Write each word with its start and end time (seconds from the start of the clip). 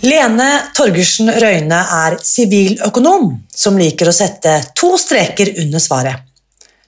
Lene 0.00 0.46
Torgersen 0.72 1.28
Røyne 1.28 1.76
er 1.76 2.14
siviløkonom 2.24 3.34
som 3.52 3.74
liker 3.76 4.08
å 4.08 4.14
sette 4.16 4.54
to 4.72 4.94
streker 4.96 5.50
under 5.60 5.82
svaret. 5.82 6.22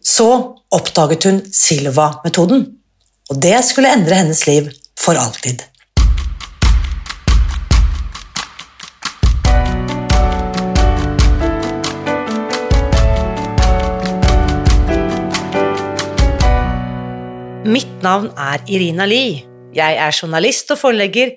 Så 0.01 0.29
oppdaget 0.73 1.27
hun 1.29 1.43
Silva-metoden, 1.53 2.65
og 3.29 3.43
det 3.45 3.59
skulle 3.69 3.93
endre 3.93 4.17
hennes 4.17 4.41
liv 4.49 4.71
for 4.97 5.21
alltid. 5.21 5.61
Mitt 17.69 17.93
navn 18.01 18.33
er 18.41 18.65
Irina 18.73 19.05
Lie. 19.05 19.45
Jeg 19.77 20.01
er 20.01 20.17
journalist 20.17 20.73
og 20.73 20.81
forlegger, 20.81 21.37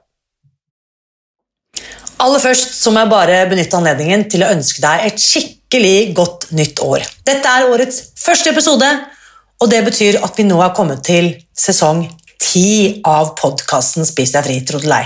Aller 2.21 2.41
først 2.43 2.75
så 2.77 2.91
må 2.93 3.01
jeg 3.01 3.09
bare 3.09 3.37
benytte 3.49 3.77
anledningen 3.79 4.27
til 4.29 4.43
å 4.45 4.51
ønske 4.53 4.81
deg 4.83 5.07
et 5.07 5.21
skikkelig 5.21 6.13
godt 6.17 6.51
nytt 6.53 6.81
år. 6.85 7.05
Dette 7.25 7.49
er 7.49 7.69
årets 7.71 8.01
første 8.21 8.51
episode, 8.53 8.89
og 9.61 9.69
det 9.71 9.79
betyr 9.87 10.19
at 10.21 10.37
vi 10.37 10.45
nå 10.45 10.59
har 10.61 10.75
kommet 10.77 11.01
til 11.07 11.31
sesong 11.57 12.03
ti 12.41 13.01
av 13.07 13.33
podkasten 13.39 14.05
Spis 14.05 14.33
deg 14.35 14.45
fri, 14.45 14.59
trodelei. 14.65 15.05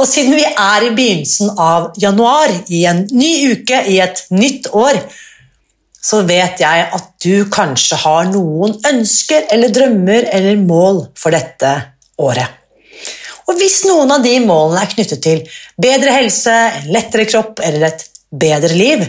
Og 0.00 0.08
siden 0.08 0.34
vi 0.34 0.46
er 0.48 0.86
i 0.86 0.94
begynnelsen 0.96 1.52
av 1.60 1.92
januar, 2.00 2.50
i 2.72 2.82
en 2.90 3.04
ny 3.12 3.32
uke, 3.52 3.82
i 3.92 4.00
et 4.02 4.24
nytt 4.34 4.70
år, 4.74 4.98
så 6.02 6.24
vet 6.26 6.58
jeg 6.58 6.88
at 6.96 7.12
du 7.22 7.46
kanskje 7.52 8.00
har 8.02 8.26
noen 8.32 8.74
ønsker 8.88 9.46
eller 9.54 9.70
drømmer 9.74 10.26
eller 10.32 10.58
mål 10.58 11.04
for 11.18 11.34
dette 11.34 11.76
året. 12.18 12.61
Og 13.52 13.58
hvis 13.60 13.82
noen 13.84 14.08
av 14.14 14.22
de 14.24 14.32
målene 14.40 14.80
er 14.80 14.88
knyttet 14.94 15.20
til 15.20 15.42
bedre 15.76 16.14
helse, 16.14 16.52
en 16.80 16.88
lettere 16.94 17.28
kropp 17.28 17.60
eller 17.60 17.90
et 17.90 18.06
bedre 18.32 18.72
liv, 18.72 19.04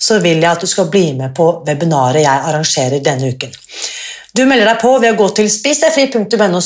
så 0.00 0.18
vil 0.24 0.40
jeg 0.40 0.50
at 0.50 0.64
du 0.64 0.66
skal 0.66 0.88
bli 0.90 1.12
med 1.14 1.36
på 1.36 1.46
webinaret 1.68 2.24
jeg 2.24 2.46
arrangerer 2.50 3.04
denne 3.04 3.30
uken. 3.30 3.52
Du 4.34 4.42
melder 4.46 4.72
deg 4.72 4.80
på 4.82 4.90
ved 5.02 5.12
å 5.12 5.18
gå 5.18 5.28
til 5.36 5.48
spisdegfri.no 5.50 6.60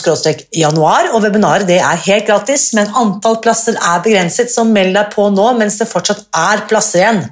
januar, 0.54 1.10
og 1.12 1.22
webinaret 1.24 1.70
er 1.76 2.02
helt 2.06 2.26
gratis, 2.28 2.70
men 2.76 2.92
antall 2.96 3.40
plasser 3.44 3.76
er 3.76 4.00
begrenset, 4.04 4.52
så 4.52 4.64
meld 4.68 4.96
deg 4.96 5.12
på 5.12 5.28
nå 5.32 5.50
mens 5.58 5.80
det 5.80 5.88
fortsatt 5.90 6.24
er 6.40 6.64
plasser 6.70 7.02
igjen, 7.02 7.22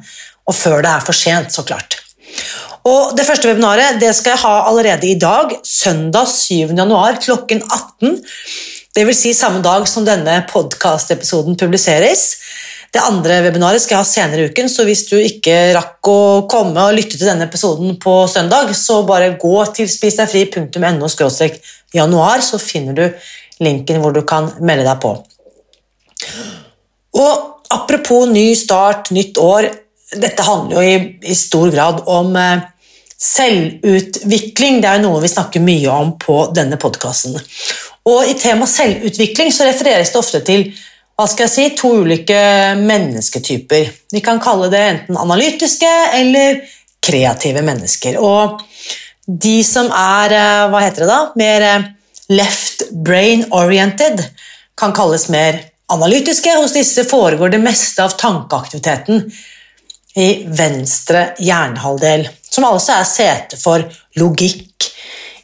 og 0.48 0.56
før 0.56 0.84
det 0.84 0.92
er 0.92 1.06
for 1.06 1.16
sent, 1.16 1.52
så 1.52 1.64
klart. 1.64 2.00
Og 2.88 3.16
Det 3.16 3.24
første 3.24 3.48
webinaret 3.48 4.00
det 4.02 4.10
skal 4.16 4.34
jeg 4.34 4.42
ha 4.42 4.54
allerede 4.68 5.06
i 5.06 5.18
dag, 5.20 5.52
søndag 5.62 6.28
7. 6.28 6.74
januar 6.76 7.20
klokken 7.22 7.62
18. 7.62 8.18
Dvs. 8.92 9.20
Si 9.22 9.30
samme 9.32 9.62
dag 9.64 9.86
som 9.88 10.04
denne 10.04 10.42
podkast-episoden 10.50 11.56
publiseres. 11.56 12.26
Det 12.92 13.00
andre 13.00 13.38
webinaret 13.46 13.80
skal 13.80 13.96
jeg 13.96 14.04
ha 14.04 14.08
senere 14.08 14.42
i 14.42 14.50
uken, 14.52 14.66
så 14.68 14.84
hvis 14.84 15.06
du 15.08 15.14
ikke 15.16 15.54
rakk 15.72 16.10
å 16.12 16.16
komme 16.50 16.76
og 16.76 16.92
lytte 16.98 17.16
til 17.16 17.30
denne 17.30 17.46
episoden 17.48 17.94
på 18.02 18.18
søndag, 18.28 18.74
så 18.76 18.98
bare 19.08 19.30
gå 19.40 19.54
til 19.72 19.88
spisdegfri.no 19.88 21.08
januar, 21.96 22.44
så 22.44 22.60
finner 22.60 22.98
du 22.98 23.06
linken 23.64 24.02
hvor 24.02 24.12
du 24.12 24.20
kan 24.28 24.50
melde 24.60 24.84
deg 24.84 25.00
på. 25.00 25.14
Og 27.16 27.32
apropos 27.72 28.28
ny 28.28 28.50
start, 28.60 29.08
nytt 29.16 29.40
år, 29.40 29.70
dette 30.12 30.44
handler 30.44 30.76
jo 30.76 30.84
i, 30.84 31.16
i 31.32 31.38
stor 31.38 31.72
grad 31.72 32.04
om 32.12 32.36
eh, 32.36 32.68
selvutvikling. 33.16 34.82
Det 34.84 34.90
er 34.90 35.00
jo 35.00 35.06
noe 35.08 35.24
vi 35.24 35.32
snakker 35.32 35.64
mye 35.64 35.96
om 35.96 36.12
på 36.20 36.42
denne 36.52 36.76
podkasten. 36.76 37.40
Og 38.08 38.26
I 38.26 38.34
tema 38.38 38.66
selvutvikling 38.66 39.52
så 39.54 39.68
refereres 39.68 40.10
det 40.10 40.18
ofte 40.18 40.42
til 40.46 40.66
hva 41.18 41.26
skal 41.28 41.46
jeg 41.46 41.52
si, 41.52 41.64
to 41.78 41.90
ulike 42.02 42.38
mennesketyper. 42.80 43.90
Vi 44.10 44.22
kan 44.24 44.40
kalle 44.42 44.70
det 44.72 44.80
enten 44.80 45.18
analytiske 45.20 45.90
eller 46.18 46.62
kreative 47.02 47.62
mennesker. 47.62 48.18
Og 48.18 48.62
de 49.26 49.58
som 49.66 49.90
er 49.94 50.34
eh, 50.34 50.64
hva 50.72 50.80
heter 50.82 51.04
det 51.04 51.10
da, 51.10 51.20
mer 51.38 51.66
eh, 51.68 51.90
left 52.32 52.88
brain 53.04 53.44
oriented, 53.54 54.24
kan 54.78 54.94
kalles 54.96 55.28
mer 55.30 55.60
analytiske. 55.92 56.56
Hos 56.58 56.74
disse 56.74 57.04
foregår 57.06 57.52
det 57.54 57.62
meste 57.62 58.02
av 58.02 58.16
tankeaktiviteten 58.18 59.26
i 60.18 60.28
venstre 60.48 61.30
hjernehalvdel, 61.40 62.26
som 62.50 62.66
altså 62.68 62.98
er 62.98 63.08
sete 63.08 63.60
for 63.60 63.84
logikk, 64.20 64.91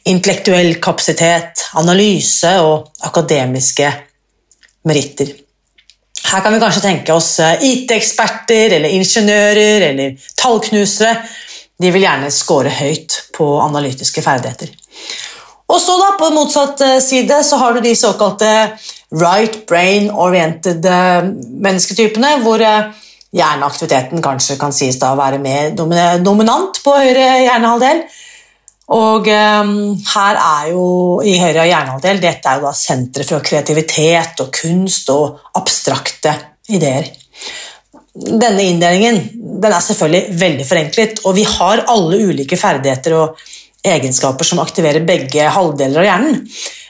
intellektuell 0.07 0.77
kapasitet, 0.81 1.65
analyse 1.79 2.55
og 2.63 2.89
akademiske 3.09 3.91
meritter. 4.87 5.33
Her 6.29 6.43
kan 6.43 6.53
vi 6.53 6.61
kanskje 6.61 6.83
tenke 6.83 7.15
oss 7.15 7.39
eh, 7.41 7.63
IT-eksperter 7.71 8.75
eller 8.77 8.93
ingeniører 8.93 9.87
eller 9.89 10.29
tallknusere. 10.37 11.15
De 11.79 11.91
vil 11.95 12.03
gjerne 12.03 12.29
score 12.33 12.71
høyt 12.75 13.15
på 13.35 13.47
analytiske 13.63 14.21
ferdigheter. 14.21 14.71
Og 15.69 15.77
så 15.81 15.95
da, 16.01 16.13
På 16.19 16.31
motsatt 16.35 16.81
eh, 16.85 16.97
side 17.03 17.41
så 17.45 17.59
har 17.61 17.73
du 17.73 17.81
de 17.85 17.95
såkalte 17.95 18.51
right 19.15 19.63
brain 19.69 20.09
oriented 20.11 20.85
eh, 20.85 21.29
mennesketypene, 21.65 22.37
hvor 22.43 22.61
hjerneaktiviteten 23.29 24.23
kanskje 24.25 24.57
kan 24.61 24.73
sies 24.73 24.97
da 25.01 25.13
å 25.13 25.19
være 25.19 25.41
mer 25.41 25.73
dominant 25.77 26.81
på 26.83 26.93
høyre 26.97 27.27
hjernehalvdel. 27.45 28.03
Og 28.89 29.27
um, 29.29 29.73
her 30.15 30.39
er 30.41 30.69
jo 30.71 30.85
i 31.21 31.35
høyre 31.37 31.67
hjernehalvdel 31.69 32.21
dette 32.23 32.49
er 32.49 32.57
jo 32.57 32.69
da 32.69 32.73
senteret 32.73 33.29
for 33.29 33.45
kreativitet 33.45 34.41
og 34.41 34.49
kunst 34.55 35.11
og 35.13 35.43
abstrakte 35.59 36.33
ideer. 36.73 37.11
Denne 38.19 38.65
inndelingen 38.65 39.21
den 39.61 39.69
er 39.69 39.83
selvfølgelig 39.83 40.39
veldig 40.41 40.65
forenklet, 40.65 41.21
og 41.29 41.37
vi 41.37 41.45
har 41.45 41.85
alle 41.91 42.19
ulike 42.31 42.57
ferdigheter 42.57 43.15
og 43.19 43.39
egenskaper 43.85 44.47
som 44.47 44.61
aktiverer 44.63 45.05
begge 45.07 45.45
halvdeler 45.53 46.01
av 46.01 46.07
hjernen. 46.07 46.41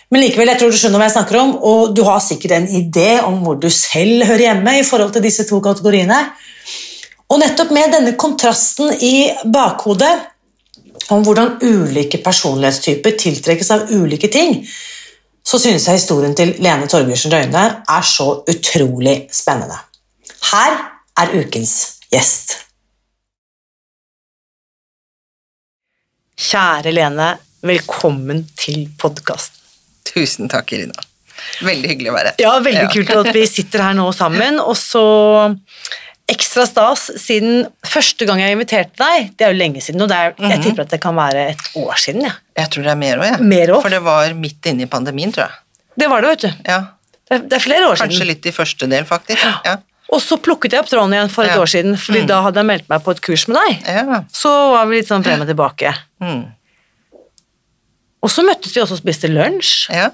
Men 0.09 0.23
likevel, 0.23 0.49
jeg 0.49 0.61
tror 0.61 0.71
du 0.73 0.79
skjønner 0.79 1.01
hva 1.01 1.05
jeg 1.09 1.17
snakker 1.17 1.37
om, 1.37 1.51
og 1.69 1.91
du 1.93 2.01
har 2.07 2.23
sikkert 2.23 2.55
en 2.55 2.69
idé 2.79 3.19
om 3.21 3.43
hvor 3.43 3.59
du 3.61 3.67
selv 3.73 4.23
hører 4.25 4.47
hjemme 4.47 4.79
i 4.79 4.87
forhold 4.87 5.13
til 5.13 5.25
disse 5.25 5.45
to 5.49 5.59
kategoriene. 5.61 6.23
Og 7.29 7.43
nettopp 7.43 7.75
med 7.75 7.93
denne 7.93 8.15
kontrasten 8.17 8.95
i 9.05 9.29
bakhodet 9.53 10.15
om 11.15 11.25
hvordan 11.25 11.57
ulike 11.63 12.21
personlighetstyper 12.23 13.17
tiltrekkes 13.19 13.71
av 13.75 13.91
ulike 13.95 14.29
ting, 14.31 14.61
så 15.45 15.59
synes 15.61 15.87
jeg 15.87 15.97
historien 15.97 16.35
til 16.37 16.53
Lene 16.61 16.87
Torgersen 16.89 17.33
Røyne 17.33 17.65
er 17.81 18.05
så 18.05 18.27
utrolig 18.49 19.15
spennende. 19.33 19.77
Her 20.51 20.75
er 21.19 21.35
ukens 21.39 21.75
gjest. 22.13 22.59
Kjære 26.39 26.93
Lene, 26.93 27.33
velkommen 27.65 28.45
til 28.57 28.87
podkasten. 28.99 29.57
Tusen 30.09 30.49
takk, 30.49 30.71
Irina. 30.77 31.09
Veldig 31.63 31.89
hyggelig 31.91 32.11
å 32.11 32.15
være 32.15 32.31
her. 32.31 32.41
Ja, 32.41 32.53
veldig 32.63 32.85
ja. 32.85 32.91
kult 32.93 33.11
at 33.19 33.33
vi 33.35 33.43
sitter 33.49 33.83
her 33.87 33.97
nå 33.97 34.07
sammen. 34.15 34.59
Og 34.63 34.77
så 34.79 35.03
ekstra 36.29 36.65
stas 36.69 37.07
siden 37.19 37.65
første 37.87 38.27
gang 38.27 38.41
jeg 38.43 38.55
inviterte 38.55 38.99
deg, 38.99 39.31
det 39.37 39.47
er 39.47 39.53
jo 39.53 39.59
lenge 39.59 39.81
siden, 39.83 40.03
og 40.05 40.13
er, 40.13 40.35
jeg 40.37 40.59
mhm. 40.59 40.63
tipper 40.65 40.85
at 40.85 40.93
det 40.93 41.01
kan 41.03 41.17
være 41.17 41.49
et 41.55 41.65
år 41.79 41.99
siden. 42.01 42.27
Ja. 42.27 42.35
Jeg 42.59 42.71
tror 42.73 42.87
det 42.87 42.93
er 42.93 43.01
mer 43.01 43.21
òg, 43.21 43.27
ja. 43.31 43.41
Mer 43.41 43.73
for 43.79 43.93
det 43.93 44.01
var 44.05 44.33
midt 44.37 44.71
inne 44.71 44.85
i 44.85 44.89
pandemien, 44.91 45.33
tror 45.35 45.47
jeg. 45.47 45.85
Det 45.99 46.09
var 46.11 46.23
det, 46.23 46.33
vet 46.35 46.45
du. 46.45 46.49
Ja. 46.69 46.79
Det, 47.19 47.37
er, 47.37 47.45
det 47.45 47.57
er 47.57 47.63
flere 47.63 47.87
år 47.87 47.97
Kanskje 47.99 48.03
siden. 48.03 48.15
Kanskje 48.15 48.29
litt 48.31 48.49
i 48.49 48.55
første 48.55 48.89
del, 48.93 49.07
faktisk. 49.09 49.47
Ja. 49.67 49.79
Og 50.09 50.21
så 50.25 50.39
plukket 50.41 50.73
jeg 50.73 50.81
opp 50.81 50.89
tråden 50.89 51.13
igjen 51.13 51.29
for 51.29 51.45
et 51.45 51.59
år 51.59 51.69
siden, 51.69 51.97
fordi 52.01 52.23
da 52.29 52.39
hadde 52.45 52.61
jeg 52.61 52.69
meldt 52.69 52.87
meg 52.89 53.03
på 53.05 53.13
et 53.13 53.19
kurs 53.25 53.45
med 53.49 53.59
deg. 53.59 53.89
Ja. 53.99 54.21
Så 54.33 54.53
var 54.73 54.87
vi 54.89 54.97
litt 54.97 55.09
sånn 55.09 55.25
frem 55.25 55.43
og 55.45 55.49
tilbake. 55.49 55.91
Mm. 56.23 56.47
Og 58.25 58.31
så 58.33 58.43
møttes 58.43 58.73
vi 58.73 58.81
også 58.81 58.97
og 58.97 59.03
spiste 59.03 59.29
lunsj. 59.31 59.91
ja. 59.93 60.09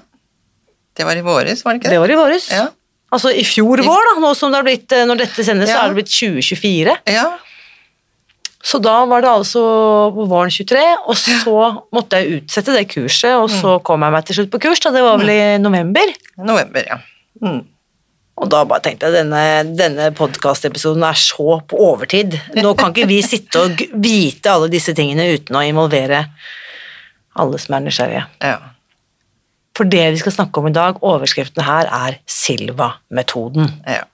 Det 0.96 1.04
var 1.04 1.18
i 1.18 1.20
våres, 1.20 1.60
var 1.60 1.74
det 1.74 1.82
ikke 1.82 1.90
det? 1.90 1.92
Det 1.92 2.00
var 2.00 2.12
i 2.12 2.16
våres. 2.16 2.44
Ja. 2.48 2.68
Altså 3.16 3.32
i 3.32 3.42
fjor 3.48 3.80
vår, 3.86 4.08
da. 4.10 4.14
Nå 4.20 4.30
som 4.36 4.52
det 4.52 4.58
har 4.60 4.66
blitt, 4.66 4.92
eh, 4.92 5.04
når 5.08 5.22
dette 5.24 5.44
sendes, 5.46 5.70
så 5.70 5.76
Ja. 5.78 5.84
er 5.86 5.94
det 5.94 5.98
blitt 6.02 6.12
2024. 6.12 6.96
Ja. 7.16 7.26
Så 8.66 8.80
da 8.82 9.04
var 9.06 9.22
det 9.22 9.30
altså 9.30 9.60
på 10.12 10.24
våren 10.26 10.50
23, 10.50 10.82
og 11.06 11.14
så 11.14 11.54
måtte 11.94 12.18
jeg 12.18 12.40
utsette 12.42 12.74
det 12.74 12.88
kurset, 12.90 13.30
og 13.38 13.48
Mm. 13.48 13.60
så 13.62 13.76
kom 13.82 14.02
jeg 14.02 14.12
meg 14.12 14.24
til 14.26 14.36
slutt 14.40 14.50
på 14.50 14.60
kurs, 14.60 14.80
da 14.80 14.90
det 14.90 15.02
var 15.06 15.18
vel 15.18 15.30
i 15.30 15.58
november. 15.62 16.12
November, 16.38 16.82
ja. 16.86 16.98
Mm. 17.42 17.64
Og 18.38 18.50
da 18.50 18.64
bare 18.68 18.80
tenkte 18.84 19.06
jeg 19.08 19.12
denne, 19.24 19.76
denne 19.76 20.10
podkastepisoden 20.12 21.02
er 21.08 21.14
så 21.14 21.62
på 21.66 21.78
overtid. 21.78 22.34
Nå 22.56 22.74
kan 22.76 22.92
ikke 22.92 23.06
vi 23.08 23.22
sitte 23.22 23.56
og 23.64 23.78
vite 24.02 24.50
alle 24.52 24.68
disse 24.68 24.92
tingene 24.92 25.30
uten 25.38 25.56
å 25.56 25.62
involvere 25.64 26.26
alle 27.36 27.58
som 27.58 27.74
er 27.78 27.80
nysgjerrige. 27.86 28.26
ja. 28.42 28.58
For 29.76 29.84
det 29.92 30.04
vi 30.14 30.20
skal 30.22 30.32
snakke 30.32 30.62
om 30.62 30.68
i 30.70 30.74
dag, 30.76 31.00
overskriften 31.04 31.64
her, 31.66 31.88
er 31.92 32.18
Silva-metoden. 32.26 33.72
ja. 33.86 34.04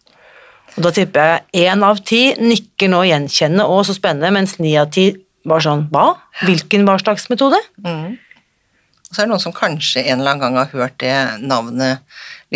Og 0.73 0.87
da 0.87 0.91
tipper 0.97 1.27
jeg 1.53 1.67
én 1.69 1.83
av 1.85 1.99
ti 2.09 2.21
nikker 2.41 2.89
nå 2.89 3.03
gjenkjennende, 3.05 3.67
og 3.69 3.83
så 3.85 3.93
spennende, 3.93 4.31
mens 4.33 4.55
ni 4.59 4.71
av 4.81 4.87
ti 4.95 5.11
var 5.45 5.61
sånn 5.61 5.83
hva? 5.93 6.15
Hvilken 6.47 6.87
hva 6.89 6.95
slags 7.03 7.27
metode? 7.29 7.59
Mm. 7.85 8.15
Og 8.17 9.11
så 9.13 9.21
er 9.21 9.27
det 9.27 9.33
noen 9.35 9.43
som 9.43 9.53
kanskje 9.53 10.07
en 10.07 10.23
eller 10.23 10.31
annen 10.33 10.41
gang 10.47 10.57
har 10.57 10.71
hørt 10.73 10.95
det 11.03 11.13
navnet 11.45 12.01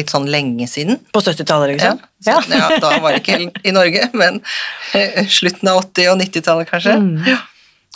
litt 0.00 0.08
sånn 0.14 0.24
lenge 0.32 0.64
siden. 0.72 0.96
På 1.12 1.20
70-tallet, 1.20 1.74
Ja, 1.76 1.92
liksom? 1.92 2.00
så, 2.24 2.38
ja. 2.56 2.78
Da 2.80 2.94
var 3.04 3.12
det 3.12 3.20
ikke 3.20 3.50
i 3.68 3.74
Norge, 3.76 4.08
men 4.16 4.40
eh, 4.96 5.26
slutten 5.28 5.68
av 5.74 5.82
80- 5.84 6.14
og 6.14 6.22
90-tallet 6.24 6.72
kanskje. 6.72 6.96
Mm. 6.96 7.20
Ja. 7.28 7.36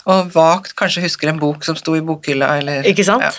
Og 0.05 0.29
vagt 0.37 0.75
kanskje 0.77 1.01
husker 1.07 1.33
en 1.33 1.41
bok 1.41 1.65
som 1.65 1.73
sto 1.81 1.97
i 1.97 2.05
bokhylla, 2.05 2.59
eller 2.61 2.85
Ikke 2.93 3.05
sant? 3.09 3.25
Ja. 3.25 3.33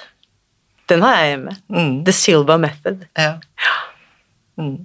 Den 0.93 1.05
har 1.05 1.19
jeg 1.19 1.35
hjemme. 1.35 1.57
Mm. 1.73 1.95
The 2.07 2.17
Silva 2.17 2.59
Method. 2.61 3.07
ja. 3.19 3.37
Mm. 4.61 4.77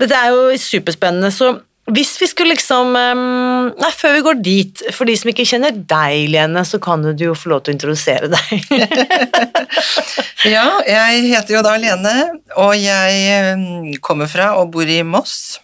Dette 0.00 0.16
er 0.16 0.30
jo 0.32 0.54
superspennende, 0.56 1.28
så 1.34 1.50
hvis 1.90 2.12
vi 2.20 2.28
skulle 2.30 2.54
liksom 2.54 2.92
Nei, 2.94 3.90
før 3.96 4.14
vi 4.14 4.22
går 4.24 4.40
dit, 4.44 4.82
for 4.94 5.08
de 5.08 5.16
som 5.18 5.30
ikke 5.32 5.46
kjenner 5.48 5.74
deg, 5.74 6.28
Lene, 6.30 6.62
så 6.66 6.78
kan 6.82 7.02
du 7.02 7.24
jo 7.24 7.34
få 7.38 7.50
lov 7.52 7.64
til 7.64 7.74
å 7.74 7.78
introdusere 7.78 8.30
deg. 8.30 8.70
Ja, 10.48 10.80
jeg 10.88 11.26
heter 11.28 11.58
jo 11.58 11.60
da 11.64 11.74
Lene, 11.76 12.14
og 12.56 12.72
jeg 12.78 13.98
kommer 14.04 14.30
fra 14.30 14.54
og 14.56 14.70
bor 14.72 14.88
i 14.88 15.02
Moss. 15.04 15.58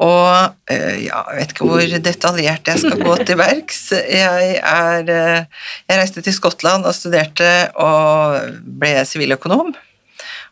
Og 0.00 0.72
eh, 0.72 1.04
ja, 1.04 1.20
jeg 1.28 1.36
vet 1.36 1.52
ikke 1.52 1.68
hvor 1.68 1.94
detaljert 2.06 2.70
jeg 2.72 2.80
skal 2.80 3.02
gå 3.04 3.16
til 3.28 3.36
verks. 3.40 3.82
Jeg, 3.92 4.56
er, 4.56 5.12
eh, 5.12 5.68
jeg 5.90 6.00
reiste 6.00 6.24
til 6.24 6.36
Skottland 6.36 6.88
og 6.88 6.96
studerte 6.96 7.50
og 7.76 8.56
ble 8.80 8.94
siviløkonom. 9.08 9.74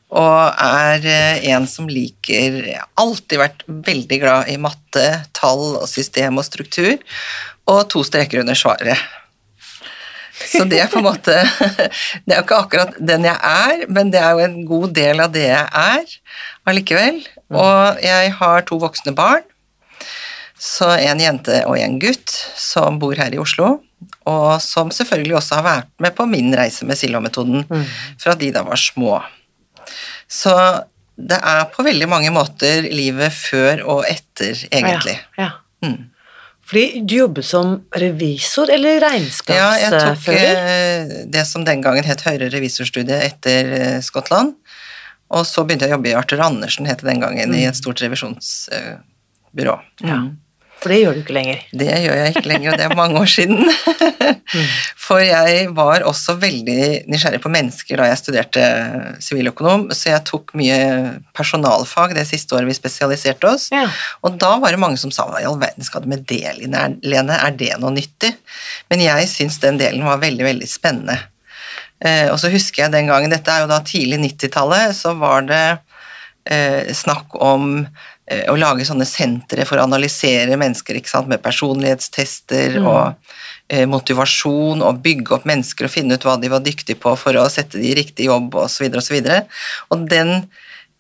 Og 0.09 0.63
er 0.65 1.05
eh, 1.05 1.47
en 1.53 1.67
som 1.69 1.89
liker 1.89 2.61
Jeg 2.63 2.77
har 2.81 2.89
alltid 3.01 3.41
vært 3.41 3.65
veldig 3.69 4.21
glad 4.23 4.53
i 4.53 4.59
matte, 4.61 5.07
tall 5.37 5.79
og 5.81 5.89
system 5.89 6.41
og 6.41 6.49
struktur, 6.49 6.97
og 7.69 7.83
to 7.93 8.05
streker 8.05 8.45
under 8.45 8.57
svaret. 8.57 9.01
Så 10.39 10.63
det 10.71 10.79
er 10.81 10.91
på 10.91 11.01
en 11.01 11.09
måte 11.09 11.35
Det 12.25 12.33
er 12.33 12.39
jo 12.39 12.45
ikke 12.45 12.61
akkurat 12.63 12.99
den 13.01 13.27
jeg 13.27 13.37
er, 13.37 13.85
men 13.91 14.13
det 14.13 14.21
er 14.23 14.37
jo 14.37 14.45
en 14.45 14.61
god 14.69 14.95
del 14.97 15.23
av 15.25 15.33
det 15.35 15.49
jeg 15.49 15.67
er 15.67 16.15
allikevel. 16.69 17.23
Og 17.55 18.03
jeg 18.05 18.33
har 18.39 18.67
to 18.69 18.79
voksne 18.83 19.15
barn, 19.17 19.45
så 20.59 20.91
en 20.99 21.21
jente 21.23 21.63
og 21.69 21.79
en 21.79 21.97
gutt 22.03 22.35
som 22.59 22.99
bor 23.01 23.17
her 23.19 23.35
i 23.35 23.41
Oslo, 23.41 23.79
og 24.29 24.51
som 24.63 24.91
selvfølgelig 24.95 25.39
også 25.39 25.59
har 25.61 25.67
vært 25.67 25.91
med 26.03 26.15
på 26.19 26.27
min 26.29 26.53
reise 26.55 26.87
med 26.87 26.99
Silva-metoden 27.01 27.65
fra 28.21 28.37
de 28.39 28.53
da 28.55 28.65
var 28.67 28.81
små. 28.81 29.17
Så 30.29 30.55
det 31.19 31.39
er 31.41 31.65
på 31.73 31.83
veldig 31.87 32.07
mange 32.11 32.31
måter 32.35 32.85
livet 32.85 33.35
før 33.35 33.83
og 33.89 34.05
etter, 34.07 34.55
egentlig. 34.71 35.17
Ja, 35.39 35.49
ja. 35.49 35.89
Mm. 35.89 36.11
Fordi 36.69 37.01
du 37.01 37.15
jobber 37.17 37.45
som 37.47 37.79
revisor 37.97 38.69
eller 38.75 39.01
regnskapsfører? 39.01 39.57
Ja, 39.57 39.69
jeg 39.81 40.01
tok 40.05 40.27
eh, 40.35 41.13
det 41.33 41.47
som 41.49 41.65
den 41.65 41.81
gangen 41.85 42.05
het 42.05 42.27
høyere 42.27 42.51
revisorstudie 42.53 43.23
etter 43.25 43.71
eh, 43.79 44.01
Skottland. 44.05 44.53
Og 45.35 45.47
så 45.49 45.65
begynte 45.65 45.87
jeg 45.87 45.93
å 45.93 45.99
jobbe 45.99 46.13
i 46.13 46.19
Arthur 46.19 46.45
Andersen, 46.45 46.89
het 46.89 47.03
det 47.03 47.11
den 47.11 47.25
gangen, 47.25 47.55
i 47.55 47.67
et 47.69 47.77
stort 47.77 48.01
revisjonsbyrå. 48.05 49.79
Ja. 50.07 50.21
For 50.79 50.93
det 50.93 50.99
gjør 51.01 51.17
du 51.17 51.23
ikke 51.25 51.35
lenger. 51.35 51.63
Det 51.75 51.89
gjør 51.91 52.19
jeg 52.21 52.33
ikke 52.33 52.49
lenger, 52.53 52.69
og 52.71 52.79
det 52.79 52.85
er 52.87 52.95
mange 52.95 53.19
år 53.19 53.31
siden. 53.31 53.65
For 55.09 55.23
jeg 55.25 55.65
var 55.75 56.05
også 56.07 56.37
veldig 56.39 57.09
nysgjerrig 57.11 57.41
på 57.43 57.51
mennesker 57.51 57.99
da 57.99 58.07
jeg 58.07 58.21
studerte 58.21 58.67
siviløkonom, 59.25 59.89
så 59.97 60.13
jeg 60.13 60.25
tok 60.29 60.55
mye 60.59 60.79
personalfag 61.37 62.15
det 62.15 62.29
siste 62.31 62.55
året 62.55 62.71
vi 62.71 62.77
spesialiserte 62.79 63.51
oss. 63.51 63.67
Ja. 63.75 63.89
Og 64.23 64.39
da 64.39 64.53
var 64.63 64.75
det 64.75 64.83
mange 64.83 65.01
som 65.03 65.11
sa 65.15 65.27
hva 65.27 65.43
i 65.43 65.49
all 65.49 65.59
verden 65.59 65.87
skal 65.87 66.05
du 66.05 66.13
med 66.13 66.23
det, 66.31 66.45
Lene, 66.63 67.41
er 67.41 67.59
det 67.59 67.73
noe 67.83 67.95
nyttig? 67.97 68.37
Men 68.93 69.03
jeg 69.03 69.27
syns 69.33 69.59
den 69.65 69.81
delen 69.83 70.07
var 70.07 70.23
veldig, 70.23 70.47
veldig 70.47 70.71
spennende. 70.71 71.19
Eh, 71.99 72.29
og 72.31 72.39
så 72.41 72.51
husker 72.53 72.85
jeg 72.85 72.95
den 72.95 73.11
gangen, 73.11 73.33
dette 73.33 73.53
er 73.53 73.65
jo 73.65 73.71
da 73.71 73.81
tidlig 73.85 74.21
90-tallet, 74.23 74.95
så 74.97 75.15
var 75.19 75.47
det 75.49 75.65
eh, 76.49 76.93
snakk 76.95 77.35
om 77.43 77.73
eh, 77.83 78.45
å 78.51 78.57
lage 78.59 78.87
sånne 78.87 79.07
sentre 79.09 79.67
for 79.69 79.81
å 79.81 79.87
analysere 79.89 80.59
mennesker 80.61 81.01
ikke 81.01 81.13
sant? 81.13 81.31
med 81.31 81.43
personlighetstester 81.45 82.79
og 82.85 83.19
eh, 83.69 83.85
motivasjon, 83.91 84.85
og 84.85 85.03
bygge 85.05 85.39
opp 85.39 85.49
mennesker 85.49 85.89
og 85.89 85.95
finne 85.95 86.19
ut 86.19 86.29
hva 86.29 86.39
de 86.41 86.53
var 86.53 86.65
dyktige 86.65 87.01
på 87.03 87.17
for 87.19 87.39
å 87.41 87.49
sette 87.53 87.81
de 87.81 87.91
i 87.91 87.99
riktig 87.99 88.31
jobb 88.31 88.57
osv. 88.63 88.89
Og, 88.93 89.03
så 89.05 89.17
videre, 89.17 89.45
og, 89.45 89.99
så 89.99 89.99
og 89.99 90.09
den 90.15 90.35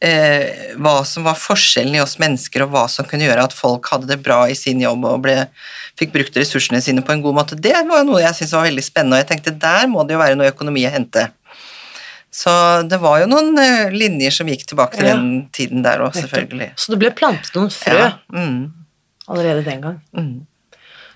eh, 0.04 0.74
hva 0.78 1.04
som 1.06 1.24
var 1.26 1.34
forskjellen 1.38 1.96
i 1.98 2.02
oss 2.02 2.18
mennesker, 2.22 2.62
og 2.66 2.70
hva 2.74 2.84
som 2.90 3.06
kunne 3.08 3.26
gjøre 3.26 3.44
at 3.48 3.56
folk 3.56 3.88
hadde 3.92 4.06
det 4.10 4.20
bra 4.22 4.44
i 4.50 4.54
sin 4.58 4.80
jobb 4.82 5.04
og 5.10 5.22
ble, 5.24 5.36
fikk 5.98 6.12
brukt 6.14 6.36
ressursene 6.38 6.80
sine 6.84 7.02
på 7.02 7.12
en 7.12 7.22
god 7.24 7.34
måte, 7.40 7.58
det 7.58 7.74
var 7.88 8.04
noe 8.06 8.20
jeg 8.22 8.36
syntes 8.38 8.54
var 8.54 8.68
veldig 8.68 8.84
spennende, 8.86 9.18
og 9.18 9.24
jeg 9.24 9.30
tenkte 9.32 9.56
der 9.58 9.88
må 9.90 10.04
det 10.06 10.14
jo 10.14 10.22
være 10.22 10.38
noe 10.38 10.52
økonomi 10.52 10.86
å 10.86 10.92
hente. 10.94 11.28
Så 12.30 12.52
det 12.86 12.98
var 13.00 13.22
jo 13.22 13.30
noen 13.30 13.56
eh, 13.58 13.88
linjer 13.90 14.30
som 14.36 14.46
gikk 14.50 14.66
tilbake 14.68 14.98
til 15.00 15.08
Ja. 15.08 15.14
den 15.16 15.48
tiden 15.56 15.82
der 15.82 16.02
òg, 16.04 16.12
selvfølgelig. 16.14 16.72
Så 16.76 16.92
det 16.92 16.98
ble 17.00 17.10
plantet 17.16 17.54
noen 17.56 17.70
frø 17.72 17.96
Ja. 17.98 18.12
Mm, 18.30 18.68
allerede 19.28 19.64
den 19.64 19.80
gang. 19.80 20.00
mm. 20.14 20.46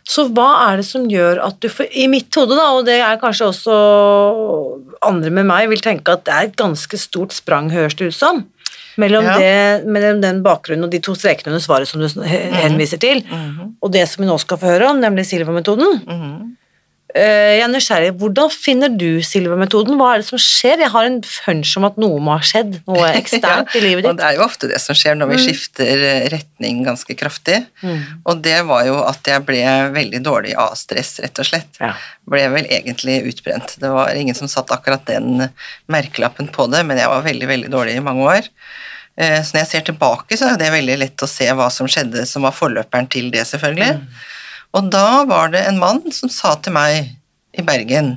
Så 0.02 0.24
hva 0.34 0.72
er 0.72 0.80
det 0.80 0.86
som 0.88 1.04
gjør 1.06 1.38
at 1.46 1.60
du 1.62 1.68
får 1.70 1.86
I 1.94 2.08
mitt 2.10 2.34
hode, 2.34 2.56
da, 2.58 2.72
og 2.74 2.84
det 2.88 2.96
er 2.98 3.20
kanskje 3.22 3.46
også 3.52 3.76
andre 5.06 5.30
med 5.30 5.46
meg, 5.46 5.68
vil 5.70 5.78
tenke 5.84 6.16
at 6.16 6.24
det 6.26 6.34
er 6.34 6.48
et 6.48 6.56
ganske 6.58 6.98
stort 6.98 7.30
sprang, 7.36 7.70
høres 7.70 7.94
det 7.94 8.08
ut 8.10 8.16
som, 8.16 8.42
mellom, 8.96 9.24
Ja. 9.24 9.38
det, 9.38 9.86
mellom 9.86 10.20
den 10.20 10.42
bakgrunnen 10.42 10.84
og 10.84 10.90
de 10.90 11.00
to 11.00 11.14
strekene 11.14 11.52
under 11.52 11.64
svaret 11.64 11.88
som 11.88 12.00
du 12.00 12.08
henviser 12.22 12.98
til, 12.98 13.22
og 13.80 13.92
det 13.92 14.08
som 14.08 14.24
vi 14.24 14.30
nå 14.30 14.38
skal 14.38 14.58
få 14.58 14.66
høre 14.74 14.90
om, 14.90 15.00
nemlig 15.00 15.26
Silva-metoden. 15.26 16.02
Mm 16.06 16.32
Eh, 16.42 16.61
Jeg 17.14 17.60
er 17.60 17.68
nysgjerrig. 17.68 18.12
Hvordan 18.20 18.48
finner 18.54 18.88
du 18.88 19.20
Silva-metoden? 19.26 19.98
Hva 20.00 20.14
er 20.14 20.22
det 20.22 20.26
som 20.30 20.40
skjer? 20.40 20.80
Jeg 20.80 20.88
har 20.94 21.08
en 21.08 21.18
hunch 21.46 21.72
om 21.76 21.84
at 21.88 21.98
noe 22.00 22.20
må 22.24 22.32
ha 22.36 22.44
skjedd, 22.46 22.78
noe 22.88 23.10
eksternt 23.20 23.74
i 23.76 23.82
livet 23.84 24.06
ditt. 24.06 24.16
det 24.20 24.24
er 24.30 24.38
jo 24.38 24.44
ofte 24.46 24.70
det 24.70 24.80
som 24.80 24.96
skjer 24.96 25.18
når 25.20 25.32
vi 25.34 25.40
skifter 25.44 26.04
eh, 26.08 26.24
retning 26.32 26.80
ganske 26.86 27.16
kraftig. 27.20 27.58
Mm. 27.82 28.00
Og 28.24 28.40
det 28.46 28.56
var 28.70 28.86
jo 28.88 28.96
at 29.04 29.28
jeg 29.28 29.44
ble 29.48 29.60
veldig 29.98 30.22
dårlig 30.24 30.54
av 30.56 30.72
stress, 30.80 31.18
rett 31.24 31.42
og 31.44 31.50
slett. 31.50 31.80
Ja. 31.82 31.92
Ble 32.32 32.46
vel 32.54 32.70
egentlig 32.72 33.18
utbrent. 33.32 33.76
Det 33.82 33.92
var 33.92 34.14
ingen 34.16 34.38
som 34.38 34.48
satte 34.48 34.72
akkurat 34.78 35.04
den 35.10 35.48
merkelappen 35.92 36.48
på 36.54 36.68
det, 36.72 36.80
men 36.88 37.00
jeg 37.02 37.12
var 37.12 37.26
veldig, 37.28 37.48
veldig 37.56 37.72
dårlig 37.76 37.98
i 38.00 38.04
mange 38.08 38.24
år. 38.38 38.48
Eh, 39.20 39.42
Så 39.44 39.52
når 39.52 39.66
jeg 39.66 39.70
ser 39.74 39.88
tilbake, 39.92 40.38
så 40.40 40.52
er 40.54 40.60
det 40.60 40.72
veldig 40.72 40.96
lett 41.04 41.22
å 41.24 41.28
se 41.28 41.44
hva 41.52 41.68
som 41.70 41.90
skjedde, 41.90 42.24
som 42.30 42.46
var 42.48 42.56
forløperen 42.56 43.10
til 43.12 43.28
det, 43.34 43.44
selvfølgelig. 43.52 43.98
Og 44.72 44.88
da 44.92 45.22
var 45.28 45.52
det 45.52 45.64
en 45.68 45.80
mann 45.80 46.00
som 46.14 46.32
sa 46.32 46.54
til 46.62 46.74
meg 46.76 47.12
i 47.52 47.64
Bergen 47.64 48.16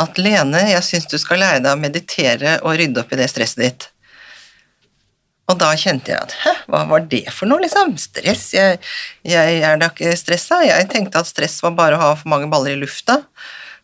at 0.00 0.16
Lene, 0.16 0.62
jeg 0.70 0.84
syns 0.86 1.08
du 1.10 1.18
skal 1.20 1.42
lære 1.42 1.64
deg 1.64 1.74
å 1.74 1.80
meditere 1.80 2.54
og 2.64 2.78
rydde 2.80 3.02
opp 3.02 3.10
i 3.12 3.18
det 3.20 3.28
stresset 3.28 3.60
ditt. 3.60 3.88
Og 5.50 5.58
da 5.60 5.72
kjente 5.76 6.14
jeg 6.14 6.22
at 6.22 6.34
hæ, 6.44 6.52
hva 6.70 6.84
var 6.88 7.04
det 7.10 7.26
for 7.34 7.50
noe, 7.50 7.60
liksom? 7.60 7.92
Stress? 8.00 8.46
Jeg, 8.56 8.78
jeg 9.28 9.58
er 9.60 9.80
da 9.80 9.90
ikke 9.92 10.14
stressa. 10.16 10.62
Jeg 10.64 10.88
tenkte 10.92 11.20
at 11.20 11.28
stress 11.28 11.58
var 11.64 11.74
bare 11.76 11.98
å 11.98 12.00
ha 12.00 12.12
for 12.16 12.32
mange 12.32 12.48
baller 12.52 12.72
i 12.72 12.80
lufta. 12.80 13.18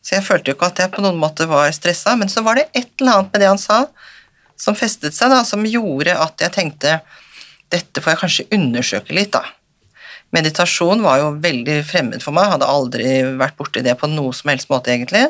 Så 0.01 0.17
jeg 0.17 0.25
følte 0.25 0.53
jo 0.53 0.57
ikke 0.57 0.71
at 0.71 0.81
jeg 0.81 0.95
på 0.95 1.05
noen 1.05 1.19
måte 1.21 1.49
var 1.51 1.69
stressa, 1.77 2.15
men 2.17 2.31
så 2.33 2.45
var 2.47 2.57
det 2.57 2.71
et 2.73 2.89
eller 3.03 3.19
annet 3.19 3.35
med 3.35 3.43
det 3.43 3.51
han 3.51 3.61
sa 3.61 3.83
som 4.59 4.79
festet 4.79 5.15
seg, 5.15 5.31
da, 5.35 5.43
som 5.47 5.67
gjorde 5.69 6.17
at 6.19 6.41
jeg 6.43 6.55
tenkte 6.55 6.99
dette 7.69 8.01
får 8.01 8.15
jeg 8.15 8.21
kanskje 8.23 8.47
undersøke 8.57 9.15
litt, 9.15 9.35
da. 9.35 9.45
Meditasjon 10.37 11.01
var 11.03 11.19
jo 11.23 11.29
veldig 11.41 11.79
fremmed 11.89 12.21
for 12.25 12.37
meg, 12.37 12.51
hadde 12.53 12.69
aldri 12.69 13.05
vært 13.41 13.57
borti 13.57 13.81
det 13.85 13.95
på 14.01 14.11
noe 14.13 14.35
som 14.37 14.51
helst 14.53 14.69
måte, 14.69 14.93
egentlig. 14.93 15.25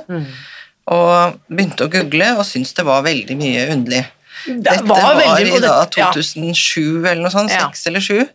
Og 0.91 1.37
begynte 1.53 1.87
å 1.87 1.93
google 1.93 2.33
og 2.39 2.47
syntes 2.49 2.75
det 2.75 2.87
var 2.89 3.05
veldig 3.07 3.37
mye 3.39 3.67
underlig. 3.75 4.05
Det 4.47 4.57
Dette 4.65 4.87
var 4.89 5.15
var, 5.19 5.39
i 5.43 5.59
da 5.61 5.85
2007 5.91 5.99
ja. 5.99 6.11
2007 6.15 7.07
eller 7.11 7.23
noe 7.27 7.31
sånt, 7.35 7.51
Ja. 7.53 7.71
eller 7.91 8.01
sju. 8.01 8.27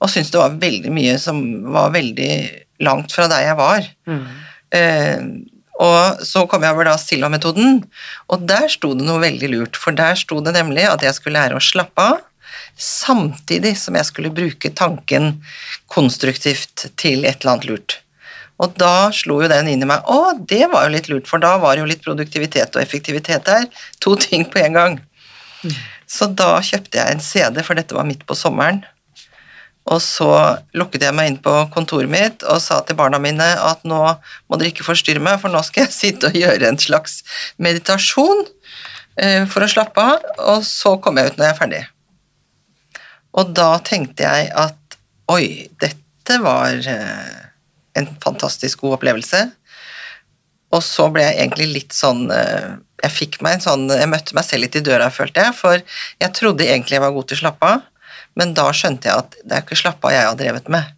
og 0.00 0.10
syntes 0.12 0.30
det 0.30 0.38
var 0.42 0.56
veldig 0.60 0.90
mye 0.92 1.18
som 1.18 1.38
var 1.72 1.90
veldig 1.94 2.32
langt 2.84 3.12
fra 3.14 3.26
der 3.32 3.46
jeg 3.46 3.56
var. 3.56 3.86
Eh, 4.76 5.20
og 5.80 6.20
så 6.24 6.42
kom 6.48 6.62
jeg 6.64 6.72
over 6.74 6.84
da 6.88 6.96
Stilla-metoden, 7.00 7.82
og 8.32 8.46
der 8.48 8.68
sto 8.68 8.94
det 8.94 9.04
noe 9.06 9.20
veldig 9.22 9.48
lurt. 9.52 9.76
For 9.76 9.92
der 9.96 10.14
sto 10.16 10.40
det 10.44 10.52
nemlig 10.56 10.84
at 10.88 11.00
jeg 11.04 11.14
skulle 11.16 11.38
lære 11.40 11.56
å 11.56 11.64
slappe 11.64 11.96
av, 12.02 12.20
samtidig 12.76 13.74
som 13.80 13.96
jeg 13.96 14.08
skulle 14.08 14.34
bruke 14.34 14.70
tanken 14.76 15.38
konstruktivt 15.92 16.88
til 17.00 17.24
et 17.24 17.40
eller 17.40 17.56
annet 17.56 17.70
lurt. 17.70 17.98
Og 18.62 18.72
da 18.80 19.10
slo 19.12 19.42
jo 19.42 19.50
den 19.52 19.68
inn 19.68 19.84
i 19.84 19.88
meg 19.88 20.06
Å, 20.08 20.32
det 20.48 20.64
var 20.72 20.86
jo 20.86 20.94
litt 20.94 21.10
lurt, 21.12 21.28
for 21.28 21.42
da 21.42 21.56
var 21.60 21.76
det 21.76 21.84
jo 21.84 21.90
litt 21.90 22.04
produktivitet 22.04 22.76
og 22.76 22.82
effektivitet 22.82 23.44
der. 23.48 23.66
To 24.04 24.14
ting 24.20 24.46
på 24.48 24.62
en 24.62 24.76
gang. 24.76 24.98
Så 26.08 26.30
da 26.32 26.56
kjøpte 26.64 27.00
jeg 27.00 27.16
en 27.16 27.24
CD, 27.24 27.60
for 27.66 27.76
dette 27.76 27.96
var 27.96 28.06
midt 28.08 28.24
på 28.28 28.36
sommeren. 28.38 28.84
Og 29.86 30.00
så 30.02 30.30
lukket 30.74 31.04
jeg 31.06 31.14
meg 31.14 31.30
inn 31.30 31.40
på 31.42 31.52
kontoret 31.74 32.10
mitt 32.10 32.42
og 32.50 32.58
sa 32.62 32.80
til 32.82 32.98
barna 32.98 33.20
mine 33.22 33.44
at 33.44 33.84
nå 33.86 34.00
må 34.02 34.58
dere 34.58 34.72
ikke 34.72 34.86
forstyrre 34.86 35.22
meg, 35.22 35.38
for 35.42 35.52
nå 35.52 35.62
skal 35.66 35.84
jeg 35.84 35.94
sitte 35.94 36.32
og 36.32 36.38
gjøre 36.40 36.72
en 36.72 36.80
slags 36.80 37.20
meditasjon 37.62 38.42
eh, 39.22 39.44
for 39.46 39.62
å 39.62 39.70
slappe 39.70 40.02
av, 40.02 40.26
og 40.42 40.66
så 40.66 40.96
kommer 41.02 41.22
jeg 41.22 41.34
ut 41.36 41.38
når 41.38 41.46
jeg 41.46 41.54
er 41.54 41.60
ferdig. 41.60 41.82
Og 43.36 43.52
da 43.56 43.76
tenkte 43.84 44.24
jeg 44.24 44.50
at 44.56 44.98
oi, 45.32 45.68
dette 45.82 46.38
var 46.42 46.76
eh, 46.88 47.36
en 47.98 48.08
fantastisk 48.22 48.84
god 48.84 48.98
opplevelse. 48.98 49.42
Og 50.74 50.82
så 50.82 51.06
ble 51.14 51.24
jeg 51.24 51.38
egentlig 51.38 51.68
litt 51.70 51.94
sånn 51.94 52.26
eh, 52.34 52.72
Jeg 53.04 53.12
fikk 53.14 53.36
meg 53.44 53.54
en 53.54 53.62
sånn 53.62 53.84
Jeg 53.92 54.08
møtte 54.10 54.34
meg 54.34 54.42
selv 54.48 54.64
litt 54.64 54.78
i 54.78 54.82
døra, 54.84 55.12
følte 55.14 55.44
jeg, 55.44 55.54
for 55.54 55.78
jeg 55.78 56.34
trodde 56.34 56.66
egentlig 56.66 56.96
jeg 56.98 57.04
var 57.04 57.14
god 57.14 57.28
til 57.30 57.38
å 57.38 57.42
slappe 57.44 57.70
av, 57.76 57.84
men 58.36 58.54
da 58.56 58.66
skjønte 58.74 59.08
jeg 59.08 59.22
at 59.22 59.36
det 59.44 59.54
er 59.56 59.64
ikke 59.64 59.78
slappe 59.78 60.08
av 60.08 60.16
jeg 60.16 60.26
har 60.26 60.38
drevet 60.40 60.70
med. 60.72 60.90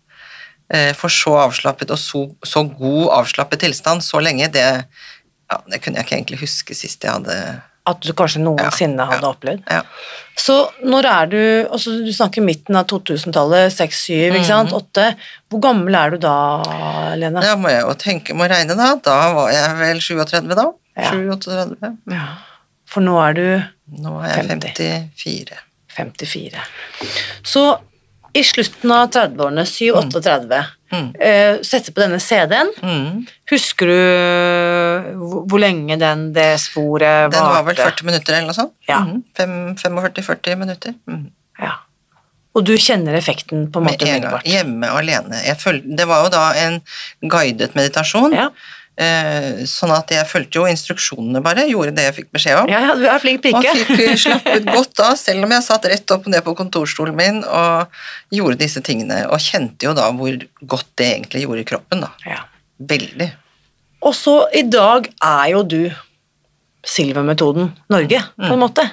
Eh, 0.72 0.92
For 0.96 1.12
så 1.12 1.36
avslappet 1.44 1.92
og 1.94 2.00
så, 2.00 2.24
så 2.46 2.64
god 2.64 3.12
avslappet 3.20 3.66
tilstand 3.66 4.04
så 4.04 4.22
lenge, 4.24 4.48
det, 4.54 4.64
ja, 4.64 5.60
det 5.68 5.82
kunne 5.84 6.00
jeg 6.00 6.08
ikke 6.08 6.16
egentlig 6.16 6.40
huske 6.46 6.76
sist 6.76 7.04
jeg 7.04 7.18
hadde 7.18 7.38
At 7.88 8.00
du 8.04 8.12
kanskje 8.16 8.42
noensinne 8.44 9.00
Ja, 9.00 9.06
ja. 9.06 9.10
hadde 9.16 9.28
opplevd. 9.34 9.62
ja. 9.72 9.82
Så 10.38 10.54
når 10.86 11.06
er 11.10 11.30
du 11.32 11.38
altså 11.74 11.90
Du 12.04 12.12
snakker 12.14 12.44
midten 12.46 12.76
av 12.78 12.84
2000-tallet, 12.86 13.72
6-7, 13.74 14.36
ikke 14.36 14.44
sant? 14.46 14.70
8. 14.76 15.06
Hvor 15.50 15.60
gammel 15.64 15.96
er 15.98 16.12
du 16.14 16.18
da, 16.22 16.34
Lene? 17.18 17.42
Da 17.42 17.56
må 17.58 17.72
jeg 17.72 17.82
jo 17.82 17.94
tenke, 17.98 18.36
må 18.38 18.46
regne 18.50 18.76
da. 18.78 18.92
Da 19.02 19.16
var 19.34 19.50
jeg 19.50 19.72
vel 19.80 19.98
37 20.04 20.54
da. 20.60 20.68
Ja. 20.98 21.10
37. 21.10 21.90
Ja. 22.14 22.28
For 22.88 23.02
nå 23.04 23.16
er 23.24 23.34
du 23.34 23.44
Nå 24.04 24.14
er 24.22 24.36
jeg 24.36 24.46
50. 24.52 25.10
54. 25.24 25.58
54. 25.98 26.62
Så 27.42 27.64
i 28.38 28.44
slutten 28.46 28.92
av 28.94 29.08
30-årene, 29.14 29.64
7-38, 29.66 30.64
Mm. 30.88 31.08
eh, 31.20 31.58
sette 31.68 31.92
på 31.92 32.00
denne 32.00 32.16
CD-en. 32.22 32.70
Mm. 32.80 33.26
Husker 33.50 33.90
du 33.90 35.18
hvor, 35.18 35.42
hvor 35.50 35.60
lenge 35.60 35.98
den, 36.00 36.22
det 36.32 36.46
sporet 36.62 37.30
Den 37.34 37.44
var 37.44 37.66
vel 37.66 37.76
40 37.76 38.06
minutter 38.08 38.32
eller 38.38 38.48
noe 38.48 38.56
sånt? 38.56 38.72
Ja. 38.88 39.02
Mm. 39.04 39.20
45-40 39.36 40.56
minutter. 40.62 40.94
Mhm. 41.10 41.26
Ja. 41.60 41.74
Og 42.56 42.64
du 42.66 42.72
kjenner 42.80 43.14
effekten 43.18 43.68
på 43.70 43.78
en 43.82 43.86
måte 43.86 44.06
umiddelbart? 44.08 44.46
Hjemme 44.48 44.88
alene. 44.90 45.42
Jeg 45.44 45.58
føl- 45.60 45.84
det 45.96 46.06
var 46.08 46.24
jo 46.24 46.30
da 46.30 46.46
en 46.56 46.80
guidet 47.28 47.74
meditasjon, 47.76 48.32
Ja. 48.34 48.48
Eh, 48.98 49.62
sånn 49.70 49.92
at 49.94 50.10
jeg 50.10 50.26
fulgte 50.26 50.58
jo 50.58 50.66
instruksjonene 50.66 51.40
bare, 51.44 51.64
gjorde 51.70 51.94
det 51.96 52.04
jeg 52.08 52.16
fikk 52.18 52.30
beskjed 52.34 52.58
om. 52.64 52.68
ja, 52.72 52.80
ja, 52.88 52.94
du 52.98 53.04
er 53.06 53.18
flink 53.22 53.44
Og 53.46 53.62
pike. 53.62 53.74
fikk 53.94 54.18
slappet 54.24 54.64
godt 54.76 55.00
av, 55.06 55.14
selv 55.20 55.44
om 55.46 55.54
jeg 55.54 55.62
satt 55.68 55.86
rett 55.92 56.10
opp 56.16 56.26
og 56.26 56.32
ned 56.34 56.44
på 56.46 56.56
kontorstolen 56.58 57.16
min 57.18 57.42
og 57.44 57.86
gjorde 58.34 58.58
disse 58.64 58.82
tingene, 58.82 59.22
og 59.30 59.38
kjente 59.40 59.86
jo 59.88 59.94
da 59.94 60.10
hvor 60.12 60.34
godt 60.66 60.90
det 60.98 61.12
egentlig 61.14 61.44
gjorde 61.46 61.64
i 61.64 61.68
kroppen. 61.72 62.00
da. 62.06 62.10
Ja. 62.26 62.42
Veldig. 62.78 63.30
Og 64.02 64.14
så 64.14 64.36
i 64.54 64.62
dag 64.70 65.08
er 65.22 65.46
jo 65.54 65.62
du 65.66 65.80
silvermetoden 66.86 67.72
Norge, 67.90 68.20
på 68.36 68.44
Mm. 68.48 68.52
en 68.52 68.58
måte. 68.60 68.90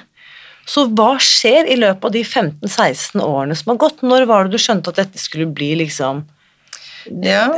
Så 0.66 0.82
hva 0.90 1.12
skjer 1.22 1.68
i 1.70 1.76
løpet 1.78 2.04
av 2.04 2.10
de 2.12 2.22
15-16 2.24 3.20
årene 3.22 3.54
som 3.56 3.70
har 3.70 3.78
gått? 3.78 4.02
Når 4.02 4.26
var 4.26 4.44
det 4.44 4.50
du 4.52 4.58
skjønte 4.58 4.88
at 4.90 4.96
dette 4.96 5.18
skulle 5.22 5.46
bli 5.46 5.76
liksom 5.76 6.24
Ja, 7.22 7.48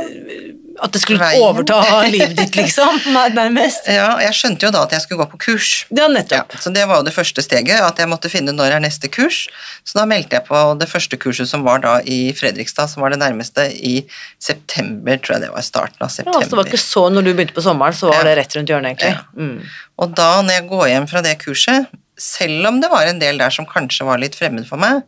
At 0.81 0.93
det 0.95 1.01
skulle 1.01 1.19
Veien. 1.19 1.41
overta 1.43 1.81
livet 2.07 2.37
ditt, 2.37 2.55
liksom? 2.55 3.01
Nærmest. 3.35 3.83
ja, 3.91 4.13
jeg 4.23 4.31
skjønte 4.37 4.63
jo 4.63 4.71
da 4.71 4.83
at 4.85 4.93
jeg 4.95 5.01
skulle 5.03 5.25
gå 5.25 5.31
på 5.33 5.39
kurs. 5.43 5.71
Ja, 5.91 6.05
Ja, 6.05 6.07
nettopp. 6.13 6.53
så 6.63 6.71
det 6.71 6.85
var 6.87 7.01
jo 7.01 7.03
det 7.03 7.11
første 7.13 7.43
steget, 7.43 7.81
at 7.83 7.97
jeg 7.99 8.07
måtte 8.07 8.29
finne 8.31 8.53
når 8.55 8.77
er 8.77 8.79
neste 8.85 9.09
kurs. 9.11 9.41
Så 9.83 9.97
da 9.99 10.05
meldte 10.07 10.37
jeg 10.37 10.45
på 10.47 10.61
det 10.79 10.87
første 10.87 11.17
kurset 11.19 11.49
som 11.51 11.65
var 11.67 11.79
da 11.83 11.97
i 12.07 12.31
Fredrikstad, 12.31 12.87
som 12.93 13.03
var 13.03 13.11
det 13.11 13.19
nærmeste 13.19 13.65
i 13.75 14.05
september, 14.39 15.17
tror 15.19 15.35
jeg 15.35 15.43
det 15.47 15.51
var 15.57 15.65
starten 15.67 16.05
av 16.05 16.13
september. 16.13 16.39
Ja, 16.39 16.47
så 16.47 16.55
det 16.55 16.61
var 16.61 16.69
ikke 16.71 16.81
så 16.85 17.03
Når 17.11 17.27
du 17.27 17.33
begynte 17.33 17.57
på 17.57 17.65
sommeren, 17.65 17.93
så 17.99 18.07
var 18.13 18.21
Ja. 18.21 18.23
det 18.29 18.37
rett 18.39 18.55
rundt 18.55 18.69
hjørnet, 18.71 18.95
egentlig. 18.95 19.17
Ja. 19.17 19.25
Mm. 19.35 19.65
Og 19.99 20.15
da 20.15 20.29
når 20.41 20.53
jeg 20.61 20.67
går 20.69 20.85
hjem 20.93 21.07
fra 21.11 21.21
det 21.25 21.35
kurset, 21.43 21.87
selv 22.17 22.67
om 22.67 22.79
det 22.79 22.89
var 22.91 23.03
en 23.07 23.19
del 23.19 23.37
der 23.37 23.49
som 23.51 23.65
kanskje 23.67 24.05
var 24.07 24.17
litt 24.17 24.35
fremmed 24.35 24.65
for 24.67 24.77
meg, 24.77 25.03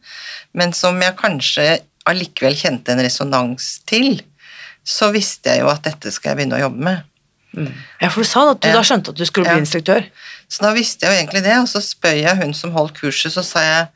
men 0.53 0.73
som 0.73 0.99
jeg 1.01 1.15
kanskje 1.15 1.79
allikevel 2.07 2.55
kjente 2.57 2.89
en 2.91 2.99
resonans 3.03 3.79
til, 3.85 4.21
så 4.87 5.11
visste 5.13 5.53
jeg 5.53 5.63
jo 5.63 5.69
at 5.71 5.83
dette 5.85 6.11
skal 6.13 6.31
jeg 6.31 6.41
begynne 6.41 6.59
å 6.59 6.65
jobbe 6.65 6.85
med. 6.87 7.07
Ja, 7.99 8.07
for 8.09 8.23
du 8.23 8.27
sa 8.29 8.45
at 8.53 8.61
du 8.63 8.69
da 8.71 8.81
skjønte 8.87 9.11
at 9.11 9.19
du 9.19 9.25
skulle 9.27 9.49
bli 9.49 9.57
Ja. 9.59 9.63
instruktør. 9.63 10.05
Så 10.47 10.63
da 10.63 10.71
visste 10.75 11.05
jeg 11.05 11.11
jo 11.11 11.19
egentlig 11.19 11.43
det, 11.43 11.57
og 11.59 11.67
så 11.67 11.81
spør 11.83 12.15
jeg 12.15 12.37
hun 12.39 12.53
som 12.55 12.71
holdt 12.71 12.95
kurset, 12.99 13.33
så 13.33 13.43
sa 13.43 13.63
jeg 13.63 13.87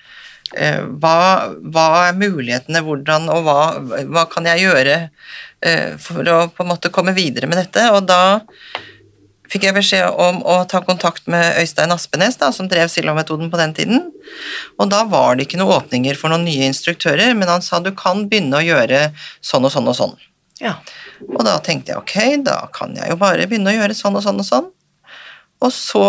eh, 0.56 0.82
hva, 1.00 1.54
hva 1.64 1.88
er 2.10 2.20
mulighetene, 2.20 2.84
hvordan, 2.84 3.30
og 3.32 3.48
hva, 3.48 3.60
hva 4.12 4.26
kan 4.32 4.46
jeg 4.52 4.66
gjøre 4.68 4.98
eh, 5.62 5.96
for 5.98 6.28
å 6.32 6.42
på 6.52 6.64
en 6.64 6.72
måte 6.74 6.92
komme 6.92 7.16
videre 7.16 7.48
med 7.48 7.58
dette? 7.64 7.88
Og 7.96 8.06
da 8.08 8.42
fikk 9.52 9.68
jeg 9.68 9.76
beskjed 9.78 10.20
om 10.20 10.42
å 10.44 10.58
ta 10.68 10.82
kontakt 10.84 11.28
med 11.32 11.60
Øystein 11.62 11.94
Aspenes, 11.96 12.36
da, 12.42 12.52
som 12.52 12.68
drev 12.68 12.90
Silva-metoden 12.92 13.52
på 13.52 13.60
den 13.62 13.74
tiden. 13.78 14.06
Og 14.80 14.90
da 14.92 15.04
var 15.08 15.36
det 15.36 15.48
ikke 15.48 15.60
noen 15.62 15.78
åpninger 15.80 16.18
for 16.20 16.34
noen 16.34 16.44
nye 16.48 16.68
instruktører, 16.68 17.36
men 17.38 17.48
han 17.52 17.64
sa 17.64 17.80
du 17.80 17.92
kan 17.96 18.26
begynne 18.28 18.60
å 18.60 18.66
gjøre 18.66 19.12
sånn 19.46 19.68
og 19.68 19.72
sånn 19.72 19.92
og 19.92 19.96
sånn. 19.96 20.16
Ja. 20.62 20.78
Og 21.28 21.44
da 21.48 21.58
tenkte 21.64 21.94
jeg 21.94 22.00
ok, 22.00 22.46
da 22.46 22.58
kan 22.76 22.96
jeg 22.96 23.12
jo 23.12 23.20
bare 23.20 23.48
begynne 23.50 23.74
å 23.74 23.78
gjøre 23.78 23.98
sånn 23.98 24.16
og 24.16 24.24
sånn 24.24 24.42
og 24.42 24.48
sånn. 24.48 24.72
Og 25.64 25.72
så 25.74 26.08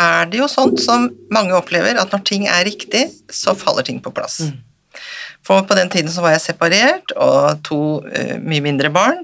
er 0.00 0.30
det 0.30 0.40
jo 0.40 0.48
sånn 0.50 0.74
som 0.80 1.06
mange 1.32 1.54
opplever, 1.56 1.96
at 2.00 2.12
når 2.12 2.24
ting 2.26 2.48
er 2.50 2.66
riktig, 2.66 3.06
så 3.30 3.54
faller 3.56 3.86
ting 3.86 4.00
på 4.02 4.12
plass. 4.14 4.40
For 5.44 5.64
på 5.68 5.76
den 5.76 5.90
tiden 5.92 6.12
så 6.12 6.24
var 6.24 6.34
jeg 6.34 6.46
separert 6.46 7.12
og 7.20 7.62
to 7.66 7.78
uh, 8.04 8.36
mye 8.40 8.64
mindre 8.64 8.90
barn. 8.92 9.22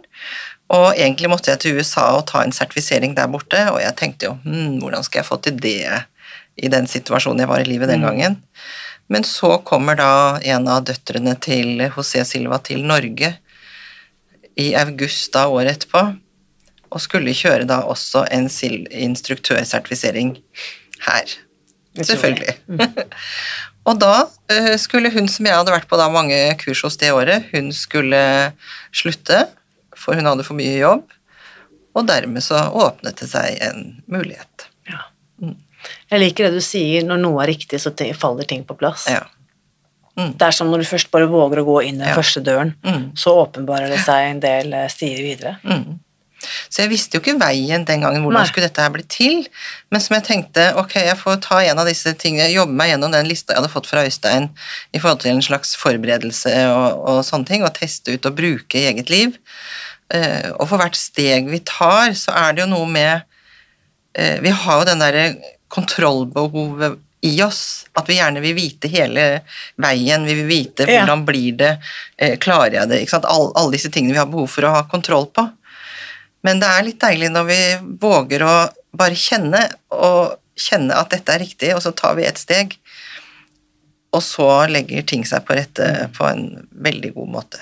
Og 0.70 0.92
egentlig 0.94 1.30
måtte 1.32 1.50
jeg 1.50 1.62
til 1.62 1.80
USA 1.80 2.12
og 2.14 2.28
ta 2.30 2.44
en 2.44 2.54
sertifisering 2.54 3.16
der 3.16 3.30
borte, 3.32 3.58
og 3.72 3.80
jeg 3.82 3.96
tenkte 3.98 4.28
jo 4.28 4.36
hm, 4.44 4.78
hvordan 4.78 5.02
skal 5.06 5.22
jeg 5.22 5.30
få 5.30 5.40
til 5.42 5.58
det 5.58 6.04
i 6.60 6.70
den 6.70 6.86
situasjonen 6.90 7.42
jeg 7.42 7.50
var 7.50 7.64
i 7.64 7.66
livet 7.66 7.90
den 7.90 8.04
gangen. 8.06 8.38
Men 9.10 9.26
så 9.26 9.56
kommer 9.66 9.98
da 9.98 10.12
en 10.46 10.68
av 10.70 10.84
døtrene 10.86 11.34
til 11.42 11.80
José 11.88 12.22
Silva 12.28 12.60
til 12.62 12.84
Norge 12.86 13.32
i 14.58 14.72
august 14.78 15.32
da 15.34 15.46
året 15.50 15.76
etterpå, 15.76 16.02
og 16.90 17.02
skulle 17.02 17.36
kjøre 17.36 17.68
da 17.70 17.82
også 17.86 18.24
en 18.34 18.48
instruktørsertifisering 18.50 20.34
her. 21.06 21.36
Selvfølgelig. 22.00 22.56
og 23.88 24.00
da 24.02 24.14
eh, 24.52 24.74
skulle 24.78 25.12
hun 25.14 25.30
som 25.30 25.46
jeg 25.46 25.58
hadde 25.58 25.74
vært 25.74 25.88
på 25.90 25.98
da 26.00 26.10
mange 26.12 26.38
kurs 26.62 26.82
hos 26.86 26.98
det 27.00 27.12
året, 27.14 27.50
hun 27.54 27.70
skulle 27.74 28.22
slutte, 28.94 29.44
for 29.98 30.18
hun 30.18 30.26
hadde 30.26 30.46
for 30.46 30.58
mye 30.58 30.78
jobb, 30.80 31.06
og 31.94 32.06
dermed 32.06 32.42
så 32.46 32.68
åpnet 32.70 33.18
det 33.22 33.30
seg 33.30 33.58
en 33.66 33.88
mulighet. 34.10 34.70
ja. 34.90 35.06
Jeg 36.10 36.20
liker 36.20 36.46
det 36.46 36.60
du 36.60 36.64
sier, 36.64 37.04
når 37.06 37.22
noe 37.22 37.40
er 37.42 37.54
riktig, 37.54 37.78
så 37.80 37.92
faller 38.18 38.48
ting 38.48 38.66
på 38.68 38.76
plass. 38.78 39.06
Ja. 39.08 39.22
Det 40.16 40.42
er 40.42 40.50
som 40.52 40.68
når 40.68 40.78
du 40.82 40.84
først 40.90 41.10
bare 41.10 41.28
våger 41.30 41.62
å 41.62 41.64
gå 41.64 41.78
inn 41.86 41.98
den 41.98 42.08
Ja. 42.08 42.14
første 42.14 42.42
døren, 42.44 42.74
Mm. 42.84 43.12
så 43.16 43.30
åpenbarer 43.46 43.88
det 43.88 44.00
seg 44.04 44.30
en 44.30 44.40
del 44.40 44.72
eh, 44.74 44.88
stier 44.88 45.16
videre. 45.22 45.56
Mm. 45.64 45.98
Så 46.70 46.82
jeg 46.82 46.88
visste 46.90 47.16
jo 47.16 47.20
ikke 47.20 47.38
veien 47.38 47.84
den 47.84 48.00
gangen, 48.00 48.22
hvordan 48.22 48.40
Nei. 48.40 48.48
skulle 48.48 48.66
dette 48.68 48.80
her 48.80 48.90
bli 48.90 49.02
til. 49.02 49.46
Men 49.92 50.00
som 50.00 50.14
jeg 50.16 50.24
tenkte, 50.24 50.74
ok, 50.76 50.94
jeg 50.94 51.16
får 51.16 51.40
ta 51.40 51.58
en 51.62 51.78
av 51.78 51.86
disse 51.86 52.12
tingene, 52.16 52.52
jobbe 52.52 52.72
meg 52.72 52.90
gjennom 52.90 53.12
den 53.12 53.26
lista 53.28 53.52
jeg 53.52 53.60
hadde 53.62 53.72
fått 53.72 53.86
fra 53.86 54.04
Øystein 54.06 54.48
i 54.94 54.98
forhold 54.98 55.20
til 55.20 55.32
en 55.32 55.42
slags 55.42 55.74
forberedelse 55.76 56.52
og, 56.72 57.08
og 57.08 57.24
sånne 57.24 57.46
ting, 57.46 57.62
og 57.62 57.74
teste 57.74 58.14
ut 58.14 58.24
og 58.26 58.36
bruke 58.36 58.74
i 58.80 58.86
eget 58.92 59.10
liv. 59.10 59.36
Uh, 60.12 60.52
og 60.58 60.68
for 60.68 60.78
hvert 60.78 60.96
steg 60.96 61.46
vi 61.48 61.60
tar, 61.60 62.10
så 62.18 62.32
er 62.34 62.52
det 62.56 62.64
jo 62.64 62.70
noe 62.74 62.86
med 62.90 63.22
uh, 64.18 64.40
Vi 64.42 64.48
har 64.50 64.80
jo 64.80 64.84
den 64.88 64.98
derre 64.98 65.36
kontrollbehovet 65.68 66.98
i 67.22 67.42
oss, 67.44 67.86
at 67.94 68.06
vi 68.08 68.16
gjerne 68.16 68.40
vil 68.40 68.54
vite 68.56 68.88
hele 68.88 69.42
veien, 69.76 70.24
vi 70.24 70.34
vil 70.38 70.46
vite 70.48 70.86
hvordan 70.88 71.24
blir 71.28 71.52
det, 71.60 71.78
eh, 72.16 72.36
klarer 72.40 72.72
jeg 72.78 72.88
det, 72.88 73.00
ikke 73.02 73.10
sant, 73.18 73.26
All, 73.28 73.50
alle 73.60 73.72
disse 73.76 73.90
tingene 73.92 74.12
vi 74.16 74.18
har 74.22 74.26
behov 74.30 74.48
for 74.48 74.62
å 74.64 74.70
ha 74.72 74.82
kontroll 74.88 75.26
på. 75.26 75.44
Men 76.42 76.60
det 76.62 76.66
er 76.72 76.82
litt 76.86 77.00
deilig 77.02 77.28
når 77.30 77.44
vi 77.50 77.60
våger 78.00 78.40
å 78.46 78.54
bare 78.96 79.14
kjenne, 79.14 79.66
og 79.92 80.38
kjenne 80.56 80.96
at 80.96 81.10
dette 81.12 81.32
er 81.34 81.38
riktig, 81.44 81.74
og 81.76 81.82
så 81.84 81.92
tar 81.96 82.14
vi 82.16 82.24
et 82.24 82.38
steg. 82.40 82.76
og 84.12 84.22
så 84.26 84.66
legger 84.66 85.04
ting 85.06 85.22
seg 85.24 85.44
på 85.46 85.54
rette 85.54 86.08
på 86.16 86.24
en 86.26 86.66
veldig 86.82 87.12
god 87.14 87.28
måte. 87.30 87.60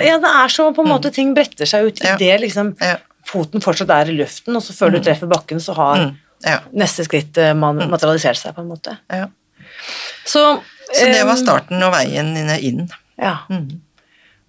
Ja, 0.00 0.14
det 0.18 0.30
er 0.32 0.48
så 0.48 0.70
på 0.74 0.80
en 0.80 0.88
måte 0.88 1.10
ting 1.12 1.34
bretter 1.36 1.68
seg 1.68 1.84
ut 1.90 2.00
i 2.00 2.06
Mm. 2.06 2.08
Ja. 2.08 2.16
det 2.16 2.40
liksom 2.40 2.76
Ja. 2.80 2.96
foten 3.22 3.60
fortsatt 3.60 3.90
er 3.90 4.10
i 4.10 4.16
luften, 4.16 4.56
og 4.56 4.62
så 4.62 4.72
før 4.72 4.92
du 4.92 5.00
treffer 5.00 5.28
bakken, 5.28 5.60
så 5.60 5.74
har 5.74 5.96
Mm. 5.98 6.16
Ja. 6.44 6.60
neste 6.76 7.06
skritt 7.06 7.38
eh, 7.40 7.54
man, 7.56 7.80
materialiserte 7.90 8.42
seg, 8.42 8.54
på 8.56 8.64
en 8.64 8.70
måte. 8.70 8.98
Ja. 9.12 9.28
Så, 10.26 10.42
Så 10.92 11.08
det 11.08 11.24
var 11.24 11.34
eh, 11.34 11.40
starten 11.40 11.82
og 11.82 11.94
veien 11.94 12.34
inn. 12.60 12.86
Ja. 13.20 13.38
Mm. 13.50 13.80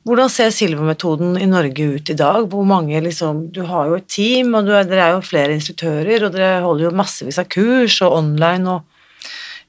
Hvordan 0.07 0.29
ser 0.31 0.53
Silva-metoden 0.55 1.35
i 1.35 1.47
Norge 1.51 1.87
ut 1.97 2.09
i 2.09 2.15
dag? 2.15 2.45
Hvor 2.47 2.63
mange 2.67 2.99
liksom, 3.03 3.49
Du 3.51 3.65
har 3.67 3.89
jo 3.89 3.97
et 3.97 4.07
team, 4.07 4.53
og 4.55 4.67
du 4.67 4.71
er, 4.71 4.85
dere 4.87 5.07
er 5.09 5.15
jo 5.17 5.25
flere 5.25 5.55
instruktører, 5.55 6.23
og 6.23 6.35
dere 6.35 6.61
holder 6.63 6.87
jo 6.87 6.95
massevis 6.95 7.39
av 7.41 7.49
kurs 7.51 7.99
og 8.05 8.15
online 8.21 8.77
og 8.77 8.93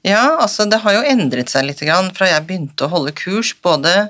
Ja, 0.07 0.39
altså 0.39 0.63
det 0.71 0.79
har 0.79 0.95
jo 0.95 1.01
endret 1.03 1.51
seg 1.51 1.65
litt 1.67 1.81
grann 1.83 2.13
fra 2.15 2.29
jeg 2.29 2.45
begynte 2.47 2.87
å 2.87 2.91
holde 2.93 3.11
kurs, 3.11 3.51
både 3.59 4.07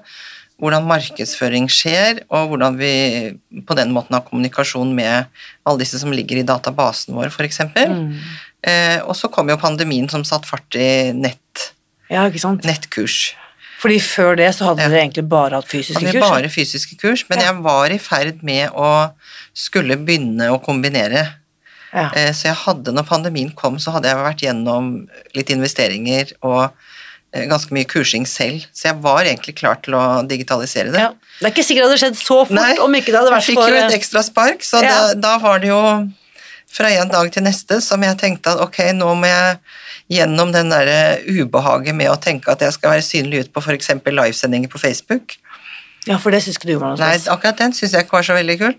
hvordan 0.60 0.86
markedsføring 0.88 1.70
skjer, 1.72 2.24
og 2.30 2.50
hvordan 2.52 2.78
vi 2.80 2.92
på 3.66 3.76
den 3.80 3.94
måten 3.96 4.16
har 4.18 4.26
kommunikasjon 4.28 4.94
med 4.96 5.26
alle 5.66 5.80
disse 5.80 6.00
som 6.02 6.12
ligger 6.12 6.42
i 6.42 6.46
databasen 6.48 7.16
vår, 7.16 7.32
f.eks. 7.32 7.62
Mm. 7.76 8.18
Eh, 8.68 9.00
og 9.06 9.16
så 9.16 9.30
kom 9.32 9.48
jo 9.50 9.56
pandemien 9.62 10.10
som 10.12 10.26
satte 10.28 10.50
fart 10.50 10.76
i 10.76 11.12
nett, 11.16 11.70
Ja, 12.10 12.24
nettkurs. 12.28 13.36
Fordi 13.80 14.00
før 14.02 14.36
det 14.36 14.50
så 14.56 14.66
hadde 14.66 14.82
Ja. 14.82 14.90
dere 14.90 15.06
egentlig 15.08 15.30
bare 15.30 15.54
hatt 15.56 15.68
fysiske 15.70 16.02
Hadde 16.04 16.20
kurs. 16.20 16.30
bare 16.30 16.50
fysiske 16.50 16.98
kurs, 17.00 17.24
men 17.30 17.40
Ja. 17.40 17.46
jeg 17.54 17.62
var 17.64 17.86
i 17.92 17.98
ferd 17.98 18.44
med 18.44 18.72
å 18.72 19.14
skulle 19.54 19.96
begynne 19.96 20.50
å 20.50 20.60
kombinere. 20.62 21.36
Ja. 21.94 22.10
Eh, 22.14 22.32
Så 22.34 22.44
jeg 22.50 22.56
hadde, 22.56 22.92
når 22.92 23.06
pandemien 23.08 23.56
kom, 23.56 23.78
så 23.78 23.92
hadde 23.94 24.06
jeg 24.10 24.18
vært 24.18 24.42
gjennom 24.42 25.08
litt 25.34 25.48
investeringer 25.50 26.34
og 26.44 26.72
ganske 27.32 27.74
mye 27.76 27.86
kursing 27.86 28.26
selv, 28.28 28.64
så 28.74 28.88
jeg 28.90 28.98
var 29.04 29.28
egentlig 29.28 29.54
klar 29.60 29.78
til 29.86 29.94
å 29.94 30.04
digitalisere 30.28 30.90
det. 30.94 31.04
Ja. 31.04 31.12
Det 31.40 31.46
er 31.46 31.52
ikke 31.54 31.64
sikkert 31.68 31.86
det 31.86 31.90
hadde 31.92 32.00
skjedd 32.02 32.18
så 32.20 32.38
fort 32.46 32.56
Nei, 32.58 32.72
om 32.82 32.96
ikke 32.98 33.14
det 33.14 33.20
hadde 33.22 33.34
vært 33.36 33.46
jeg 33.46 33.54
fikk 33.54 33.60
for 33.62 33.70
jo 33.70 33.78
et 33.78 33.92
eh, 33.94 33.98
ekstra 34.00 34.24
spark, 34.26 34.66
så 34.66 34.82
Ja. 34.84 34.96
da, 34.96 35.14
da 35.14 35.36
var 35.44 35.60
det 35.62 35.70
jo 35.70 35.82
fra 36.70 36.90
en 37.02 37.10
dag 37.10 37.32
til 37.34 37.44
neste 37.46 37.80
som 37.82 38.02
jeg 38.06 38.18
tenkte 38.22 38.54
at 38.54 38.60
ok, 38.66 38.80
nå 38.98 39.14
må 39.18 39.30
jeg 39.30 39.58
gjennom 40.10 40.52
den 40.54 40.70
der 40.74 41.22
ubehaget 41.30 41.96
med 41.96 42.10
å 42.10 42.18
tenke 42.22 42.50
at 42.52 42.62
jeg 42.66 42.74
skal 42.74 42.96
være 42.96 43.06
synlig 43.06 43.46
ut 43.46 43.54
på 43.54 43.62
f.eks. 43.62 43.90
livesendinger 44.06 44.70
på 44.70 44.82
Facebook. 44.82 45.38
Ja, 46.08 46.18
for 46.18 46.34
det 46.34 46.42
syns 46.44 46.58
ikke 46.58 46.72
du 46.72 46.78
var 46.80 46.96
noe 46.96 47.02
Nei, 47.02 47.18
akkurat 47.30 47.58
den 47.62 47.74
syns 47.78 47.94
jeg 47.94 48.06
ikke 48.08 48.18
var 48.18 48.26
så 48.26 48.38
veldig 48.38 48.58
kul. 48.62 48.74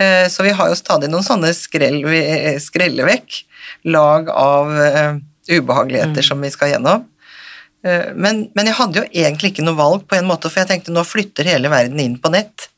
Eh, 0.00 0.26
Så 0.28 0.44
vi 0.44 0.52
har 0.56 0.68
jo 0.68 0.76
stadig 0.76 1.08
noen 1.12 1.24
sånne 1.24 1.52
skrell 1.56 2.00
skrellevekk, 2.60 3.42
lag 3.84 4.28
av 4.32 4.72
eh, 4.80 5.14
ubehageligheter 5.56 6.24
som 6.24 6.40
vi 6.40 6.50
skal 6.52 6.74
gjennom. 6.74 7.06
Eh, 7.86 8.12
Men, 8.14 8.44
men 8.54 8.68
jeg 8.68 8.76
hadde 8.76 9.00
jo 9.00 9.08
egentlig 9.08 9.54
ikke 9.54 9.64
noe 9.64 9.78
valg, 9.78 10.04
på 10.08 10.18
en 10.18 10.28
måte, 10.28 10.50
for 10.50 10.62
jeg 10.62 10.70
tenkte 10.72 10.94
nå 10.94 11.04
flytter 11.06 11.48
hele 11.48 11.72
verden 11.72 12.00
inn 12.02 12.18
på 12.20 12.32
nett. 12.32 12.68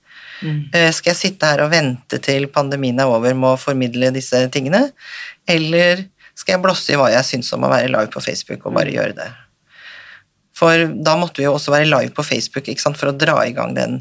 Mm. 0.43 0.71
Eh, 0.75 0.91
Skal 0.95 1.13
jeg 1.13 1.21
sitte 1.21 1.51
her 1.51 1.65
og 1.65 1.73
vente 1.75 2.19
til 2.23 2.49
pandemien 2.51 2.99
er 3.01 3.11
over 3.11 3.35
med 3.35 3.55
å 3.55 3.61
formidle 3.61 4.13
disse 4.15 4.45
tingene, 4.55 4.89
eller 5.49 6.07
skal 6.35 6.57
jeg 6.57 6.63
blåse 6.65 6.95
i 6.95 6.99
hva 6.99 7.11
jeg 7.13 7.29
syns 7.29 7.53
om 7.55 7.67
å 7.67 7.71
være 7.71 7.91
live 7.93 8.11
på 8.13 8.23
Facebook 8.25 8.65
og 8.67 8.79
bare 8.79 8.95
gjøre 8.95 9.17
det? 9.19 9.29
For 10.57 10.87
da 11.05 11.17
måtte 11.19 11.43
vi 11.43 11.47
jo 11.47 11.55
også 11.57 11.75
være 11.75 11.91
live 11.91 12.15
på 12.17 12.25
Facebook 12.25 12.71
ikke 12.71 12.83
sant, 12.83 12.99
for 12.99 13.11
å 13.11 13.17
dra 13.17 13.37
i 13.45 13.55
gang 13.57 13.75
den 13.77 14.01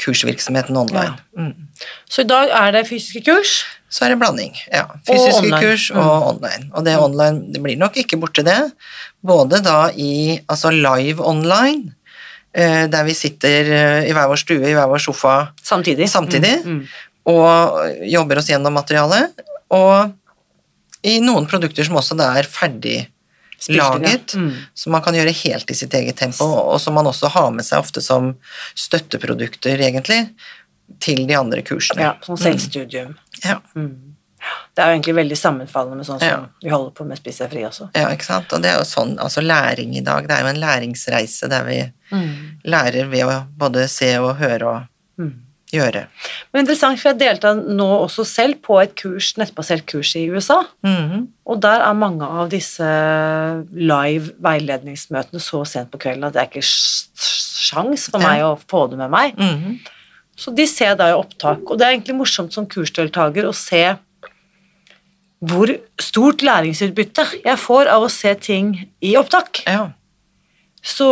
kursvirksomheten 0.00 0.76
online. 0.76 1.18
Mm. 1.38 1.68
Så 2.10 2.24
i 2.24 2.28
dag 2.28 2.50
er 2.50 2.72
det 2.74 2.86
fysiske 2.88 3.22
kurs. 3.28 3.62
Så 3.94 4.02
er 4.06 4.10
det 4.14 4.18
blanding. 4.18 4.56
ja. 4.72 4.88
Fysiske 5.06 5.52
og 5.54 5.60
kurs 5.62 5.84
og 5.94 6.24
online. 6.32 6.64
Og 6.74 6.82
det 6.86 6.96
online 6.98 7.52
det 7.54 7.60
blir 7.62 7.76
nok 7.78 7.94
ikke 8.02 8.18
borte, 8.18 8.42
det. 8.42 8.56
Både 9.22 9.60
da 9.62 9.84
i 9.94 10.40
altså 10.50 10.72
live 10.74 11.22
online, 11.22 11.92
eh, 12.52 12.88
der 12.90 13.04
vi 13.06 13.14
sitter 13.14 13.70
eh, 13.70 14.08
i 14.10 14.12
hver 14.16 14.26
vår 14.32 14.40
stue, 14.42 14.66
i 14.66 14.74
hver 14.74 14.90
vår 14.90 14.98
sofa 15.04 15.36
Samtidig. 15.62 16.08
samtidig, 16.10 16.56
Mm, 16.64 16.80
mm. 16.80 16.86
og 17.30 18.02
jobber 18.10 18.38
oss 18.42 18.50
gjennom 18.50 18.74
materialet. 18.74 19.30
Og 19.70 20.12
i 21.04 21.20
noen 21.20 21.46
produkter 21.46 21.84
som 21.86 21.94
også 22.00 22.16
da 22.18 22.32
er 22.38 22.42
ferdig 22.50 23.06
laget, 23.68 24.34
Mm. 24.34 24.50
som 24.74 24.92
man 24.92 25.02
kan 25.02 25.14
gjøre 25.14 25.32
helt 25.44 25.70
i 25.70 25.74
sitt 25.74 25.94
eget 25.94 26.16
tempo, 26.18 26.44
og 26.44 26.80
som 26.80 26.94
man 26.94 27.06
også 27.06 27.30
har 27.30 27.50
med 27.54 27.64
seg 27.64 27.78
ofte 27.78 28.02
som 28.02 28.34
støtteprodukter, 28.74 29.78
egentlig, 29.80 30.28
til 31.00 31.26
de 31.26 31.34
andre 31.38 31.62
kursene. 31.62 32.00
Ja, 32.00 32.14
som 32.26 32.36
selvstudium. 32.36 33.14
Ja. 33.44 33.60
Det 34.74 34.82
er 34.82 34.90
jo 34.90 34.96
egentlig 34.98 35.14
veldig 35.16 35.36
sammenfallende 35.40 35.96
med 35.96 36.06
sånn 36.06 36.18
som 36.20 36.28
Ja. 36.28 36.40
vi 36.62 36.68
holder 36.68 36.90
på 36.92 37.06
med 37.08 37.16
Spis 37.16 37.38
deg 37.38 37.50
fri 37.50 37.62
også. 37.64 37.88
Ja, 37.96 38.08
ikke 38.12 38.24
sant? 38.26 38.52
Og 38.52 38.60
det 38.60 38.70
er 38.72 38.76
jo 38.78 38.84
sånn, 38.84 39.16
altså 39.18 39.40
læring 39.40 39.94
i 39.96 40.02
dag, 40.04 40.26
det 40.28 40.36
er 40.36 40.42
jo 40.42 40.48
en 40.52 40.60
læringsreise 40.60 41.48
der 41.48 41.64
vi 41.64 41.78
lærer 42.68 43.08
ved 43.08 43.24
å 43.24 43.46
både 43.56 43.88
se 43.88 44.16
og 44.18 44.36
høre 44.36 44.62
og 44.66 44.82
Mm. 45.18 45.32
gjøre. 45.72 46.06
Men 46.52 46.64
interessant, 46.66 46.98
for 47.00 47.08
jeg 47.10 47.18
deltar 47.18 47.54
nå 47.56 47.86
også 48.04 48.24
selv 48.26 48.60
på 48.62 48.82
et 48.82 48.94
kurs, 48.96 49.32
nettbasert 49.38 49.86
kurs 49.86 50.14
i 50.16 50.28
USA. 50.28 50.60
Mm. 50.84 51.28
Og 51.46 51.60
der 51.60 51.80
er 51.80 51.94
mange 51.94 52.22
av 52.22 52.50
disse 52.50 52.84
live 53.72 54.32
veiledningsmøtene 54.42 55.40
så 55.40 55.64
sent 55.66 55.90
på 55.90 55.98
kvelden 55.98 56.24
at 56.28 56.32
det 56.34 56.42
er 56.42 56.46
ikke 56.50 56.62
sj- 56.66 57.08
sjans 57.70 58.10
for 58.10 58.20
Ja. 58.20 58.28
meg 58.28 58.42
å 58.42 58.58
få 58.68 58.90
det 58.90 58.98
med 58.98 59.10
meg. 59.10 59.36
Så 60.44 60.52
de 60.52 60.66
ser 60.68 60.92
da 61.00 61.08
i 61.08 61.16
opptak, 61.16 61.62
og 61.70 61.78
det 61.80 61.86
er 61.86 61.94
egentlig 61.94 62.18
morsomt 62.18 62.52
som 62.52 62.66
kursdeltaker 62.68 63.46
å 63.48 63.54
se 63.56 63.84
hvor 65.44 65.70
stort 66.00 66.44
læringsutbytte 66.44 67.24
jeg 67.44 67.60
får 67.60 67.88
av 67.92 68.04
å 68.04 68.10
se 68.12 68.32
ting 68.40 68.74
i 69.04 69.14
opptak. 69.20 69.62
Ja. 69.68 69.86
Så 70.84 71.08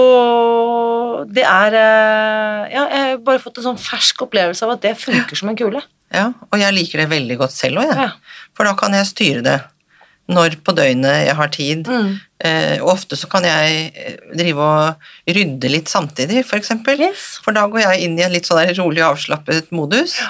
det 1.32 1.44
er 1.48 1.76
eh, 1.80 2.72
Ja, 2.72 2.84
jeg 2.92 3.02
har 3.06 3.20
bare 3.24 3.40
fått 3.40 3.60
en 3.60 3.70
sånn 3.70 3.80
fersk 3.80 4.24
opplevelse 4.26 4.64
av 4.66 4.74
at 4.74 4.84
det 4.84 4.94
funker 5.00 5.36
som 5.38 5.48
en 5.52 5.56
kule. 5.56 5.80
ja, 6.12 6.26
og 6.50 6.60
jeg 6.60 6.76
liker 6.76 7.00
det 7.02 7.08
veldig 7.12 7.38
godt 7.40 7.56
selv 7.56 7.80
òg, 7.80 7.88
jeg. 7.92 8.08
Ja. 8.08 8.48
For 8.56 8.68
da 8.68 8.74
kan 8.76 8.92
jeg 8.96 9.08
styre 9.08 9.44
det. 9.44 9.58
Når 10.30 10.54
på 10.62 10.74
døgnet 10.76 11.26
jeg 11.26 11.34
har 11.34 11.50
tid. 11.52 11.88
Mm. 11.88 12.12
Eh, 12.46 12.76
og 12.82 12.92
ofte 12.94 13.18
så 13.18 13.26
kan 13.30 13.44
jeg 13.46 13.90
eh, 13.90 14.20
drive 14.38 14.62
og 14.62 15.34
rydde 15.34 15.70
litt 15.72 15.90
samtidig, 15.90 16.44
for 16.46 16.60
eksempel. 16.60 17.00
Yes. 17.02 17.40
For 17.42 17.56
da 17.56 17.66
går 17.70 17.82
jeg 17.82 18.06
inn 18.06 18.14
i 18.18 18.24
en 18.26 18.32
litt 18.32 18.46
sånn 18.46 18.62
rolig 18.78 19.02
avslappet 19.06 19.72
modus. 19.74 20.20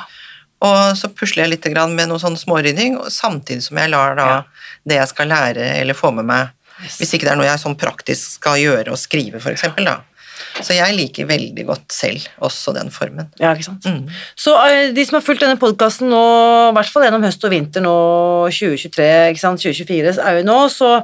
Og 0.63 0.97
så 0.97 1.11
pusler 1.13 1.45
jeg 1.45 1.55
litt 1.57 1.69
med 1.93 2.09
noe 2.09 2.23
sånn 2.23 2.39
smårydding, 2.39 3.01
samtidig 3.11 3.67
som 3.67 3.79
jeg 3.79 3.91
lar 3.91 4.17
da 4.17 4.27
Ja. 4.27 4.43
det 4.87 4.97
jeg 5.01 5.09
skal 5.09 5.29
lære 5.29 5.81
eller 5.81 5.95
få 5.95 6.13
med 6.15 6.25
meg 6.25 6.51
Yes. 6.83 6.99
Hvis 6.99 7.13
ikke 7.15 7.29
det 7.29 7.33
er 7.35 7.39
noe 7.39 7.47
jeg 7.47 7.61
sånn 7.63 7.77
praktisk 7.79 8.39
skal 8.39 8.59
gjøre 8.59 8.95
og 8.95 8.99
skrive, 8.99 9.39
eksempel, 9.53 9.87
da. 9.87 10.01
Så 10.61 10.77
jeg 10.77 10.97
liker 10.97 11.29
veldig 11.31 11.65
godt 11.69 11.95
selv 11.95 12.27
også 12.45 12.75
den 12.77 12.93
formen. 12.93 13.31
Ja, 13.41 13.55
ikke 13.55 13.71
sant? 13.71 13.87
Mm. 13.89 14.11
Så 14.37 14.55
eh, 14.67 14.93
de 14.95 15.07
som 15.09 15.19
har 15.19 15.25
fulgt 15.25 15.45
denne 15.45 15.61
podkasten 15.61 16.13
nå, 16.13 16.23
i 16.71 16.77
hvert 16.77 16.93
fall 16.93 17.07
gjennom 17.07 17.25
høst 17.25 17.47
og 17.49 17.55
vinter 17.55 17.85
nå, 17.85 17.97
2023, 18.53 19.09
ikke 19.33 19.43
sant, 19.43 19.65
2024 19.65 20.17
er 20.21 20.39
vi 20.39 20.47
nå, 20.47 20.59
så 20.73 20.95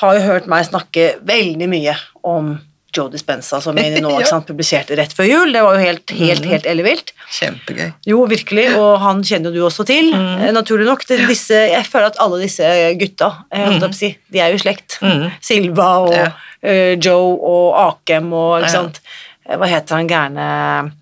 har 0.00 0.16
jo 0.16 0.24
hørt 0.26 0.48
meg 0.50 0.68
snakke 0.68 1.14
veldig 1.26 1.68
mye 1.72 1.96
om 2.26 2.56
Joe 2.96 3.10
Dispenza, 3.12 3.60
som 3.60 3.76
nå 3.76 3.82
Ja. 3.86 4.14
ikke 4.18 4.28
sant, 4.30 4.46
publiserte 4.48 4.96
rett 4.98 5.12
før 5.16 5.28
jul. 5.28 5.52
Det 5.52 5.62
var 5.62 5.76
jo 5.76 5.84
helt, 5.84 6.10
helt, 6.16 6.44
mm. 6.44 6.50
helt 6.54 6.66
ellevilt. 6.70 7.12
Kjempegøy. 7.36 7.92
Jo, 8.08 8.22
virkelig, 8.30 8.66
og 8.80 8.98
han 9.04 9.22
kjenner 9.26 9.52
jo 9.52 9.60
du 9.62 9.66
også 9.68 9.84
til, 9.88 10.10
mm. 10.14 10.46
naturlig 10.56 10.88
nok. 10.88 11.04
Det, 11.08 11.20
disse, 11.28 11.60
jeg 11.72 11.86
føler 11.90 12.10
at 12.12 12.20
alle 12.24 12.40
disse 12.42 12.64
gutta, 13.00 13.30
å 13.52 13.92
si, 13.94 14.12
de 14.32 14.42
er 14.42 14.54
jo 14.54 14.60
i 14.60 14.64
slekt. 14.64 14.98
Mhm. 15.04 15.30
Silva 15.44 15.88
og 16.06 16.14
Ja. 16.16 16.26
uh, 16.66 16.94
Joe 16.96 17.36
og 17.36 17.76
Akem 17.86 18.32
og 18.32 18.60
ikke 18.62 18.72
Ja. 18.72 18.76
sant. 18.80 19.00
Eh, 19.48 19.56
Hva 19.56 19.66
heter 19.70 19.96
han 20.00 20.08
gærne 20.10 20.92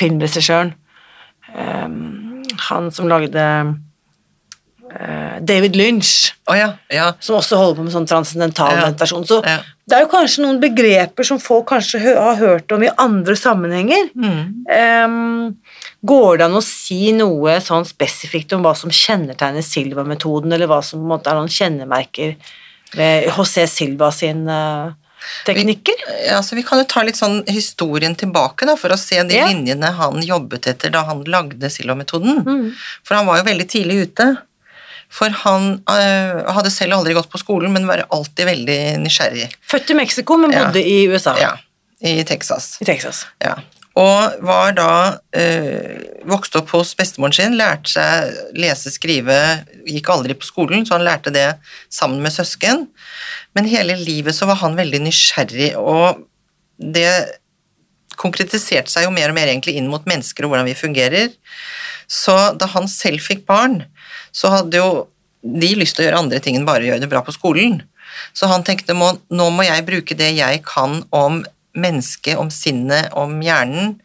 filmregissøren? 0.00 0.74
Um, 1.52 2.42
han 2.70 2.90
som 2.90 3.08
lagde 3.08 3.78
David 5.40 5.76
Lynch, 5.76 6.34
oh, 6.50 6.56
ja. 6.58 6.72
Ja. 6.92 7.12
som 7.20 7.36
også 7.38 7.56
holder 7.56 7.78
på 7.78 7.84
med 7.86 7.94
sånn 7.94 8.06
transcendental 8.08 8.74
Ja. 8.76 8.86
meditasjon. 8.86 9.24
Så 9.26 9.42
Ja. 9.46 9.58
Det 9.92 9.98
er 9.98 10.06
jo 10.06 10.08
kanskje 10.08 10.40
noen 10.40 10.56
begreper 10.56 11.26
som 11.28 11.36
folk 11.42 11.66
kanskje 11.68 11.98
har 12.16 12.38
hørt 12.40 12.72
om 12.72 12.80
i 12.80 12.88
andre 13.02 13.34
sammenhenger. 13.36 14.06
Mm. 14.16 14.64
Um, 14.72 15.82
går 16.08 16.40
det 16.40 16.46
an 16.46 16.56
å 16.56 16.62
si 16.64 17.10
noe 17.12 17.58
sånn 17.60 17.84
spesifikt 17.84 18.54
om 18.56 18.64
hva 18.64 18.72
som 18.78 18.88
kjennetegner 18.88 19.60
Silva-metoden, 19.66 20.54
eller 20.56 20.70
hva 20.70 20.80
som 20.86 21.04
måte 21.04 21.28
er 21.28 21.36
noen 21.36 21.52
kjennemerker 21.52 22.38
ved 22.96 23.28
José 23.28 23.66
Silva 23.68 24.08
sin 24.16 24.46
uh, 24.48 24.94
teknikker? 25.44 26.00
Vi, 26.08 26.30
altså, 26.38 26.56
Vi 26.56 26.64
kan 26.64 26.80
jo 26.80 26.88
ta 26.88 27.04
litt 27.04 27.20
sånn 27.20 27.42
historien 27.52 28.16
tilbake 28.16 28.64
da, 28.68 28.78
for 28.80 28.96
å 28.96 29.00
se 29.00 29.20
de 29.28 29.36
Ja. 29.36 29.50
linjene 29.52 29.92
han 30.00 30.24
jobbet 30.24 30.72
etter 30.72 30.96
da 30.96 31.04
han 31.10 31.20
lagde 31.28 31.68
Silva-metoden. 31.68 32.40
Mm. 32.48 32.72
For 33.04 33.20
han 33.20 33.28
var 33.28 33.42
jo 33.42 33.50
veldig 33.52 33.68
tidlig 33.76 34.06
ute. 34.06 34.30
For 35.12 35.28
han 35.42 35.66
øh, 35.92 36.38
hadde 36.56 36.70
selv 36.72 36.96
aldri 36.96 37.12
gått 37.16 37.28
på 37.32 37.40
skolen, 37.40 37.72
men 37.74 37.84
var 37.88 38.06
alltid 38.08 38.48
veldig 38.48 38.78
nysgjerrig. 39.02 39.50
Født 39.68 39.92
i 39.92 39.98
Mexico, 39.98 40.38
men 40.40 40.54
Ja. 40.54 40.64
bodde 40.64 40.80
i 40.88 41.02
USA. 41.12 41.34
Ja, 41.40 41.52
I 42.00 42.22
Texas. 42.24 42.78
I 42.80 42.88
Texas. 42.88 43.26
Ja. 43.44 43.58
Og 44.00 44.38
var 44.40 44.72
da 44.72 45.18
øh, 45.36 45.98
vokste 46.24 46.62
opp 46.62 46.70
hos 46.72 46.94
bestemoren 46.96 47.34
sin, 47.36 47.58
lærte 47.60 47.92
seg 47.92 48.32
lese, 48.56 48.88
skrive, 48.94 49.36
gikk 49.84 50.08
aldri 50.14 50.32
på 50.32 50.48
skolen, 50.48 50.86
så 50.88 50.96
han 50.96 51.04
lærte 51.04 51.32
det 51.34 51.50
sammen 51.92 52.22
med 52.24 52.32
søsken. 52.32 52.86
Men 53.54 53.68
hele 53.68 53.98
livet 54.00 54.32
så 54.34 54.48
var 54.48 54.62
han 54.64 54.78
veldig 54.80 55.02
nysgjerrig, 55.04 55.74
og 55.76 56.24
det 56.80 57.12
konkretiserte 58.16 58.88
seg 58.92 59.04
jo 59.06 59.12
mer 59.12 59.28
og 59.32 59.36
mer 59.36 59.50
egentlig 59.52 59.76
inn 59.76 59.90
mot 59.92 60.04
mennesker 60.08 60.44
og 60.46 60.52
hvordan 60.54 60.68
vi 60.68 60.78
fungerer. 60.78 61.28
Så 62.08 62.34
da 62.60 62.68
han 62.72 62.88
selv 62.88 63.20
fikk 63.24 63.44
barn, 63.48 63.82
så 64.32 64.52
hadde 64.56 64.80
jo 64.80 64.90
de 65.42 65.72
lyst 65.78 65.96
til 65.96 66.04
å 66.04 66.08
gjøre 66.08 66.20
andre 66.22 66.40
ting 66.42 66.56
enn 66.58 66.68
bare 66.68 66.84
å 66.84 66.92
gjøre 66.92 67.02
det 67.04 67.10
bra 67.10 67.22
på 67.26 67.34
skolen. 67.34 67.80
Så 68.36 68.48
han 68.50 68.64
tenkte 68.66 68.94
nå 68.94 69.48
må 69.50 69.66
jeg 69.66 69.86
bruke 69.86 70.16
det 70.18 70.32
jeg 70.36 70.62
kan 70.66 71.02
om 71.14 71.42
mennesket, 71.72 72.36
om 72.38 72.50
sinnet, 72.52 73.10
om 73.16 73.40
hjernen, 73.42 73.96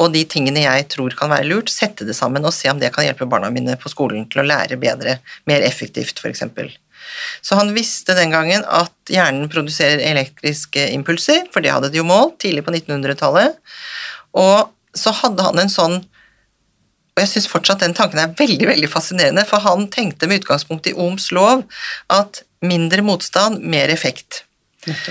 og 0.00 0.10
de 0.10 0.24
tingene 0.26 0.64
jeg 0.64 0.88
tror 0.90 1.14
kan 1.14 1.30
være 1.30 1.46
lurt, 1.46 1.70
sette 1.70 2.06
det 2.06 2.16
sammen 2.18 2.46
og 2.46 2.54
se 2.54 2.70
om 2.70 2.80
det 2.80 2.90
kan 2.94 3.06
hjelpe 3.06 3.28
barna 3.30 3.52
mine 3.54 3.76
på 3.78 3.92
skolen 3.92 4.24
til 4.30 4.42
å 4.42 4.46
lære 4.46 4.78
bedre, 4.80 5.20
mer 5.46 5.62
effektivt 5.62 6.18
f.eks. 6.18 6.42
Så 7.44 7.58
han 7.58 7.70
visste 7.76 8.16
den 8.18 8.32
gangen 8.34 8.64
at 8.66 9.12
hjernen 9.12 9.46
produserer 9.52 10.02
elektriske 10.02 10.88
impulser, 10.96 11.44
for 11.54 11.62
det 11.62 11.70
hadde 11.74 11.92
de 11.92 12.00
jo 12.00 12.08
målt 12.08 12.40
tidlig 12.42 12.64
på 12.66 12.74
1900-tallet. 12.74 13.60
Og 14.40 14.72
så 14.98 15.14
hadde 15.20 15.46
han 15.46 15.62
en 15.62 15.70
sånn 15.70 16.00
og 17.14 17.22
jeg 17.22 17.30
syns 17.30 17.50
fortsatt 17.50 17.84
den 17.84 17.94
tanken 17.94 18.18
er 18.18 18.32
veldig 18.38 18.66
veldig 18.72 18.90
fascinerende, 18.90 19.44
for 19.46 19.62
han 19.62 19.86
tenkte 19.92 20.26
med 20.26 20.42
utgangspunkt 20.42 20.88
i 20.90 20.96
Ohms 20.98 21.30
lov 21.34 21.62
at 22.10 22.42
mindre 22.64 23.04
motstand, 23.06 23.62
mer 23.62 23.92
effekt. 23.92 24.42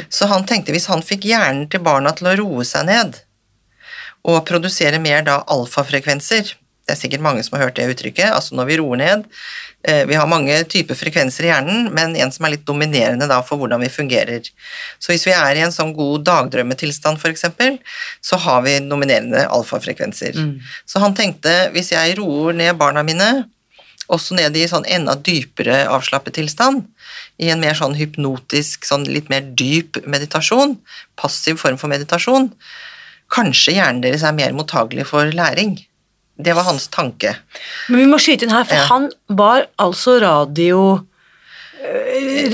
Så 0.10 0.28
han 0.30 0.44
tenkte 0.46 0.74
hvis 0.76 0.90
han 0.92 1.06
fikk 1.06 1.26
hjernen 1.30 1.70
til 1.72 1.82
barna 1.86 2.12
til 2.18 2.30
å 2.30 2.36
roe 2.42 2.66
seg 2.68 2.90
ned 2.90 3.22
og 4.24 4.44
produsere 4.48 5.00
mer 5.04 5.24
da 5.28 5.42
alfafrekvenser 5.52 6.54
Det 6.84 6.92
er 6.92 7.00
sikkert 7.00 7.24
mange 7.24 7.44
som 7.46 7.56
har 7.56 7.70
hørt 7.70 7.78
det 7.78 7.86
uttrykket. 7.94 8.34
altså 8.36 8.58
Når 8.60 8.68
vi 8.68 8.78
roer 8.82 9.00
ned 9.00 9.22
eh, 9.88 10.04
Vi 10.10 10.18
har 10.20 10.28
mange 10.28 10.58
typer 10.68 10.98
frekvenser 11.00 11.48
i 11.48 11.52
hjernen, 11.52 11.88
men 11.96 12.16
en 12.20 12.34
som 12.36 12.44
er 12.44 12.58
litt 12.58 12.66
dominerende 12.68 13.30
da 13.32 13.40
for 13.46 13.62
hvordan 13.62 13.80
vi 13.86 13.92
fungerer. 13.94 14.50
Så 15.00 15.14
hvis 15.14 15.24
vi 15.28 15.32
er 15.32 15.56
i 15.56 15.64
en 15.64 15.72
sånn 15.72 15.94
god 15.96 16.26
dagdrømmetilstand 16.28 17.24
f.eks., 17.24 17.48
så 18.20 18.40
har 18.46 18.66
vi 18.68 18.76
dominerende 18.84 19.46
alfafrekvenser. 19.48 20.36
Mm. 20.36 20.60
Så 20.86 21.00
han 21.00 21.16
tenkte 21.16 21.56
hvis 21.72 21.94
jeg 21.96 22.18
roer 22.20 22.58
ned 22.60 22.76
barna 22.80 23.06
mine 23.08 23.32
også 24.12 24.36
ned 24.36 24.58
i 24.60 24.66
sånn 24.68 24.88
enda 24.92 25.16
dypere 25.16 25.86
avslappet 25.88 26.36
tilstand, 26.36 26.84
i 27.40 27.48
en 27.54 27.62
mer 27.64 27.78
sånn 27.78 27.96
hypnotisk, 27.98 28.84
sånn 28.88 29.08
litt 29.08 29.32
mer 29.32 29.46
dyp 29.56 30.02
meditasjon, 30.04 30.76
passiv 31.20 31.62
form 31.62 31.80
for 31.80 31.92
meditasjon, 31.92 32.52
kanskje 33.34 33.78
hjernen 33.78 34.04
deres 34.04 34.26
er 34.28 34.36
mer 34.36 34.54
mottagelig 34.56 35.08
for 35.10 35.32
læring. 35.34 35.78
Det 36.36 36.54
var 36.58 36.66
hans 36.66 36.88
tanke. 36.90 37.36
Men 37.90 38.04
vi 38.04 38.06
må 38.10 38.20
skyte 38.22 38.48
inn 38.48 38.54
her, 38.54 38.66
for 38.66 38.80
ja. 38.80 38.86
han 38.90 39.10
var 39.30 39.68
altså 39.82 40.18
radio 40.24 40.84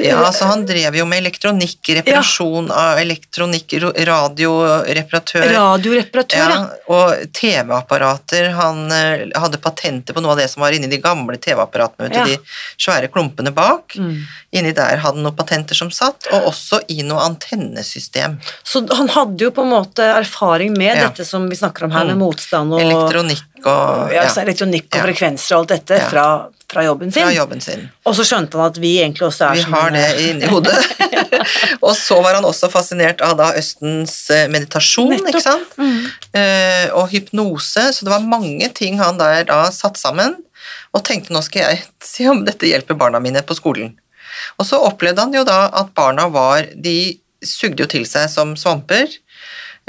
ja, 0.04 0.18
altså 0.26 0.48
han 0.50 0.64
drev 0.66 0.96
jo 0.98 1.06
med 1.06 1.22
elektronikk, 1.22 1.92
reparasjon 2.00 2.70
ja. 2.72 2.78
av 2.82 3.02
elektronikk, 3.02 3.76
radioreparatør. 4.10 5.46
Radioreparatør, 5.54 6.54
ja. 6.56 6.64
Og 6.96 7.36
TV-apparater. 7.38 8.50
Han 8.58 8.88
uh, 8.90 9.28
hadde 9.44 9.62
patenter 9.62 10.18
på 10.18 10.24
noe 10.26 10.34
av 10.34 10.42
det 10.42 10.48
som 10.50 10.66
var 10.66 10.74
inni 10.74 10.90
de 10.90 11.02
gamle 11.04 11.38
TV-apparatene, 11.38 12.10
ja. 12.16 12.26
de 12.26 12.40
svære 12.82 13.12
klumpene 13.14 13.54
bak. 13.54 14.00
Mm. 14.02 14.18
Inni 14.50 14.72
der 14.74 14.98
hadde 14.98 15.20
han 15.20 15.26
noen 15.26 15.38
patenter 15.38 15.78
som 15.78 15.92
satt, 15.94 16.26
og 16.34 16.48
også 16.50 16.82
i 16.90 17.04
noe 17.06 17.22
antennesystem. 17.28 18.40
Så 18.66 18.82
han 18.90 19.12
hadde 19.14 19.46
jo 19.46 19.52
på 19.54 19.62
en 19.66 19.74
måte 19.76 20.06
erfaring 20.16 20.74
med 20.78 20.98
dette 20.98 21.26
som 21.28 21.46
vi 21.50 21.58
snakker 21.60 21.86
om 21.86 21.94
her, 21.94 22.08
med 22.10 22.18
mm. 22.18 22.24
motstand 22.24 22.74
og 22.74 22.82
Elektronikk 22.82 23.46
og 23.68 24.14
Ja, 24.16 24.24
altså 24.24 24.42
elektronikk 24.46 24.88
og 24.94 25.04
frekvenser 25.10 25.58
og 25.58 25.62
alt 25.66 25.76
dette 25.76 26.00
fra 26.10 26.26
fra 26.70 26.84
jobben 26.84 27.12
sin. 27.12 27.24
Fra 27.24 27.34
jobben 27.34 27.62
sin. 27.62 27.88
Og 28.06 28.14
så 28.16 28.26
skjønte 28.28 28.58
han 28.60 28.70
at 28.70 28.78
vi 28.82 28.92
egentlig 29.02 29.26
også 29.26 29.48
er 29.48 29.58
vi 29.58 29.64
som 29.64 29.74
Vi 29.74 29.80
har 29.80 29.94
det 29.96 30.04
inni 30.22 30.50
hodet. 30.54 30.76
og 31.82 31.96
så 31.98 32.20
var 32.22 32.38
han 32.38 32.46
også 32.46 32.70
fascinert 32.70 33.24
av 33.26 33.38
da 33.40 33.50
Østens 33.58 34.14
eh, 34.34 34.46
meditasjon, 34.54 35.16
Nettopp. 35.16 35.32
ikke 35.32 35.42
sant? 35.46 35.80
Mm. 35.82 36.04
Uh, 36.36 36.86
og 37.00 37.10
hypnose, 37.14 37.88
så 37.96 38.06
det 38.06 38.14
var 38.14 38.28
mange 38.36 38.70
ting 38.78 39.02
han 39.02 39.18
der 39.18 39.48
da 39.50 39.64
satt 39.74 39.98
sammen 39.98 40.38
og 40.94 41.04
tenkte 41.06 41.34
nå 41.34 41.42
skal 41.46 41.66
jeg 41.66 41.82
se 42.14 42.30
om 42.30 42.46
dette 42.46 42.70
hjelper 42.70 42.98
barna 43.00 43.22
mine 43.24 43.42
på 43.46 43.58
skolen. 43.58 43.96
Og 44.58 44.68
så 44.68 44.80
opplevde 44.84 45.26
han 45.26 45.36
jo 45.36 45.46
da 45.48 45.66
at 45.82 45.94
barna 45.98 46.28
var 46.32 46.68
De 46.76 47.20
sugde 47.46 47.86
jo 47.86 47.88
til 47.88 48.06
seg 48.08 48.28
som 48.32 48.56
svamper. 48.60 49.08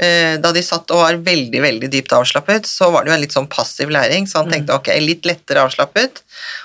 Eh, 0.01 0.37
da 0.41 0.49
de 0.55 0.63
satt 0.65 0.89
og 0.95 1.01
var 1.03 1.17
veldig 1.21 1.59
veldig 1.61 1.89
dypt 1.93 2.13
avslappet, 2.17 2.65
så 2.65 2.87
var 2.93 3.03
det 3.03 3.11
jo 3.11 3.15
en 3.17 3.21
litt 3.21 3.35
sånn 3.35 3.49
passiv 3.51 3.91
læring, 3.93 4.25
så 4.25 4.39
han 4.39 4.47
mm. 4.47 4.53
tenkte 4.55 4.77
ok, 4.79 4.89
litt 5.03 5.27
lettere 5.29 5.61
avslappet, 5.61 6.23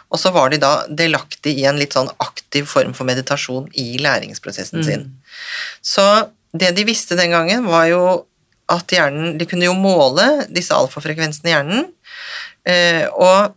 og 0.09 0.20
så 0.22 0.33
var 0.33 0.55
de 0.55 0.61
da 0.62 0.70
delaktig 0.88 1.53
i 1.61 1.66
en 1.68 1.77
litt 1.77 1.92
sånn 1.99 2.09
aktiv 2.22 2.64
form 2.70 2.94
for 2.96 3.09
meditasjon 3.09 3.68
i 3.77 3.99
læringsprosessen 4.01 4.81
mm. 4.81 4.87
sin. 4.87 5.05
Så 5.85 6.07
det 6.57 6.72
de 6.79 6.87
visste 6.88 7.18
den 7.18 7.35
gangen, 7.37 7.68
var 7.68 7.90
jo 7.90 8.03
at 8.72 8.90
hjernen 8.90 9.37
De 9.38 9.46
kunne 9.46 9.68
jo 9.68 9.77
måle 9.79 10.25
disse 10.51 10.75
alfafrekvensene 10.75 11.51
i 11.51 11.53
hjernen, 11.53 11.85
eh, 12.66 13.05
og 13.12 13.53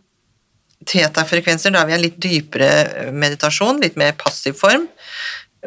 teta-frekvenser, 0.88 1.74
da 1.74 1.84
vi 1.84 1.96
en 1.96 2.02
litt 2.02 2.16
dypere 2.22 3.10
meditasjon, 3.12 3.82
litt 3.82 3.98
mer 4.00 4.14
passiv 4.18 4.56
form, 4.60 4.86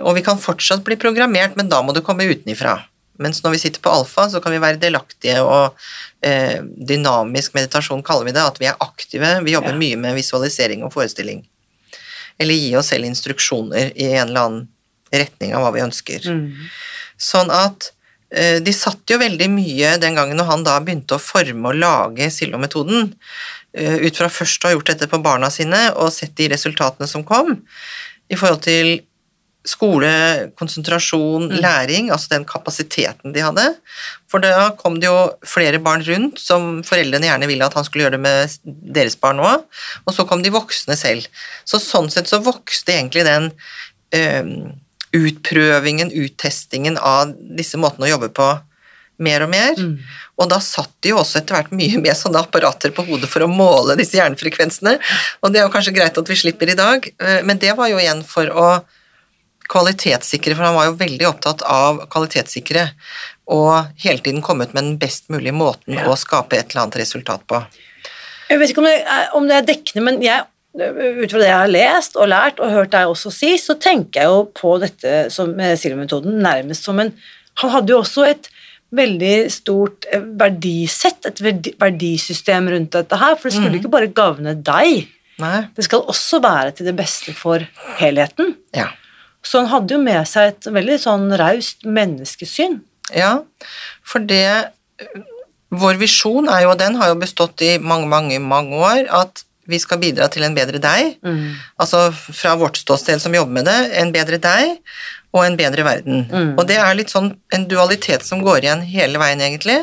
og 0.02 0.17
vi 0.17 0.23
kan 0.26 0.41
fortsatt 0.41 0.82
bli 0.86 0.97
programmert, 0.97 1.58
men 1.60 1.69
da 1.69 1.84
må 1.86 1.93
du 1.93 2.02
komme 2.06 2.26
utenifra. 2.26 2.80
Mens 3.21 3.43
når 3.43 3.54
vi 3.54 3.62
sitter 3.62 3.82
på 3.84 3.91
alfa, 3.93 4.26
så 4.30 4.41
kan 4.41 4.56
vi 4.56 4.62
være 4.62 4.82
delaktige 4.82 5.38
og 5.45 5.78
eh, 6.26 6.60
dynamisk 6.63 7.54
meditasjon 7.54 8.02
kaller 8.06 8.26
vi 8.26 8.34
det, 8.34 8.41
at 8.41 8.58
vi 8.62 8.69
er 8.71 8.80
aktive. 8.82 9.36
Vi 9.45 9.54
jobber 9.54 9.76
ja. 9.76 9.80
mye 9.84 9.99
med 10.02 10.17
visualisering 10.17 10.86
og 10.86 10.95
forestilling. 10.95 11.43
Eller 12.41 12.58
gi 12.58 12.71
oss 12.80 12.89
selv 12.89 13.06
instruksjoner 13.06 13.93
i 13.93 14.10
en 14.15 14.32
eller 14.32 14.47
annen 14.47 14.63
retning 15.13 15.54
av 15.54 15.62
hva 15.62 15.73
vi 15.76 15.84
ønsker. 15.86 16.26
Mm. 16.26 16.47
Sånn 17.21 17.54
at 17.54 17.91
eh, 18.34 18.58
de 18.65 18.73
satt 18.73 19.06
jo 19.13 19.21
veldig 19.21 19.49
mye 19.54 19.93
den 20.02 20.17
gangen 20.17 20.41
når 20.41 20.49
han 20.49 20.65
da 20.65 20.80
begynte 20.82 21.19
å 21.19 21.21
forme 21.21 21.69
og 21.69 21.78
lage 21.78 22.32
Sillo-metoden, 22.34 23.12
eh, 23.13 23.62
ut 23.73 24.19
fra 24.19 24.29
først 24.29 24.63
å 24.63 24.69
ha 24.69 24.75
gjort 24.75 24.91
dette 24.91 25.09
på 25.09 25.21
barna 25.23 25.49
sine 25.49 25.88
og 25.97 26.12
sett 26.13 26.36
de 26.38 26.51
resultatene 26.51 27.07
som 27.09 27.25
kom, 27.25 27.55
i 28.29 28.38
forhold 28.38 28.62
til 28.65 28.99
skole, 29.63 30.12
konsentrasjon, 30.59 31.47
mm. 31.47 31.59
læring, 31.63 32.09
altså 32.12 32.33
den 32.33 32.45
kapasiteten 32.47 33.33
de 33.36 33.43
hadde. 33.45 33.63
For 34.31 34.43
da 34.43 34.69
kom 34.79 34.99
det 34.99 35.07
jo 35.07 35.31
flere 35.47 35.79
barn 35.83 36.03
rundt 36.03 36.41
som 36.41 36.81
foreldrene 36.86 37.29
gjerne 37.29 37.47
ville 37.49 37.67
at 37.67 37.77
han 37.77 37.88
skulle 37.88 38.07
gjøre 38.07 38.17
det 38.17 38.23
med 38.25 38.57
deres 38.95 39.15
barn 39.19 39.39
òg, 39.43 39.63
og 40.03 40.15
så 40.15 40.27
kom 40.27 40.43
de 40.43 40.51
voksne 40.53 40.97
selv. 40.99 41.29
Så 41.63 41.79
sånn 41.81 42.12
sett 42.12 42.31
så 42.31 42.41
vokste 42.43 42.97
egentlig 42.97 43.23
den 43.27 43.49
øh, 44.19 44.51
utprøvingen, 45.15 46.12
uttestingen 46.12 46.99
av 46.99 47.31
disse 47.31 47.79
måtene 47.79 48.09
å 48.09 48.15
jobbe 48.17 48.33
på 48.36 48.51
mer 49.23 49.45
og 49.45 49.51
mer. 49.53 49.77
Mm. 49.79 49.95
Og 50.41 50.49
da 50.49 50.57
satt 50.63 50.91
de 51.05 51.13
jo 51.13 51.19
også 51.21 51.39
etter 51.39 51.59
hvert 51.59 51.73
mye 51.75 51.99
med 52.01 52.17
sånne 52.17 52.41
apparater 52.41 52.93
på 52.95 53.05
hodet 53.05 53.29
for 53.29 53.45
å 53.45 53.51
måle 53.51 53.97
disse 53.99 54.17
hjernefrekvensene, 54.17 54.97
og 55.41 55.53
det 55.53 55.62
er 55.62 55.67
jo 55.67 55.73
kanskje 55.73 55.93
greit 55.95 56.17
at 56.17 56.29
vi 56.29 56.39
slipper 56.39 56.73
i 56.73 56.77
dag, 56.79 57.05
eh, 57.05 57.41
men 57.45 57.62
det 57.62 57.75
var 57.77 57.91
jo 57.91 58.01
igjen 58.01 58.23
for 58.27 58.49
å 58.49 58.67
kvalitetssikre, 59.71 60.55
for 60.57 60.67
han 60.67 60.75
var 60.75 60.89
jo 60.89 60.97
veldig 60.99 61.27
opptatt 61.29 61.63
av 61.69 62.01
kvalitetssikre 62.12 62.88
og 63.53 63.99
hele 64.03 64.23
tiden 64.23 64.43
komme 64.43 64.67
ut 64.67 64.73
med 64.75 64.83
den 64.83 64.97
best 65.01 65.29
mulige 65.33 65.55
måten 65.55 65.97
ja. 65.97 66.07
å 66.07 66.17
skape 66.19 66.57
et 66.57 66.71
eller 66.71 66.86
annet 66.86 67.01
resultat 67.03 67.43
på. 67.49 67.59
Jeg 68.49 68.59
vet 68.59 68.73
ikke 68.73 68.83
om 68.83 68.89
det 68.89 68.97
er, 69.01 69.29
om 69.38 69.47
det 69.49 69.55
er 69.57 69.67
dekkende, 69.67 70.03
men 70.07 70.19
jeg, 70.23 70.45
ut 70.75 71.31
fra 71.31 71.41
det 71.41 71.49
jeg 71.49 71.59
har 71.59 71.71
lest 71.71 72.17
og 72.19 72.29
lært 72.31 72.62
og 72.63 72.73
hørt 72.73 72.93
deg 72.95 73.12
også 73.12 73.31
si, 73.33 73.53
så 73.62 73.75
tenker 73.81 74.23
jeg 74.23 74.31
jo 74.31 74.43
på 74.55 74.75
dette 74.83 75.27
som, 75.33 75.53
med 75.57 75.79
Silver-metoden 75.79 76.39
nærmest 76.43 76.89
som 76.89 76.99
en 77.03 77.15
Han 77.62 77.69
hadde 77.69 77.93
jo 77.93 77.99
også 78.01 78.23
et 78.25 78.47
veldig 78.93 79.36
stort 79.53 80.08
eh, 80.12 80.23
verdisett, 80.39 81.29
et 81.29 81.41
verdisystem 81.82 82.69
rundt 82.73 82.95
dette 82.95 83.19
her, 83.19 83.38
for 83.38 83.49
det 83.49 83.58
skulle 83.58 83.73
mm. 83.75 83.79
ikke 83.82 83.93
bare 83.93 84.12
gagne 84.15 84.56
deg. 84.60 85.08
Nei. 85.41 85.60
Det 85.73 85.86
skal 85.88 86.06
også 86.12 86.39
være 86.43 86.75
til 86.77 86.89
det 86.89 86.95
beste 86.97 87.34
for 87.38 87.63
helheten. 87.99 88.53
Ja. 88.75 88.91
Så 89.43 89.63
han 89.63 89.71
hadde 89.71 89.97
jo 89.97 90.01
med 90.03 90.27
seg 90.29 90.53
et 90.53 90.69
veldig 90.71 90.99
sånn 91.01 91.25
raust 91.39 91.88
menneskesyn. 91.88 92.79
Ja, 93.13 93.41
for 94.06 94.23
det 94.23 94.71
Vår 95.73 95.97
visjon 95.97 96.45
er 96.53 96.62
jo, 96.63 96.69
og 96.69 96.77
den 96.77 96.99
har 96.99 97.10
jo 97.10 97.15
bestått 97.17 97.63
i 97.65 97.79
mange, 97.82 98.06
mange, 98.06 98.38
mange 98.38 98.77
år, 98.77 99.08
at 99.10 99.41
vi 99.65 99.79
skal 99.82 99.97
bidra 99.97 100.27
til 100.29 100.45
en 100.45 100.53
bedre 100.53 100.77
deg. 100.77 101.15
Mm. 101.25 101.56
Altså 101.82 102.12
fra 102.13 102.53
vårt 102.60 102.77
ståsted 102.77 103.23
som 103.23 103.34
jobber 103.34 103.58
med 103.58 103.65
det, 103.65 103.79
en 103.97 104.12
bedre 104.13 104.38
deg 104.43 104.75
og 105.33 105.45
en 105.45 105.57
bedre 105.57 105.85
verden. 105.85 106.25
Mm. 106.29 106.51
Og 106.57 106.67
det 106.69 106.77
er 106.77 106.97
litt 106.97 107.13
sånn 107.13 107.31
en 107.53 107.67
dualitet 107.69 108.25
som 108.25 108.43
går 108.45 108.67
igjen 108.67 108.83
hele 108.85 109.21
veien, 109.21 109.41
egentlig. 109.41 109.79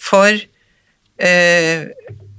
For 0.00 0.32
eh, 0.32 1.88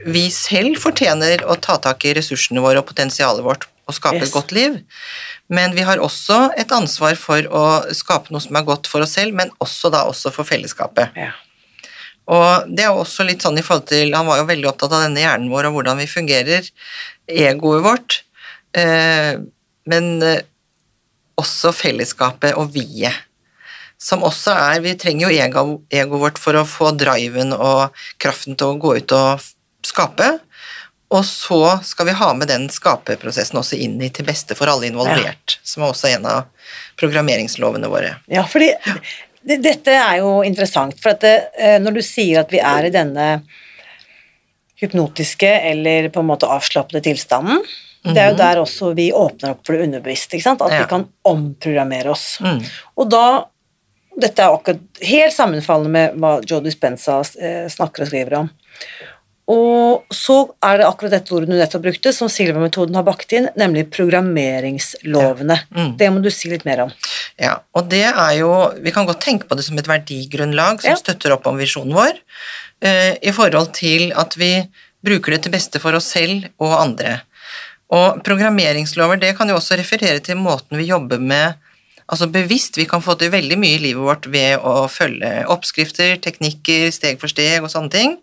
vi 0.05 0.23
selv 0.33 0.79
fortjener 0.81 1.45
å 1.45 1.59
ta 1.61 1.77
tak 1.83 2.05
i 2.07 2.15
ressursene 2.17 2.63
våre 2.63 2.81
og 2.81 2.89
potensialet 2.89 3.45
vårt 3.45 3.67
og 3.89 3.95
skape 3.97 4.21
yes. 4.21 4.29
et 4.29 4.35
godt 4.35 4.53
liv. 4.55 4.79
Men 5.49 5.73
vi 5.77 5.85
har 5.85 6.01
også 6.01 6.51
et 6.61 6.71
ansvar 6.73 7.17
for 7.17 7.45
å 7.49 7.65
skape 7.97 8.33
noe 8.33 8.41
som 8.43 8.57
er 8.57 8.67
godt 8.67 8.89
for 8.89 9.05
oss 9.05 9.15
selv, 9.17 9.33
men 9.37 9.53
også 9.61 9.89
da 9.93 10.03
også 10.09 10.33
for 10.33 10.47
fellesskapet. 10.47 11.15
Ja. 11.17 11.33
Og 12.29 12.69
det 12.69 12.85
er 12.85 12.93
også 12.93 13.25
litt 13.25 13.41
sånn 13.41 13.57
i 13.57 13.63
forhold 13.65 13.87
til 13.89 14.11
Han 14.13 14.27
var 14.29 14.37
jo 14.37 14.49
veldig 14.51 14.67
opptatt 14.69 14.91
av 14.93 15.07
denne 15.07 15.23
hjernen 15.23 15.49
vår 15.49 15.71
og 15.71 15.79
hvordan 15.79 15.97
vi 15.97 16.05
fungerer, 16.09 16.67
egoet 17.29 17.81
vårt, 17.85 18.19
eh, 18.77 19.41
men 19.89 20.11
eh, 20.25 20.43
også 21.39 21.73
fellesskapet 21.75 22.57
og 22.59 22.73
vi-et. 22.75 23.25
Som 23.99 24.21
også 24.23 24.53
er 24.55 24.77
Vi 24.79 24.93
trenger 24.95 25.27
jo 25.27 25.39
ego, 25.43 25.63
egoet 25.91 26.21
vårt 26.21 26.37
for 26.39 26.55
å 26.55 26.63
få 26.63 26.93
driven 26.95 27.51
og 27.51 27.97
kraften 28.17 28.55
til 28.55 28.71
å 28.71 28.77
gå 28.79 28.93
ut 29.01 29.11
og 29.11 29.43
skape. 29.83 30.37
Og 31.09 31.25
så 31.25 31.79
skal 31.83 32.07
vi 32.07 32.15
ha 32.15 32.29
med 32.37 32.47
den 32.47 32.69
skaperprosessen 32.71 33.59
også 33.59 33.79
inn 33.81 33.97
i 33.99 34.11
til 34.13 34.27
beste 34.27 34.55
for 34.55 34.71
alle 34.71 34.87
involvert, 34.87 35.57
som 35.65 35.83
er 35.83 35.91
også 35.91 36.11
en 36.13 36.27
av 36.29 36.69
programmeringslovene 37.01 37.89
våre. 37.91 38.13
Ja, 38.31 38.45
fordi 38.47 38.69
det, 39.41 39.57
dette 39.65 39.95
er 39.97 40.19
jo 40.21 40.37
interessant, 40.45 40.99
for 41.01 41.15
at 41.15 41.25
det, 41.25 41.35
eh, 41.57 41.79
når 41.81 41.97
du 41.97 42.03
sier 42.05 42.43
at 42.43 42.53
vi 42.53 42.61
er 42.61 42.87
i 42.87 42.93
denne 42.93 43.27
hypnotiske 44.79 45.49
eller 45.73 46.11
på 46.13 46.21
en 46.21 46.29
måte 46.29 46.47
avslappede 46.47 47.01
tilstanden, 47.09 47.65
det 48.03 48.17
er 48.17 48.29
jo 48.31 48.37
der 48.39 48.61
også 48.63 48.93
vi 48.95 49.09
åpner 49.11 49.51
opp 49.51 49.65
for 49.65 49.75
det 49.75 49.87
underbevisste, 49.87 50.39
at 50.39 50.59
Ja. 50.71 50.79
vi 50.83 50.89
kan 50.89 51.07
omprogrammere 51.25 52.09
oss. 52.13 52.37
Mm. 52.39 52.61
Og 52.97 53.09
da, 53.09 53.45
dette 54.19 54.39
er 54.39 54.55
akkurat 54.55 54.79
helt 55.01 55.33
sammenfallende 55.35 55.89
med 55.91 56.15
hva 56.19 56.39
Joe 56.45 56.61
Dispenza 56.61 57.19
eh, 57.39 57.67
snakker 57.67 58.03
og 58.03 58.07
skriver 58.11 58.33
om. 58.39 58.49
Og 59.49 60.05
så 60.13 60.43
er 60.61 60.77
det 60.77 60.85
akkurat 60.85 61.11
dette 61.15 61.33
ordet 61.33 61.49
du 61.49 61.55
nettopp 61.57 61.81
brukte, 61.81 62.11
som 62.13 62.29
Silva-metoden 62.29 62.93
har 62.93 63.03
bakt 63.07 63.31
inn, 63.33 63.47
nemlig 63.57 63.87
programmeringslovene. 63.89 65.57
Mm. 65.73 65.95
Det 65.97 66.09
må 66.13 66.21
du 66.21 66.29
si 66.33 66.51
litt 66.51 66.67
mer 66.69 66.83
om. 66.85 66.91
Ja, 67.39 67.55
og 67.73 67.87
det 67.89 68.03
er 68.11 68.33
jo 68.37 68.51
Vi 68.83 68.91
kan 68.91 69.07
godt 69.07 69.23
tenke 69.23 69.47
på 69.49 69.55
det 69.57 69.65
som 69.65 69.77
et 69.79 69.87
verdigrunnlag 69.89 70.81
som 70.83 70.91
Ja. 70.91 70.95
støtter 70.95 71.33
opp 71.33 71.47
om 71.47 71.57
visjonen 71.57 71.93
vår, 71.93 72.13
eh, 72.81 73.17
i 73.23 73.31
forhold 73.31 73.73
til 73.73 74.11
at 74.13 74.35
vi 74.37 74.67
bruker 75.03 75.31
det 75.31 75.43
til 75.43 75.51
beste 75.51 75.79
for 75.79 75.93
oss 75.95 76.05
selv 76.05 76.45
og 76.59 76.73
andre. 76.79 77.21
Og 77.89 78.21
programmeringslover 78.25 79.19
det 79.21 79.33
kan 79.37 79.49
jo 79.49 79.57
også 79.57 79.79
referere 79.79 80.21
til 80.21 80.37
måten 80.37 80.77
vi 80.77 80.91
jobber 80.91 81.21
med 81.21 81.65
Altså 82.09 82.25
bevisst, 82.25 82.73
vi 82.77 82.87
kan 82.89 83.03
få 83.05 83.13
til 83.21 83.29
veldig 83.29 83.57
mye 83.61 83.75
i 83.75 83.81
livet 83.83 84.01
vårt 84.01 84.23
ved 84.33 84.63
å 84.65 84.87
følge 84.89 85.43
oppskrifter, 85.53 86.15
teknikker, 86.17 86.87
steg 86.89 87.19
for 87.21 87.29
steg 87.29 87.61
og 87.61 87.69
sånne 87.69 87.93
ting. 87.93 88.15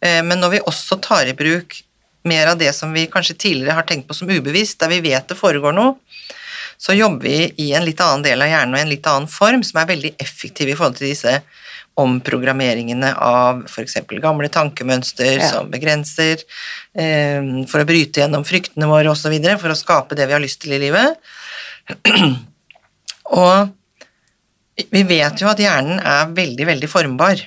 Eh, 0.00 0.22
Men 0.24 0.40
når 0.40 0.54
vi 0.54 0.60
også 0.70 0.96
tar 1.04 1.28
i 1.28 1.34
bruk 1.36 1.76
mer 2.24 2.54
av 2.54 2.56
det 2.56 2.72
som 2.72 2.92
vi 2.96 3.04
kanskje 3.04 3.36
tidligere 3.36 3.76
har 3.76 3.84
tenkt 3.84 4.08
på 4.08 4.16
som 4.16 4.32
ubevisst, 4.32 4.80
der 4.80 4.88
vi 4.88 5.02
vet 5.04 5.28
det 5.28 5.36
foregår 5.36 5.76
noe, 5.76 5.98
så 6.80 6.96
jobber 6.96 7.28
vi 7.28 7.52
i 7.66 7.72
en 7.76 7.84
litt 7.84 8.00
annen 8.00 8.24
del 8.24 8.40
av 8.40 8.48
hjernen 8.48 8.76
og 8.76 8.80
i 8.80 8.86
en 8.86 8.92
litt 8.94 9.06
annen 9.10 9.28
form, 9.28 9.64
som 9.66 9.82
er 9.82 9.92
veldig 9.92 10.14
effektiv 10.24 10.70
i 10.70 10.76
forhold 10.78 10.96
til 10.96 11.10
disse 11.10 11.40
omprogrammeringene 11.98 13.10
av 13.24 13.64
f.eks. 13.66 13.96
gamle 14.22 14.50
tankemønster 14.52 15.38
Ja. 15.38 15.48
som 15.50 15.70
begrenser, 15.72 16.44
eh, 16.94 17.42
for 17.70 17.82
å 17.82 17.88
bryte 17.88 18.22
gjennom 18.22 18.46
fryktene 18.46 18.86
våre 18.90 19.10
osv., 19.10 19.34
for 19.58 19.74
å 19.74 19.78
skape 19.78 20.14
det 20.18 20.26
vi 20.26 20.36
har 20.36 20.44
lyst 20.44 20.62
til 20.62 20.76
i 20.76 20.82
livet. 20.86 21.18
Og 23.28 23.68
vi 24.94 25.02
vet 25.02 25.40
jo 25.42 25.48
at 25.50 25.58
hjernen 25.60 25.98
er 25.98 26.28
veldig, 26.34 26.66
veldig 26.68 26.88
formbar. 26.88 27.40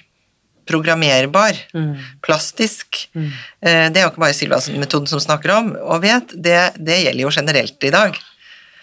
Programmerbar. 0.67 1.57
Plastisk. 2.21 3.07
Mm. 3.15 3.29
Det 3.61 3.97
er 3.97 4.03
jo 4.03 4.11
ikke 4.11 4.23
bare 4.23 4.35
Silva-metoden 4.37 5.09
som 5.09 5.21
snakker 5.23 5.53
om, 5.55 5.71
og 5.79 6.03
vet, 6.03 6.35
det, 6.35 6.59
det 6.77 6.99
gjelder 7.01 7.23
jo 7.23 7.31
generelt 7.33 7.87
i 7.87 7.93
dag. 7.93 8.19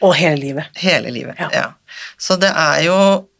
Og 0.05 0.15
hele 0.19 0.41
livet. 0.41 0.71
Hele 0.79 1.13
livet. 1.15 1.39
Ja. 1.39 1.49
Ja. 1.53 1.67
Så 2.19 2.37
det 2.41 2.51
er 2.51 2.83
jo 2.87 2.99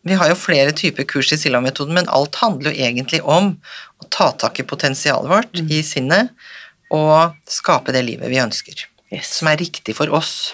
Vi 0.09 0.17
har 0.19 0.31
jo 0.31 0.37
flere 0.39 0.73
typer 0.77 1.05
kurs 1.09 1.33
i 1.35 1.39
Silla-metoden, 1.41 1.95
men 1.99 2.09
alt 2.09 2.39
handler 2.41 2.73
jo 2.73 2.85
egentlig 2.89 3.21
om 3.25 3.55
å 4.01 4.09
ta 4.15 4.31
tak 4.41 4.61
i 4.63 4.67
potensialet 4.69 5.29
vårt 5.31 5.61
i 5.69 5.83
sinnet 5.85 6.31
og 6.95 7.35
skape 7.51 7.93
det 7.93 8.05
livet 8.07 8.31
vi 8.33 8.41
ønsker. 8.41 8.87
Yes. 9.13 9.35
Som 9.41 9.49
er 9.53 9.59
riktig 9.61 9.95
for 9.97 10.11
oss. 10.17 10.53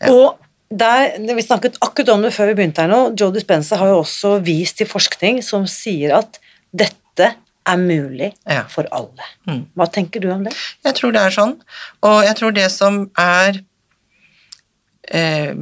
Ja. 0.00 0.12
Og 0.12 0.38
der, 0.70 1.14
Vi 1.18 1.42
snakket 1.42 1.78
akkurat 1.80 2.08
om 2.12 2.22
det 2.22 2.32
før 2.36 2.50
vi 2.50 2.58
begynte 2.60 2.84
her 2.84 2.90
nå. 2.92 3.14
Joe 3.16 3.32
Dispenza 3.32 3.78
har 3.80 3.88
jo 3.88 4.02
også 4.02 4.34
vist 4.44 4.76
til 4.80 4.88
forskning 4.88 5.40
som 5.44 5.64
sier 5.66 6.12
at 6.18 6.38
dette 6.76 7.34
er 7.68 7.76
mulig 7.80 8.32
Ja. 8.48 8.64
for 8.68 8.84
alle. 8.92 9.24
Mm. 9.48 9.66
Hva 9.76 9.86
tenker 9.92 10.20
du 10.20 10.30
om 10.32 10.44
det? 10.44 10.52
Jeg 10.84 10.94
tror 10.94 11.12
det 11.12 11.20
er 11.24 11.30
sånn. 11.34 11.56
Og 12.02 12.22
jeg 12.24 12.36
tror 12.36 12.52
det 12.52 12.70
som 12.72 13.10
er 13.16 13.62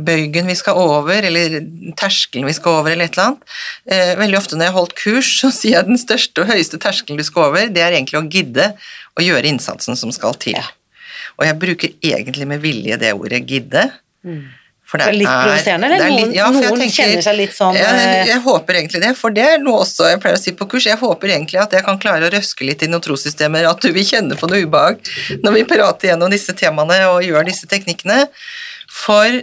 bøygen 0.06 0.48
vi 0.50 0.56
skal 0.58 0.78
over, 0.80 1.22
eller 1.28 1.60
terskelen 1.98 2.48
vi 2.48 2.54
skal 2.56 2.80
over, 2.80 2.90
eller 2.92 3.06
et 3.06 3.14
eller 3.14 3.30
annet 3.30 3.56
eh, 3.92 4.12
Veldig 4.18 4.38
ofte 4.40 4.58
når 4.58 4.66
jeg 4.66 4.74
har 4.74 4.80
holdt 4.80 4.96
kurs, 4.98 5.30
så 5.40 5.52
sier 5.54 5.78
jeg 5.78 5.88
den 5.90 6.00
største 6.00 6.42
og 6.42 6.50
høyeste 6.50 6.80
terskelen 6.82 7.20
du 7.20 7.26
skal 7.26 7.50
over, 7.50 7.70
det 7.70 7.84
er 7.84 7.94
egentlig 7.94 8.18
å 8.18 8.26
gidde 8.26 8.72
å 9.16 9.24
gjøre 9.24 9.52
innsatsen 9.52 9.98
som 9.98 10.12
skal 10.14 10.34
til. 10.42 10.58
Ja. 10.58 10.66
Og 11.36 11.46
jeg 11.46 11.58
bruker 11.62 11.96
egentlig 12.04 12.46
med 12.48 12.62
vilje 12.64 12.98
det 13.00 13.14
ordet 13.14 13.44
'gidde'. 13.46 13.90
For 14.86 15.02
Det 15.02 15.06
er 15.10 15.16
litt 15.18 15.26
provoserende, 15.26 15.88
eller? 15.90 16.12
Litt, 16.14 16.34
ja, 16.36 16.44
Noen- 16.54 16.76
noen 16.78 16.92
kjenner 16.94 17.22
seg 17.24 17.34
litt 17.34 17.54
sånn, 17.56 17.74
jeg, 17.74 17.82
eh, 17.82 18.26
jeg 18.30 18.40
håper 18.44 18.76
egentlig 18.78 19.00
det, 19.02 19.16
for 19.18 19.34
det 19.34 19.42
er 19.42 19.58
noe 19.58 19.82
også 19.82 20.06
jeg 20.12 20.20
pleier 20.22 20.36
å 20.38 20.40
si 20.40 20.52
på 20.52 20.68
kurs. 20.70 20.86
Jeg 20.86 21.00
håper 21.00 21.26
egentlig 21.26 21.58
at 21.60 21.72
jeg 21.74 21.82
kan 21.82 21.98
klare 21.98 22.28
å 22.28 22.30
røske 22.30 22.62
litt 22.62 22.84
i 22.84 22.86
noen 22.86 23.02
trossystemer, 23.02 23.66
at 23.68 23.80
du 23.80 23.90
vil 23.90 24.06
kjenne 24.06 24.38
på 24.38 24.46
noe 24.48 24.62
ubehag 24.62 25.02
når 25.42 25.52
vi 25.58 25.64
prater 25.64 26.12
gjennom 26.12 26.30
disse 26.30 26.54
temaene 26.54 27.00
og 27.10 27.26
gjør 27.26 27.44
disse 27.50 27.66
teknikkene. 27.66 28.28
For 28.96 29.42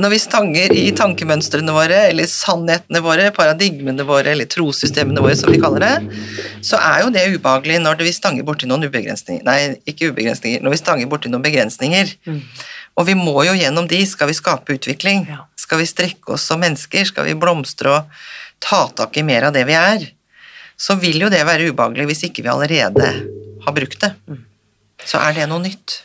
når 0.00 0.12
vi 0.14 0.18
stanger 0.22 0.72
i 0.72 0.86
tankemønstrene 0.96 1.72
våre, 1.74 1.98
eller 2.08 2.28
sannhetene 2.30 3.02
våre, 3.04 3.28
paradigmene 3.36 4.04
våre, 4.08 4.32
eller 4.32 4.48
trossystemene 4.48 5.20
våre, 5.20 5.36
som 5.36 5.52
vi 5.52 5.60
kaller 5.60 5.84
det, 5.84 6.18
så 6.64 6.80
er 6.80 7.02
jo 7.04 7.12
det 7.12 7.26
ubehagelig 7.34 7.80
når 7.82 8.00
vi 8.06 8.14
stanger 8.16 8.46
borti 8.48 8.68
noen 8.70 8.86
ubegrensninger 8.88 9.44
Nei, 9.44 9.58
ikke 9.90 10.12
ubegrensninger, 10.14 10.64
når 10.64 10.76
vi 10.76 10.80
stanger 10.80 11.10
borti 11.10 11.32
noen 11.32 11.44
begrensninger. 11.44 12.14
Og 12.96 13.06
vi 13.08 13.16
må 13.18 13.36
jo 13.46 13.56
gjennom 13.58 13.88
de, 13.90 14.00
skal 14.08 14.30
vi 14.30 14.38
skape 14.38 14.78
utvikling. 14.78 15.26
Ja. 15.28 15.44
Skal 15.58 15.82
vi 15.82 15.88
strekke 15.90 16.36
oss 16.36 16.46
som 16.48 16.62
mennesker, 16.64 17.04
skal 17.08 17.28
vi 17.28 17.36
blomstre 17.38 17.92
og 17.98 18.22
ta 18.60 18.86
tak 18.96 19.16
i 19.20 19.26
mer 19.26 19.48
av 19.48 19.56
det 19.56 19.66
vi 19.68 19.76
er, 19.76 20.06
så 20.80 20.96
vil 21.00 21.20
jo 21.26 21.32
det 21.32 21.42
være 21.44 21.70
ubehagelig 21.72 22.08
hvis 22.08 22.26
ikke 22.30 22.44
vi 22.46 22.52
allerede 22.52 23.10
har 23.66 23.76
brukt 23.76 24.00
det. 24.00 24.14
Så 25.04 25.20
er 25.20 25.36
det 25.36 25.48
noe 25.50 25.60
nytt. 25.64 26.02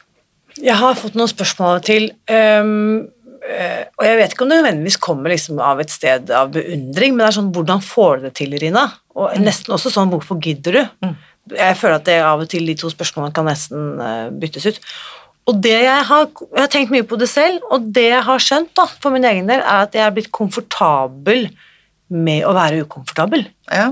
Jeg 0.64 0.78
har 0.80 0.96
fått 1.00 1.18
noen 1.20 1.32
spørsmål 1.32 1.84
til, 1.86 2.12
Um, 2.32 3.12
og 3.46 4.04
jeg 4.08 4.18
vet 4.18 4.34
ikke 4.34 4.46
om 4.46 4.50
det 4.50 4.58
nødvendigvis 4.58 4.98
kommer 5.02 5.30
liksom 5.30 5.60
av 5.62 5.82
et 5.84 5.92
sted 5.94 6.32
av 6.34 6.50
beundring, 6.56 7.14
men 7.14 7.22
det 7.22 7.28
er 7.28 7.36
sånn 7.38 7.52
hvordan 7.54 7.84
får 7.84 8.18
du 8.18 8.24
det 8.28 8.32
til, 8.40 8.56
Irina? 8.58 8.88
Og 9.16 9.36
nesten 9.42 9.76
også 9.76 9.92
sånn 9.94 10.10
hvorfor 10.10 10.40
gidder 10.42 10.80
du? 10.80 11.12
Jeg 11.54 11.78
føler 11.78 12.00
at 12.00 12.08
det 12.08 12.16
av 12.26 12.42
og 12.42 12.50
til 12.50 12.66
de 12.66 12.74
to 12.80 12.90
spørsmålene 12.90 13.36
kan 13.36 13.46
nesten 13.46 14.02
øh, 14.02 14.32
byttes 14.42 14.66
ut. 14.66 14.80
Og 15.46 15.60
det 15.62 15.76
jeg 15.76 16.08
har, 16.10 16.26
jeg 16.42 16.64
har 16.64 16.72
tenkt 16.74 16.94
mye 16.96 17.06
på 17.06 17.20
det 17.22 17.30
selv, 17.30 17.62
og 17.70 17.86
det 17.94 18.08
jeg 18.08 18.24
har 18.26 18.42
skjønt 18.42 18.74
da, 18.78 18.88
for 18.90 19.14
min 19.14 19.28
egen 19.30 19.52
del, 19.52 19.62
er 19.62 19.86
at 19.86 19.94
jeg 19.94 20.08
er 20.08 20.16
blitt 20.16 20.32
komfortabel 20.34 21.46
med 22.10 22.48
å 22.50 22.56
være 22.58 22.82
ukomfortabel. 22.88 23.46
Ja. 23.70 23.92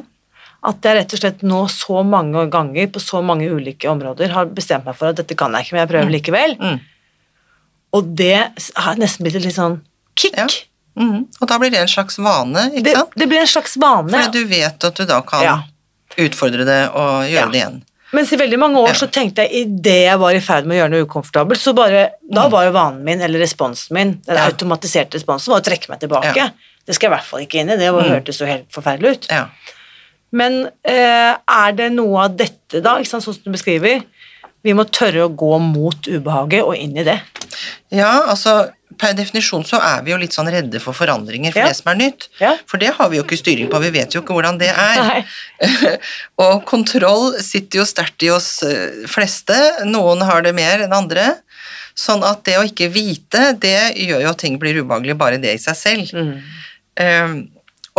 At 0.63 0.81
jeg 0.87 0.95
rett 0.95 1.13
og 1.13 1.19
slett 1.19 1.41
nå 1.43 1.61
så 1.69 2.03
mange 2.07 2.45
ganger 2.49 2.87
på 2.87 3.01
så 3.03 3.19
mange 3.25 3.49
ulike 3.51 3.89
områder 3.91 4.29
har 4.31 4.45
bestemt 4.45 4.85
meg 4.87 4.95
for 4.95 5.11
at 5.11 5.17
dette 5.19 5.35
kan 5.35 5.51
jeg 5.57 5.65
ikke, 5.65 5.73
men 5.75 5.81
jeg 5.83 5.89
prøver 5.91 6.13
likevel. 6.13 6.53
Mm. 6.61 6.77
Og 7.93 8.13
det 8.17 8.35
har 8.79 8.95
nesten 9.01 9.25
blitt 9.25 9.35
et 9.35 9.43
litt 9.45 9.57
sånn 9.57 9.81
kick. 10.15 10.37
Ja. 10.39 10.47
Mm. 10.95 11.25
Og 11.41 11.47
da 11.49 11.57
blir 11.59 11.71
det 11.73 11.81
en 11.83 11.89
slags 11.91 12.17
vane, 12.21 12.67
ikke 12.71 12.83
Det, 12.87 12.93
sant? 12.95 13.15
det 13.17 13.27
blir 13.29 13.41
en 13.43 13.49
slags 13.49 13.75
vane. 13.81 14.13
Fordi 14.13 14.31
du 14.43 14.45
vet 14.49 14.83
at 14.89 14.95
du 14.95 15.05
da 15.09 15.21
kan 15.21 15.43
Ja. 15.43 15.55
utfordre 16.17 16.65
det 16.65 16.81
og 16.93 17.25
gjøre 17.27 17.31
Ja. 17.33 17.45
det 17.49 17.59
igjen. 17.61 17.81
Mens 18.13 18.31
i 18.31 18.37
veldig 18.37 18.59
mange 18.59 18.77
år 18.77 18.93
så 18.93 19.07
tenkte 19.09 19.41
jeg 19.41 19.51
idet 19.65 20.05
jeg 20.05 20.19
var 20.19 20.31
i 20.33 20.39
ferd 20.39 20.65
med 20.69 20.77
å 20.77 20.79
gjøre 20.85 20.91
noe 20.91 21.05
ukomfortabelt, 21.07 21.57
så 21.57 21.73
bare, 21.73 22.11
da 22.31 22.47
var 22.47 22.65
jo 22.65 22.71
vanen 22.71 23.03
min, 23.03 23.19
eller 23.21 23.39
responsen 23.39 23.91
min, 23.91 24.21
den 24.25 24.37
Mm. 24.37 24.45
Automatiserte 24.53 25.17
responsen, 25.17 25.49
var 25.51 25.61
å 25.61 25.63
trekke 25.65 25.89
meg 25.89 25.99
tilbake. 25.99 26.51
Det 26.85 26.93
skal 26.95 27.09
jeg 27.09 27.11
i 27.11 27.15
hvert 27.17 27.25
fall 27.25 27.39
ikke 27.41 27.59
inn 27.59 27.69
i, 27.71 27.75
det 27.77 27.91
var, 27.91 28.03
Mm. 28.03 28.11
hørtes 28.21 28.37
jo 28.39 28.45
helt 28.45 28.69
forferdelig 28.71 29.11
ut. 29.15 29.27
Ja. 29.31 29.47
Men 30.33 30.63
eh, 30.89 31.33
er 31.37 31.75
det 31.77 31.91
noe 31.93 32.25
av 32.27 32.37
dette, 32.39 32.81
da, 32.81 32.97
ikke 32.99 33.11
sant, 33.15 33.25
sånn 33.27 33.37
som 33.37 33.45
du 33.45 33.53
beskriver? 33.53 34.01
Vi 34.63 34.73
må 34.73 34.85
tørre 34.87 35.25
å 35.27 35.33
gå 35.35 35.57
mot 35.59 36.07
ubehaget 36.07 36.63
og 36.63 36.77
inn 36.79 36.95
i 36.97 37.03
det. 37.05 37.19
ja, 37.93 38.23
altså 38.31 38.71
per 38.97 39.15
definisjon 39.17 39.63
så 39.65 39.79
er 39.81 40.03
vi 40.05 40.11
jo 40.13 40.17
litt 40.21 40.35
sånn 40.35 40.49
redde 40.53 40.77
for 40.79 40.93
forandringer, 40.93 41.51
for 41.51 41.63
Ja. 41.63 41.67
det 41.71 41.75
som 41.79 41.89
er 41.91 41.97
nytt. 41.97 42.27
Ja. 42.39 42.51
For 42.69 42.77
det 42.77 42.91
har 42.93 43.09
vi 43.09 43.17
jo 43.17 43.23
ikke 43.25 43.39
styring 43.39 43.69
på, 43.71 43.79
vi 43.81 43.89
vet 43.95 44.13
jo 44.13 44.21
ikke 44.21 44.35
hvordan 44.37 44.59
det 44.61 44.69
er. 44.69 45.25
Og 46.45 46.61
kontroll 46.69 47.33
sitter 47.41 47.81
jo 47.81 47.85
sterkt 47.89 48.23
i 48.23 48.29
oss 48.33 48.51
eh, 48.67 49.03
fleste, 49.09 49.57
noen 49.89 50.21
har 50.25 50.45
det 50.45 50.53
mer 50.55 50.85
enn 50.85 50.93
andre. 50.93 51.25
Sånn 51.97 52.23
at 52.25 52.45
det 52.45 52.57
å 52.57 52.65
ikke 52.65 52.87
vite, 52.93 53.51
det 53.61 53.93
gjør 54.01 54.23
jo 54.27 54.29
at 54.31 54.41
ting 54.41 54.57
blir 54.61 54.79
ubehagelig 54.81 55.17
bare 55.17 55.41
det 55.41 55.57
i 55.57 55.61
seg 55.61 55.77
selv. 55.77 56.13
Mm. 56.13 56.31
Um, 57.03 57.35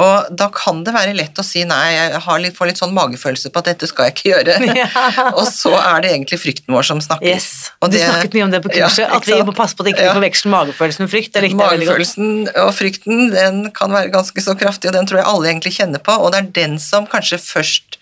og 0.00 0.30
da 0.34 0.48
kan 0.50 0.80
det 0.82 0.90
være 0.94 1.12
lett 1.14 1.38
å 1.38 1.44
si 1.46 1.62
nei, 1.68 1.92
jeg 1.94 2.20
har 2.24 2.40
litt, 2.42 2.56
får 2.56 2.70
litt 2.72 2.80
sånn 2.80 2.94
magefølelse 2.96 3.52
på 3.54 3.60
at 3.62 3.68
dette 3.70 3.86
skal 3.86 4.08
jeg 4.08 4.16
ikke 4.16 4.30
gjøre. 4.32 4.56
Ja. 4.80 4.88
og 5.38 5.44
så 5.46 5.70
er 5.78 6.02
det 6.02 6.10
egentlig 6.10 6.40
frykten 6.42 6.74
vår 6.74 6.86
som 6.88 7.02
snakker. 7.04 7.28
Yes. 7.30 7.70
Og 7.78 7.92
du 7.92 7.98
snakket 8.00 8.34
mye 8.34 8.46
om 8.48 8.54
det 8.54 8.60
på 8.64 8.72
kurset, 8.74 9.04
ja, 9.04 9.10
at 9.14 9.28
vi 9.28 9.38
må 9.46 9.54
passe 9.54 9.78
på 9.78 9.86
at 9.86 9.92
ikke 9.92 10.08
Ja. 10.08 10.16
forveksler 10.16 10.50
magefølelsen 10.50 11.06
med 11.06 11.12
frykt. 11.12 11.32
Det. 11.36 11.52
Magefølelsen 11.60 12.30
og 12.64 12.72
frykten 12.74 13.30
den 13.34 13.60
kan 13.76 13.94
være 13.94 14.10
ganske 14.14 14.42
så 14.42 14.56
kraftig, 14.58 14.90
og 14.90 14.98
den 14.98 15.06
tror 15.06 15.22
jeg 15.22 15.30
alle 15.30 15.52
egentlig 15.52 15.76
kjenner 15.78 16.02
på. 16.02 16.16
Og 16.18 16.34
det 16.34 16.42
er 16.42 16.50
den 16.58 16.78
som 16.82 17.06
kanskje 17.10 17.38
først 17.42 18.00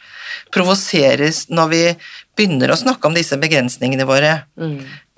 provoseres 0.52 1.44
når 1.52 1.72
vi 1.72 1.82
begynner 2.38 2.72
å 2.72 2.78
snakke 2.80 3.08
om 3.08 3.16
disse 3.16 3.36
begrensningene 3.40 4.06
våre, 4.08 4.38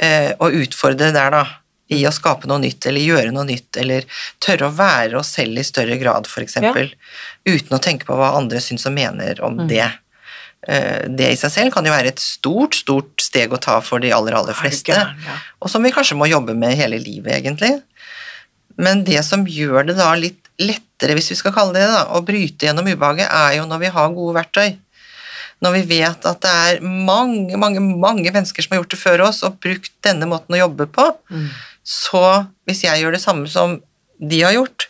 eh, 0.02 0.32
og 0.42 0.56
utfordre 0.64 1.12
der, 1.14 1.30
da, 1.30 1.44
i 1.92 1.98
å 2.08 2.12
skape 2.14 2.48
noe 2.48 2.62
nytt, 2.62 2.86
eller 2.88 3.04
gjøre 3.04 3.32
noe 3.34 3.44
nytt, 3.44 3.76
eller 3.76 4.06
tørre 4.40 4.70
å 4.70 4.74
være 4.76 5.18
oss 5.20 5.34
selv 5.36 5.58
i 5.60 5.64
større 5.66 5.98
grad, 6.00 6.26
f.eks., 6.30 6.56
uten 7.44 7.76
å 7.76 7.80
tenke 7.82 8.06
på 8.08 8.16
hva 8.16 8.32
andre 8.38 8.60
syns 8.64 8.86
og 8.88 8.94
mener 8.96 9.42
om 9.44 9.58
det. 9.68 9.90
Eh, 10.66 11.04
Det 11.12 11.32
i 11.32 11.36
seg 11.36 11.52
selv 11.52 11.74
kan 11.74 11.84
jo 11.84 11.92
være 11.92 12.08
et 12.14 12.22
stort, 12.22 12.74
stort 12.74 13.20
steg 13.20 13.52
å 13.52 13.60
ta 13.60 13.80
for 13.84 14.00
de 14.00 14.12
aller, 14.16 14.32
aller 14.32 14.56
fleste, 14.56 14.96
ja. 14.96 15.36
og 15.60 15.68
som 15.68 15.82
vi 15.84 15.92
kanskje 15.92 16.16
må 16.16 16.24
jobbe 16.30 16.54
med 16.56 16.72
hele 16.78 16.96
livet, 16.98 17.34
egentlig. 17.36 17.82
Men 18.80 19.04
det 19.04 19.20
som 19.26 19.44
gjør 19.46 19.84
det 19.90 19.98
da 20.00 20.14
litt 20.16 20.40
lettere, 20.58 21.14
hvis 21.18 21.30
vi 21.34 21.36
skal 21.36 21.52
kalle 21.52 21.76
det 21.76 21.84
da, 21.90 22.06
å 22.16 22.22
bryte 22.24 22.64
gjennom 22.66 22.88
ubehaget, 22.88 23.28
er 23.28 23.58
jo 23.58 23.68
når 23.68 23.78
vi 23.84 23.92
har 23.92 24.16
gode 24.16 24.34
verktøy. 24.38 24.78
Når 25.62 25.72
vi 25.76 25.82
vet 26.00 26.26
at 26.26 26.40
det 26.42 26.50
er 26.50 26.80
mange, 26.82 27.56
mange, 27.60 27.80
mange 27.80 28.32
mennesker 28.34 28.62
som 28.64 28.74
har 28.74 28.82
gjort 28.82 28.90
det 28.96 28.98
før 29.00 29.22
oss, 29.28 29.42
og 29.46 29.60
brukt 29.62 29.92
denne 30.04 30.26
måten 30.26 30.56
å 30.56 30.64
jobbe 30.64 30.88
på, 30.90 31.06
så 31.84 32.46
hvis 32.66 32.82
jeg 32.86 33.02
gjør 33.02 33.12
det 33.16 33.20
samme 33.22 33.48
som 33.50 33.78
de 34.20 34.40
har 34.42 34.52
gjort, 34.56 34.88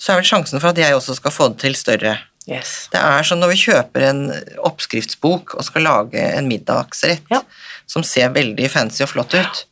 så 0.00 0.12
er 0.14 0.20
vel 0.22 0.24
sjansen 0.28 0.60
for 0.60 0.72
at 0.72 0.78
jeg 0.80 0.94
også 0.96 1.14
skal 1.18 1.30
få 1.34 1.48
det 1.52 1.58
til 1.62 1.74
større. 1.78 2.16
Yes. 2.48 2.88
Det 2.92 3.00
er 3.00 3.22
som 3.24 3.38
når 3.40 3.52
vi 3.54 3.60
kjøper 3.62 4.02
en 4.10 4.24
oppskriftsbok 4.68 5.54
og 5.56 5.64
skal 5.64 5.86
lage 5.86 6.20
en 6.36 6.48
middagsrett 6.48 7.22
Ja. 7.30 7.40
som 7.86 8.02
ser 8.04 8.28
veldig 8.34 8.68
fancy 8.70 9.02
og 9.04 9.08
flott 9.14 9.34
ut, 9.34 9.64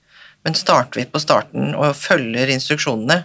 men 0.44 0.54
starter 0.54 1.00
vi 1.00 1.04
på 1.06 1.20
starten 1.20 1.74
og 1.74 1.94
følger 1.96 2.48
instruksjonene, 2.52 3.24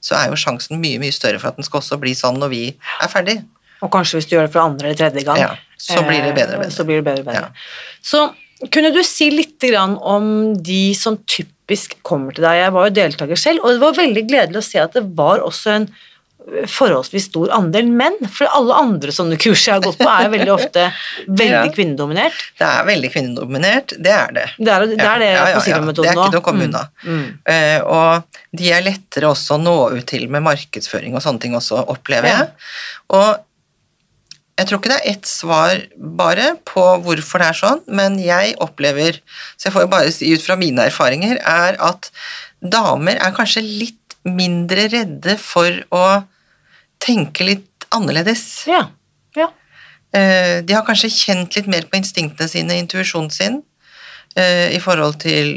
så 0.00 0.14
er 0.16 0.30
jo 0.30 0.36
sjansen 0.38 0.80
mye, 0.80 0.98
mye 1.02 1.12
større 1.12 1.38
for 1.40 1.48
at 1.48 1.56
den 1.56 1.64
skal 1.66 1.80
også 1.80 1.98
bli 2.00 2.14
sånn 2.14 2.38
når 2.40 2.48
vi 2.52 2.62
er 3.02 3.08
ferdig. 3.10 3.38
Og 3.82 3.90
kanskje 3.92 4.16
hvis 4.20 4.28
du 4.30 4.36
gjør 4.36 4.46
det 4.46 4.52
for 4.54 4.64
andre 4.64 4.88
eller 4.88 4.96
tredje 4.98 5.24
gang, 5.24 5.38
Ja, 5.38 5.56
så 5.78 6.00
blir 6.06 6.22
det 6.24 6.34
bedre 6.34 6.56
og 6.56 6.60
bedre. 6.62 6.66
eh, 6.66 6.70
Så 6.72 6.84
blir 6.84 7.02
det 7.02 7.04
bedre 7.04 7.24
bedre. 7.24 7.34
Ja. 7.34 7.48
Så 8.02 8.34
kunne 8.72 8.92
du 8.94 9.02
si 9.04 9.30
litt 9.30 9.60
grann 9.60 9.98
om 10.00 10.54
de 10.62 10.94
som 10.94 11.18
typisk 11.66 11.96
kommer 12.06 12.32
til 12.36 12.44
deg? 12.46 12.60
Jeg 12.62 12.72
var 12.76 12.86
jo 12.86 12.94
deltaker 12.94 13.36
selv, 13.40 13.64
og 13.64 13.72
det 13.74 13.80
var 13.82 13.96
veldig 13.98 14.22
gledelig 14.30 14.60
å 14.60 14.66
se 14.66 14.78
at 14.78 14.92
det 14.94 15.02
var 15.18 15.40
også 15.42 15.72
en 15.74 15.86
eh, 15.88 16.66
forholdsvis 16.70 17.24
stor 17.26 17.50
andel 17.56 17.88
menn, 17.90 18.14
for 18.30 18.46
alle 18.54 18.74
andre 18.78 19.10
sånne 19.10 19.34
kurs 19.42 19.64
jeg 19.66 19.74
har 19.74 19.82
gått 19.82 19.98
på 19.98 20.06
er 20.06 20.28
veldig 20.30 20.52
ofte 20.54 20.84
veldig 21.26 21.50
Ja. 21.50 21.64
kvinnedominert. 21.74 22.38
Det 22.60 22.68
er 22.68 22.86
veldig 22.86 23.10
kvinnedominert, 23.16 23.96
det 23.98 24.12
er 24.14 24.30
det. 24.36 24.46
Det 24.60 24.70
er 24.76 24.86
det, 24.86 25.00
er 25.02 25.18
det 25.24 25.30
Ja, 25.32 25.48
ja, 25.50 25.56
på 25.58 25.64
Silva-metoden 25.66 26.06
Det 26.06 26.12
er 26.14 26.22
ikke 26.22 26.36
til 26.36 26.40
å 26.40 26.46
komme 26.46 26.62
Mm. 26.62 26.68
unna. 26.70 26.84
Mm. 27.02 27.26
Uh, 27.50 27.80
og 27.98 28.40
de 28.62 28.70
er 28.78 28.86
lettere 28.86 29.26
også 29.34 29.58
å 29.58 29.62
nå 29.66 29.76
ut 29.98 30.06
til 30.06 30.28
med 30.30 30.46
markedsføring 30.46 31.18
og 31.18 31.22
sånne 31.26 31.40
ting 31.42 31.58
også, 31.58 31.82
opplever 31.96 32.30
jeg. 32.30 32.48
Og 33.10 33.42
jeg 34.56 34.68
tror 34.68 34.80
ikke 34.80 34.92
det 34.94 34.98
er 35.02 35.10
ett 35.12 35.28
svar 35.28 35.82
bare 36.16 36.54
på 36.64 36.82
hvorfor 37.04 37.42
det 37.42 37.48
er 37.50 37.58
sånn, 37.58 37.82
men 37.92 38.16
jeg 38.22 38.54
opplever, 38.64 39.18
så 39.56 39.68
jeg 39.68 39.74
får 39.74 39.84
jo 39.84 39.90
bare 39.92 40.12
si 40.14 40.30
ut 40.32 40.44
fra 40.44 40.56
mine 40.56 40.86
erfaringer, 40.88 41.36
er 41.44 41.76
at 41.84 42.08
damer 42.64 43.20
er 43.20 43.34
kanskje 43.36 43.60
litt 43.66 44.16
mindre 44.24 44.88
redde 44.92 45.36
for 45.38 45.82
å 45.92 46.06
tenke 47.04 47.44
litt 47.44 47.86
annerledes. 47.94 48.64
Ja. 48.70 48.86
ja. 49.36 49.50
Eh, 50.16 50.62
De 50.64 50.74
har 50.74 50.86
kanskje 50.86 51.12
kjent 51.12 51.58
litt 51.58 51.68
mer 51.70 51.84
på 51.90 52.00
instinktene 52.00 52.48
sine, 52.50 52.78
intuisjonen 52.80 53.30
sin, 53.30 53.58
eh, 54.40 54.72
i 54.72 54.80
forhold 54.80 55.20
til 55.20 55.52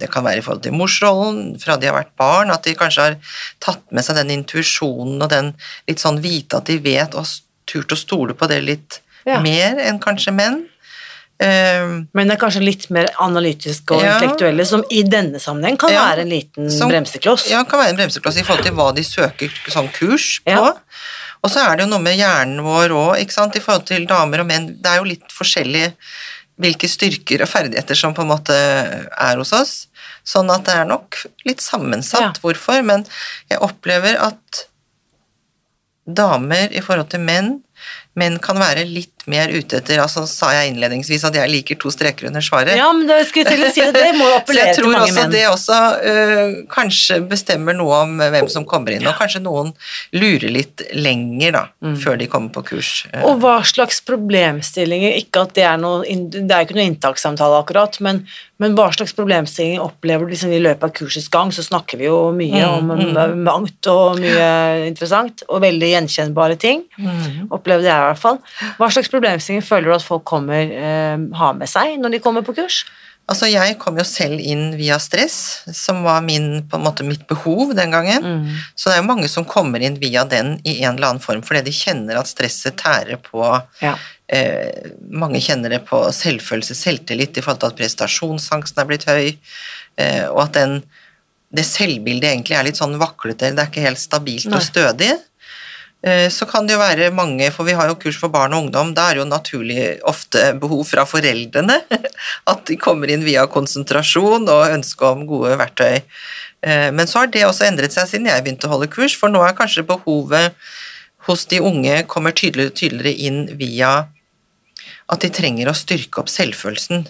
Det 0.00 0.10
kan 0.10 0.24
være 0.26 0.40
i 0.40 0.42
forhold 0.42 0.64
til 0.66 0.74
morsrollen, 0.74 1.54
fra 1.62 1.76
de 1.78 1.86
har 1.86 1.94
vært 1.94 2.16
barn, 2.18 2.50
at 2.50 2.66
de 2.66 2.74
kanskje 2.74 3.06
har 3.06 3.16
tatt 3.62 3.86
med 3.92 4.04
seg 4.04 4.18
den 4.18 4.34
intuisjonen 4.40 5.22
og 5.22 5.30
den 5.30 5.54
litt 5.86 6.02
sånn 6.02 6.18
vite 6.20 6.58
at 6.58 6.66
de 6.66 6.80
vet, 6.82 7.14
og 7.14 7.30
turt 7.70 7.94
å 7.94 7.98
stole 7.98 8.34
på 8.34 8.48
det 8.50 8.60
litt 8.66 9.00
Ja. 9.26 9.38
mer 9.44 9.78
enn 9.84 10.00
kanskje 10.02 10.32
menn. 10.34 10.62
Um, 11.40 12.08
Men 12.12 12.28
det 12.28 12.34
er 12.34 12.40
kanskje 12.42 12.60
litt 12.64 12.90
mer 12.92 13.06
analytiske 13.20 13.94
og 13.96 14.02
Ja. 14.02 14.18
intellektuelle, 14.18 14.66
som 14.66 14.82
i 14.90 15.02
denne 15.02 15.40
sammenheng 15.40 15.78
kan 15.78 15.90
Ja. 15.90 16.02
være 16.10 16.20
en 16.20 16.28
liten 16.28 16.70
Som- 16.70 16.90
bremsekloss. 16.90 17.48
Ja, 17.48 17.64
kan 17.64 17.80
være 17.80 17.90
en 17.90 17.96
bremsekloss 17.96 18.36
i 18.36 18.42
forhold 18.42 18.64
til 18.64 18.74
hva 18.74 18.94
de 18.94 19.02
søker 19.02 19.48
sånn 19.70 19.90
kurs 19.92 20.40
på. 20.44 20.50
Ja. 20.52 20.74
Og 21.42 21.50
så 21.50 21.64
er 21.64 21.76
det 21.76 21.86
jo 21.86 21.90
noe 21.94 22.02
med 22.04 22.18
hjernen 22.18 22.60
vår 22.60 22.90
òg, 22.90 23.20
ikke 23.22 23.32
sant, 23.32 23.56
i 23.56 23.60
forhold 23.60 23.86
til 23.86 24.04
damer 24.06 24.40
og 24.40 24.46
menn. 24.46 24.76
Det 24.82 24.90
er 24.90 24.98
jo 24.98 25.04
litt 25.04 25.28
forskjellig 25.32 25.94
hvilke 26.60 26.86
styrker 26.86 27.40
og 27.40 27.48
ferdigheter 27.48 27.96
som 27.96 28.12
på 28.12 28.20
en 28.20 28.28
måte 28.28 28.50
er 28.52 29.36
hos 29.36 29.52
oss. 29.52 29.86
Sånn 30.26 30.50
at 30.54 30.64
det 30.64 30.74
er 30.74 30.84
nok 30.84 31.16
litt 31.46 31.58
sammensatt 31.64 32.38
hvorfor, 32.42 32.84
men 32.84 33.06
jeg 33.50 33.58
opplever 33.60 34.20
at 34.20 34.66
damer 36.16 36.72
i 36.72 36.82
forhold 36.84 37.10
til 37.12 37.22
menn 37.24 37.58
Menn 38.18 38.40
kan 38.42 38.58
være 38.58 38.82
litt 38.90 39.12
mer 39.30 39.52
ute 39.54 39.78
etter 39.78 40.00
altså 40.02 40.24
sa 40.26 40.48
jeg 40.56 40.72
innledningsvis 40.72 41.22
at 41.28 41.36
jeg 41.36 41.50
liker 41.52 41.76
to 41.78 41.92
streker 41.94 42.26
under 42.26 42.42
svaret. 42.42 42.72
Ja, 42.74 42.88
men 42.96 43.06
det 43.06 43.20
skulle 43.28 43.46
jeg 43.46 43.60
til 43.60 43.66
å 43.68 43.70
si 43.70 43.84
det, 43.84 43.92
det 43.94 44.16
må 44.18 44.26
jo 44.30 44.32
Så 44.32 44.34
jeg 44.34 44.40
appellere 44.42 44.72
til 44.74 44.82
tror 44.82 44.92
mange 44.96 45.04
også 45.06 45.20
menn. 45.20 45.30
det 45.36 45.42
også 45.46 45.76
øh, 46.10 46.54
kanskje 46.72 47.18
bestemmer 47.30 47.76
noe 47.78 48.00
om 48.02 48.16
hvem 48.18 48.48
som 48.50 48.66
kommer 48.66 48.96
inn, 48.96 49.06
og 49.06 49.14
kanskje 49.20 49.42
noen 49.44 49.70
lurer 50.16 50.50
litt 50.56 50.82
lenger 50.96 51.54
da, 51.54 51.62
før 52.02 52.18
de 52.18 52.26
kommer 52.32 52.50
på 52.56 52.64
kurs. 52.72 52.90
Mm. 53.12 53.20
Og 53.28 53.38
hva 53.44 53.60
slags 53.68 54.00
problemstillinger, 54.08 55.14
ikke 55.20 55.44
at 55.46 55.54
det 55.60 55.66
er 55.68 55.78
noe, 55.80 56.02
det 56.32 56.50
er 56.50 56.64
ikke 56.66 56.76
noe 56.80 56.88
inntakssamtale 56.90 57.60
akkurat, 57.62 58.00
men, 58.04 58.22
men 58.60 58.74
hva 58.78 58.88
slags 58.96 59.14
problemstillinger 59.18 59.84
opplever 59.84 60.26
du 60.26 60.34
liksom 60.34 60.52
i 60.56 60.60
løpet 60.64 60.88
av 60.88 60.94
kursets 60.98 61.30
gang, 61.32 61.52
så 61.54 61.62
snakker 61.66 62.00
vi 62.02 62.08
jo 62.10 62.18
mye 62.34 62.48
Mm, 62.60 62.90
om 62.90 63.38
mangt 63.46 63.86
og 63.90 64.18
mye 64.20 64.88
interessant, 64.88 65.44
og 65.48 65.62
veldig 65.64 65.92
gjenkjennbare 65.94 66.58
ting, 66.60 66.82
Mm. 67.00 67.46
opplever 67.54 67.86
jeg 67.86 67.99
i 68.02 68.12
hvert 68.12 68.22
fall. 68.22 68.40
Hva 68.78 68.88
slags 68.92 69.10
problemstillinger 69.12 69.66
føler 69.66 69.90
du 69.90 69.94
at 69.98 70.06
folk 70.06 70.24
kommer, 70.24 70.60
eh, 70.70 71.18
har 71.38 71.54
med 71.54 71.68
seg 71.70 71.98
når 72.00 72.16
de 72.16 72.20
kommer 72.24 72.42
på 72.46 72.56
kurs? 72.56 72.82
Altså, 73.30 73.46
jeg 73.46 73.76
kom 73.78 73.94
jo 74.00 74.02
selv 74.02 74.40
inn 74.42 74.72
via 74.74 74.96
stress, 74.98 75.62
som 75.76 76.00
var 76.02 76.18
min, 76.26 76.64
på 76.66 76.74
en 76.80 76.82
måte 76.82 77.04
mitt 77.06 77.28
behov 77.30 77.76
den 77.78 77.92
gangen. 77.94 78.24
Mm. 78.24 78.56
Så 78.74 78.88
det 78.90 78.96
er 78.96 79.02
jo 79.04 79.06
mange 79.06 79.28
som 79.30 79.44
kommer 79.46 79.78
inn 79.86 80.00
via 80.02 80.24
den 80.26 80.56
i 80.66 80.80
en 80.82 80.96
eller 80.96 81.12
annen 81.12 81.22
form, 81.22 81.42
fordi 81.46 81.62
de 81.68 81.74
kjenner 81.76 82.18
at 82.18 82.26
stresset 82.26 82.74
tærer 82.80 83.20
på 83.22 83.44
Ja. 83.84 83.94
eh, 84.26 84.90
Mange 85.10 85.38
kjenner 85.38 85.70
det 85.70 85.84
på 85.86 86.00
selvfølelse, 86.10 86.74
selvtillit, 86.74 87.38
i 87.38 87.40
forhold 87.44 87.60
til 87.60 87.70
at 87.70 87.78
prestasjonsangsten 87.78 88.82
er 88.82 88.90
blitt 88.90 89.06
høy, 89.06 89.38
eh, 89.98 90.26
og 90.26 90.42
at 90.48 90.52
den, 90.58 90.82
det 91.54 91.64
selvbildet 91.70 92.32
egentlig 92.32 92.58
er 92.58 92.66
litt 92.66 92.82
sånn 92.82 92.98
vaklete, 92.98 93.54
det 93.54 93.62
er 93.62 93.70
ikke 93.70 93.86
helt 93.86 94.02
stabilt 94.02 94.46
Nei. 94.50 94.56
og 94.58 94.62
stødig. 94.66 95.12
Eh, 96.02 96.28
Så 96.32 96.46
kan 96.48 96.66
det 96.66 96.74
jo 96.74 96.80
være 96.80 97.10
mange, 97.12 97.50
for 97.52 97.64
vi 97.68 97.74
har 97.76 97.88
jo 97.88 97.98
kurs 98.00 98.16
for 98.16 98.32
barn 98.32 98.54
og 98.56 98.64
ungdom, 98.64 98.94
da 98.94 99.10
er 99.10 99.18
det 99.18 99.22
jo 99.24 99.28
naturlig 99.28 99.82
ofte 100.08 100.52
behov 100.60 100.84
fra 100.88 101.04
foreldrene. 101.04 101.80
At 102.52 102.64
de 102.66 102.76
kommer 102.80 103.10
inn 103.12 103.24
via 103.26 103.46
konsentrasjon 103.46 104.48
og 104.48 104.70
ønske 104.72 105.04
om 105.04 105.26
gode 105.28 105.56
verktøy. 105.60 106.00
Eh, 106.62 106.90
Men 106.90 107.06
så 107.06 107.24
har 107.24 107.32
det 107.32 107.44
også 107.44 107.68
endret 107.68 107.92
seg 107.92 108.08
siden 108.08 108.30
jeg 108.30 108.44
begynte 108.44 108.68
å 108.68 108.76
holde 108.76 108.88
kurs, 108.92 109.16
for 109.16 109.28
nå 109.28 109.42
er 109.44 109.56
kanskje 109.58 109.86
behovet 109.86 110.56
hos 111.28 111.44
de 111.46 111.60
unge 111.60 112.02
kommer 112.08 112.32
tydeligere, 112.32 113.12
inn 113.12 113.44
via 113.60 114.06
at 115.10 115.24
de 115.24 115.30
trenger 115.34 115.70
å 115.70 115.74
styrke 115.74 116.22
opp 116.22 116.30
selvfølelsen 116.30 117.04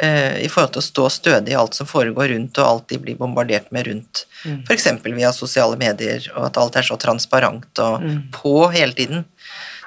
eh, 0.00 0.40
i 0.40 0.48
forhold 0.48 0.74
til 0.74 0.80
å 0.80 0.86
stå 0.86 1.08
stødig 1.12 1.52
i 1.52 1.58
alt 1.60 1.76
som 1.76 1.88
foregår 1.88 2.32
rundt, 2.32 2.56
og 2.56 2.68
alt 2.68 2.86
de 2.92 2.98
blir 3.02 3.18
bombardert 3.20 3.68
med 3.74 3.88
rundt. 3.90 4.24
For 4.42 4.72
F.eks. 4.72 4.88
via 5.04 5.32
sosiale 5.36 5.76
medier, 5.80 6.24
og 6.34 6.48
at 6.48 6.60
alt 6.60 6.78
er 6.80 6.88
så 6.88 6.96
transparent 7.00 7.82
og 7.84 8.06
på 8.32 8.54
hele 8.72 8.96
tiden. 8.96 9.26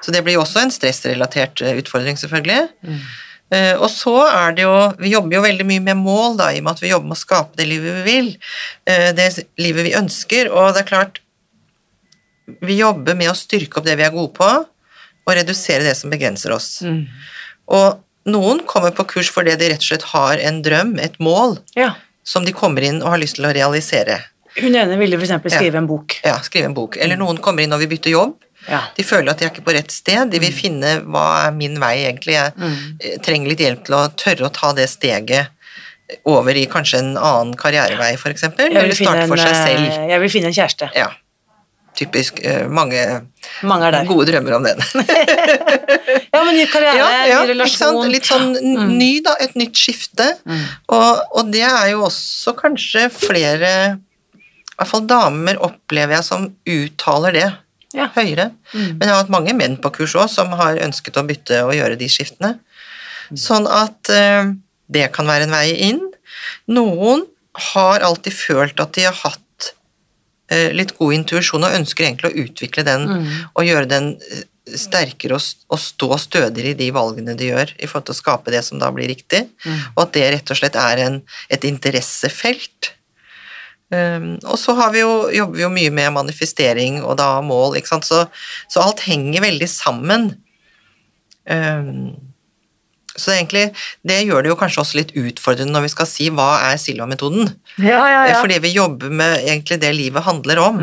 Så 0.04 0.14
det 0.14 0.22
blir 0.22 0.38
jo 0.38 0.44
også 0.44 0.62
en 0.62 0.74
stressrelatert 0.74 1.64
eh, 1.66 1.80
utfordring, 1.82 2.18
selvfølgelig. 2.20 2.68
Eh, 3.54 3.74
og 3.80 3.88
så 3.90 4.14
er 4.26 4.52
det 4.52 4.66
jo 4.66 4.74
Vi 5.00 5.14
jobber 5.14 5.38
jo 5.38 5.44
veldig 5.46 5.66
mye 5.66 5.84
med 5.86 6.02
mål, 6.02 6.36
da, 6.40 6.50
i 6.52 6.60
og 6.60 6.66
med 6.66 6.76
at 6.76 6.82
vi 6.84 6.92
jobber 6.92 7.10
med 7.10 7.18
å 7.18 7.22
skape 7.22 7.58
det 7.58 7.68
livet 7.70 7.96
vi 8.00 8.04
vil. 8.06 8.28
Uh, 8.88 9.10
det 9.16 9.30
livet 9.60 9.88
vi 9.88 9.96
ønsker, 9.98 10.52
og 10.52 10.74
det 10.76 10.84
er 10.84 10.90
klart 10.92 11.22
Vi 12.64 12.78
jobber 12.78 13.16
med 13.18 13.32
å 13.32 13.36
styrke 13.36 13.80
opp 13.80 13.88
det 13.88 13.98
vi 13.98 14.06
er 14.06 14.14
gode 14.14 14.32
på, 14.36 14.50
og 15.28 15.34
redusere 15.36 15.84
det 15.84 15.96
som 15.98 16.12
begrenser 16.12 16.54
oss. 16.54 16.78
Og 17.68 17.98
noen 18.28 18.60
kommer 18.68 18.92
på 18.96 19.06
kurs 19.08 19.30
fordi 19.32 19.54
de 19.60 19.70
rett 19.72 19.84
og 19.84 19.88
slett 19.90 20.08
har 20.14 20.40
en 20.50 20.62
drøm, 20.64 20.96
et 21.00 21.16
mål, 21.22 21.58
Ja. 21.76 21.94
som 22.24 22.44
de 22.44 22.52
kommer 22.52 22.84
inn 22.84 23.02
og 23.02 23.14
har 23.14 23.18
lyst 23.22 23.36
til 23.36 23.46
å 23.48 23.54
realisere. 23.54 24.20
Hun 24.58 24.74
ene 24.74 24.98
ville 24.98 25.16
f.eks. 25.16 25.36
skrive 25.52 25.76
Ja. 25.76 25.78
en 25.78 25.86
bok. 25.86 26.18
Ja, 26.24 26.38
skrive 26.42 26.64
en 26.66 26.74
bok. 26.74 26.96
Eller 26.96 27.16
noen 27.16 27.38
kommer 27.38 27.62
inn 27.62 27.72
og 27.72 27.80
vil 27.80 27.88
bytte 27.88 28.10
jobb. 28.10 28.34
Ja. 28.68 28.80
De 28.96 29.04
føler 29.06 29.30
at 29.30 29.38
de 29.38 29.46
er 29.46 29.50
ikke 29.52 29.64
på 29.64 29.72
rett 29.76 29.90
sted. 29.94 30.30
De 30.30 30.40
vil 30.42 30.52
finne 30.52 30.98
hva 31.06 31.46
er 31.46 31.52
min 31.52 31.78
vei, 31.80 32.04
egentlig. 32.04 32.34
Jeg 32.34 32.52
mm. 32.56 33.22
trenger 33.22 33.48
litt 33.48 33.62
hjelp 33.62 33.84
til 33.86 33.94
å 33.94 34.02
tørre 34.18 34.48
å 34.48 34.52
ta 34.52 34.72
det 34.76 34.88
steget 34.90 35.48
over 36.28 36.56
i 36.56 36.66
kanskje 36.66 36.98
en 37.02 37.16
annen 37.16 37.54
karrierevei, 37.58 38.14
f.eks. 38.16 38.48
Eller 38.58 38.92
starte 38.96 39.26
for 39.28 39.40
seg 39.40 39.54
selv. 39.54 39.88
eh, 39.92 40.06
jeg 40.12 40.20
vil 40.24 40.32
finne 40.32 40.50
en 40.50 40.56
kjæreste. 40.56 40.90
Ja. 40.96 41.08
Typisk. 41.98 42.38
eh, 42.46 42.66
Mange 42.70 43.00
Mange 43.66 44.04
gode 44.06 44.28
drømmer 44.30 44.54
om 44.58 44.66
den. 44.68 44.78
Ja, 46.32 46.42
men 46.44 46.54
ny 46.56 46.66
karriere, 46.70 46.96
Ja, 46.98 47.06
ja, 47.26 47.38
ny 47.42 47.50
relasjon. 47.54 47.98
Litt 48.12 48.28
sånn 48.28 48.52
ny, 48.98 49.18
da. 49.24 49.34
Et 49.42 49.54
nytt 49.58 49.76
skifte. 49.78 50.26
Og, 50.92 51.22
og 51.34 51.50
det 51.52 51.64
er 51.66 51.88
jo 51.94 52.04
også 52.06 52.54
kanskje 52.58 53.06
flere 53.14 53.72
I 53.96 54.76
hvert 54.78 54.90
fall 54.92 55.06
damer 55.10 55.58
opplever 55.66 56.14
jeg 56.18 56.26
som 56.28 56.46
uttaler 56.68 57.34
det 57.34 57.46
Ja. 57.96 58.06
høyere. 58.14 58.50
Men 58.74 59.00
jeg 59.02 59.08
har 59.10 59.22
hatt 59.24 59.32
mange 59.32 59.54
menn 59.56 59.78
på 59.82 59.90
kurs 59.96 60.14
òg 60.20 60.28
som 60.30 60.52
har 60.60 60.78
ønsket 60.84 61.16
å 61.18 61.24
bytte 61.26 61.62
og 61.64 61.72
gjøre 61.74 61.96
de 61.98 62.08
skiftene. 62.12 62.52
Sånn 63.34 63.66
at 63.66 64.12
eh, 64.12 64.52
det 64.92 65.08
kan 65.16 65.26
være 65.28 65.48
en 65.48 65.56
vei 65.56 65.72
inn. 65.88 66.02
Noen 66.68 67.24
har 67.72 68.04
alltid 68.06 68.32
følt 68.36 68.78
at 68.84 68.92
de 68.94 69.08
har 69.08 69.16
hatt 69.24 69.40
litt 70.76 70.94
god 70.98 71.16
intuisjon 71.18 71.66
og 71.66 71.74
ønsker 71.76 72.06
egentlig 72.06 72.30
å 72.30 72.44
utvikle 72.44 72.84
den 72.86 73.08
og 73.52 73.66
gjøre 73.66 73.90
den 73.90 74.12
eh, 74.16 74.44
sterkere 74.78 75.36
og, 75.36 75.64
og 75.72 75.80
stå 75.80 76.10
stødigere 76.20 76.74
i 76.74 76.78
de 76.78 76.90
valgene 76.94 77.36
de 77.38 77.50
gjør, 77.50 77.72
i 77.78 77.88
forhold 77.88 78.08
til 78.08 78.16
å 78.16 78.20
skape 78.20 78.52
det 78.54 78.62
som 78.66 78.80
da 78.80 78.90
blir 78.94 79.08
riktig, 79.10 79.46
og 79.94 80.06
at 80.06 80.14
det 80.16 80.28
rett 80.34 80.52
og 80.52 80.60
slett 80.60 80.76
er 80.80 81.04
en, 81.06 81.20
et 81.52 81.64
interessefelt. 81.68 82.92
Um, 83.88 84.34
og 84.44 84.58
så 84.60 84.74
har 84.76 84.92
vi 84.92 85.00
jo, 85.00 85.12
jobber 85.32 85.56
vi 85.56 85.64
jo 85.64 85.70
mye 85.72 85.92
med 85.96 86.12
manifestering 86.12 86.98
og 87.00 87.16
da 87.20 87.30
mål, 87.40 87.78
ikke 87.78 87.94
sant? 87.94 88.04
Så, 88.04 88.26
så 88.68 88.84
alt 88.84 89.00
henger 89.08 89.46
veldig 89.46 89.68
sammen. 89.72 90.28
Um, 91.48 92.10
så 93.18 93.34
egentlig, 93.34 93.66
det 94.06 94.22
gjør 94.22 94.44
det 94.44 94.52
jo 94.52 94.58
kanskje 94.60 94.82
også 94.84 94.98
litt 95.00 95.14
utfordrende 95.18 95.74
når 95.74 95.86
vi 95.88 95.92
skal 95.92 96.08
si 96.10 96.30
hva 96.34 96.48
er 96.70 96.80
Silva-metoden. 96.80 97.52
Ja, 97.76 98.00
ja, 98.00 98.24
ja. 98.30 98.40
Fordi 98.40 98.58
vi 98.64 98.74
jobber 98.76 99.12
med 99.12 99.42
egentlig 99.42 99.80
det 99.82 99.92
livet 99.96 100.26
handler 100.26 100.62
om. 100.62 100.82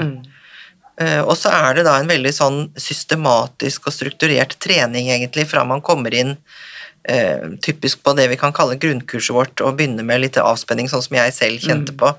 Eh, 1.01 1.21
og 1.21 1.35
så 1.39 1.51
er 1.51 1.75
det 1.75 1.87
da 1.87 1.97
en 1.99 2.11
veldig 2.11 2.31
sånn 2.35 2.59
systematisk 2.79 3.89
og 3.89 3.95
strukturert 3.95 4.55
trening 4.63 5.09
egentlig 5.11 5.47
fra 5.51 5.65
man 5.67 5.83
kommer 5.83 6.13
inn 6.15 6.35
eh, 7.09 7.57
typisk 7.63 8.03
på 8.03 8.13
det 8.15 8.29
vi 8.31 8.37
kan 8.39 8.55
kalle 8.55 8.79
grunnkurset 8.79 9.35
vårt, 9.35 9.63
og 9.63 9.75
begynner 9.79 10.07
med 10.07 10.23
litt 10.23 10.39
avspenning, 10.39 10.87
sånn 10.91 11.03
som 11.03 11.19
jeg 11.19 11.35
selv 11.35 11.67
kjente 11.67 11.95
på, 11.99 12.13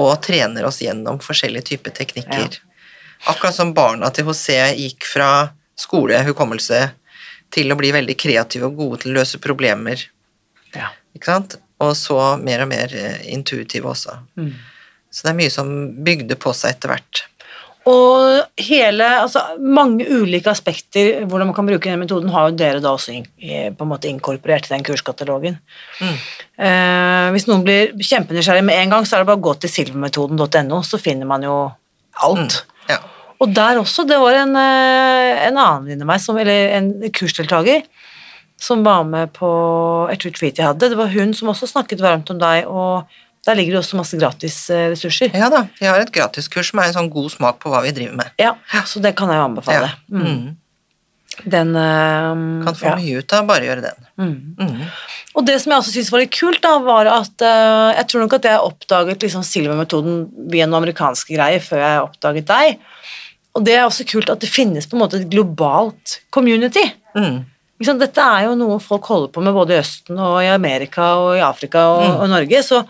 og 0.00 0.10
trener 0.26 0.66
oss 0.66 0.80
gjennom 0.82 1.22
forskjellige 1.22 1.70
typer 1.72 1.94
teknikker. 1.94 2.60
Akkurat 3.30 3.54
som 3.54 3.74
barna 3.76 4.10
til 4.14 4.30
José 4.30 4.58
gikk 4.78 5.04
fra 5.06 5.50
skole, 5.78 6.18
hukommelse, 6.26 6.90
til 7.54 7.72
å 7.72 7.78
bli 7.78 7.90
veldig 7.94 8.16
kreative 8.18 8.70
og 8.70 8.78
gode 8.78 9.02
til 9.02 9.12
å 9.12 9.20
løse 9.20 9.40
problemer. 9.42 10.04
Ja. 10.76 10.92
Ikke 11.16 11.32
sant? 11.32 11.58
Og 11.80 11.96
så 11.98 12.18
mer 12.42 12.64
og 12.64 12.70
mer 12.70 12.92
eh, 12.94 13.26
intuitive 13.32 13.90
også. 13.90 14.18
Så 15.10 15.26
det 15.26 15.32
er 15.32 15.40
mye 15.40 15.52
som 15.52 15.70
bygde 16.06 16.36
på 16.38 16.52
seg 16.54 16.76
etter 16.76 16.92
hvert. 16.92 17.24
Og 17.88 18.60
hele, 18.60 19.06
altså 19.22 19.40
mange 19.58 20.04
ulike 20.04 20.50
aspekter 20.52 21.24
hvordan 21.24 21.48
man 21.48 21.56
kan 21.56 21.68
bruke 21.68 21.88
den 21.88 22.02
metoden, 22.02 22.28
har 22.34 22.50
jo 22.50 22.58
dere 22.60 22.82
da 22.84 22.92
også 22.92 23.14
eh, 23.16 23.70
på 23.72 23.86
en 23.86 23.90
måte 23.90 24.10
inkorporert 24.10 24.68
i 24.68 24.74
den 24.74 24.84
kurskatalogen. 24.84 25.56
Eh, 26.00 27.28
hvis 27.32 27.48
noen 27.48 27.64
blir 27.64 27.94
kjempenysgjerrig 27.96 28.66
med 28.68 28.82
en 28.82 28.92
gang, 28.94 29.08
så 29.08 29.16
er 29.16 29.24
det 29.24 29.30
bare 29.32 29.40
å 29.40 29.46
gå 29.48 29.56
til 29.62 29.72
silvermetoden.no, 29.72 30.82
så 30.84 31.00
finner 31.00 31.30
man 31.30 31.46
jo 31.46 31.56
alt. 32.20 32.60
Ja. 32.60 32.69
Og 33.40 33.54
der 33.56 33.80
også, 33.80 34.04
det 34.08 34.18
var 34.20 34.36
en, 34.36 34.52
eh, 34.60 35.46
en 35.46 35.56
annen 35.56 36.04
av 36.04 36.10
meg, 36.12 36.20
som, 36.20 36.38
eller 36.40 36.76
en 36.76 36.92
kursdeltaker, 37.16 37.86
som 38.60 38.84
var 38.84 39.06
med 39.08 39.32
på 39.36 39.48
et 40.12 40.24
retreat 40.28 40.60
jeg 40.60 40.68
hadde. 40.68 40.92
Det 40.92 40.98
var 40.98 41.12
hun 41.14 41.32
som 41.36 41.48
også 41.52 41.70
snakket 41.70 42.04
varmt 42.04 42.30
om 42.32 42.40
deg, 42.40 42.68
og 42.68 43.08
der 43.48 43.56
ligger 43.56 43.78
det 43.78 43.80
også 43.80 43.96
masse 43.96 44.18
gratis 44.20 44.56
eh, 44.68 44.92
ja 45.32 45.48
da, 45.48 45.62
vi 45.78 45.88
har 45.88 46.02
et 46.02 46.12
gratiskurs 46.12 46.74
som 46.74 46.82
er 46.82 46.90
en 46.90 46.98
sånn 46.98 47.12
god 47.12 47.30
smak 47.32 47.62
på 47.62 47.72
hva 47.72 47.80
vi 47.86 47.94
driver 47.96 48.18
med. 48.20 48.34
Ja, 48.40 48.52
så 48.84 49.00
det 49.00 49.14
kan 49.16 49.32
jeg 49.32 49.40
jo 49.40 49.46
anbefale. 49.48 49.88
Ja. 49.88 50.20
Mm. 50.20 50.58
Den 51.48 51.72
um, 51.72 52.60
Kan 52.66 52.76
få 52.76 52.90
ja. 52.90 52.96
mye 53.00 53.22
ut 53.22 53.32
av 53.32 53.46
bare 53.48 53.64
gjøre 53.64 53.84
den. 53.86 54.08
Mm. 54.20 54.82
Og 55.38 55.46
det 55.46 55.56
som 55.62 55.72
jeg 55.72 55.80
også 55.80 55.94
syntes 55.94 56.10
var 56.12 56.20
litt 56.20 56.34
kult, 56.36 56.60
da, 56.60 56.74
var 56.84 57.08
at 57.08 57.44
uh, 57.46 57.96
jeg 57.96 58.08
tror 58.10 58.24
nok 58.26 58.36
at 58.36 58.48
jeg 58.50 58.64
oppdaget 58.66 59.24
liksom 59.24 59.46
Silver-metoden 59.46 60.24
via 60.52 60.66
noen 60.68 60.82
amerikanske 60.82 61.32
greier 61.32 61.64
før 61.64 61.80
jeg 61.80 62.02
oppdaget 62.04 62.50
deg. 62.50 62.82
Og 63.58 63.64
det 63.66 63.74
er 63.74 63.84
også 63.86 64.04
kult 64.06 64.30
at 64.30 64.40
det 64.44 64.48
finnes 64.50 64.86
på 64.86 64.94
en 64.96 65.02
måte 65.02 65.18
et 65.20 65.30
globalt 65.32 66.20
community. 66.30 66.84
Mm. 67.16 67.40
Dette 67.80 68.20
er 68.22 68.44
jo 68.44 68.54
noe 68.60 68.76
folk 68.82 69.06
holder 69.08 69.30
på 69.34 69.42
med 69.42 69.54
både 69.56 69.74
i 69.74 69.80
Østen 69.80 70.18
og 70.20 70.36
i 70.44 70.50
Amerika 70.52 71.14
og 71.18 71.30
i 71.38 71.40
Afrika 71.42 71.86
og, 71.94 72.02
Mm. 72.04 72.18
og 72.20 72.28
Norge. 72.34 72.60
Så, 72.62 72.82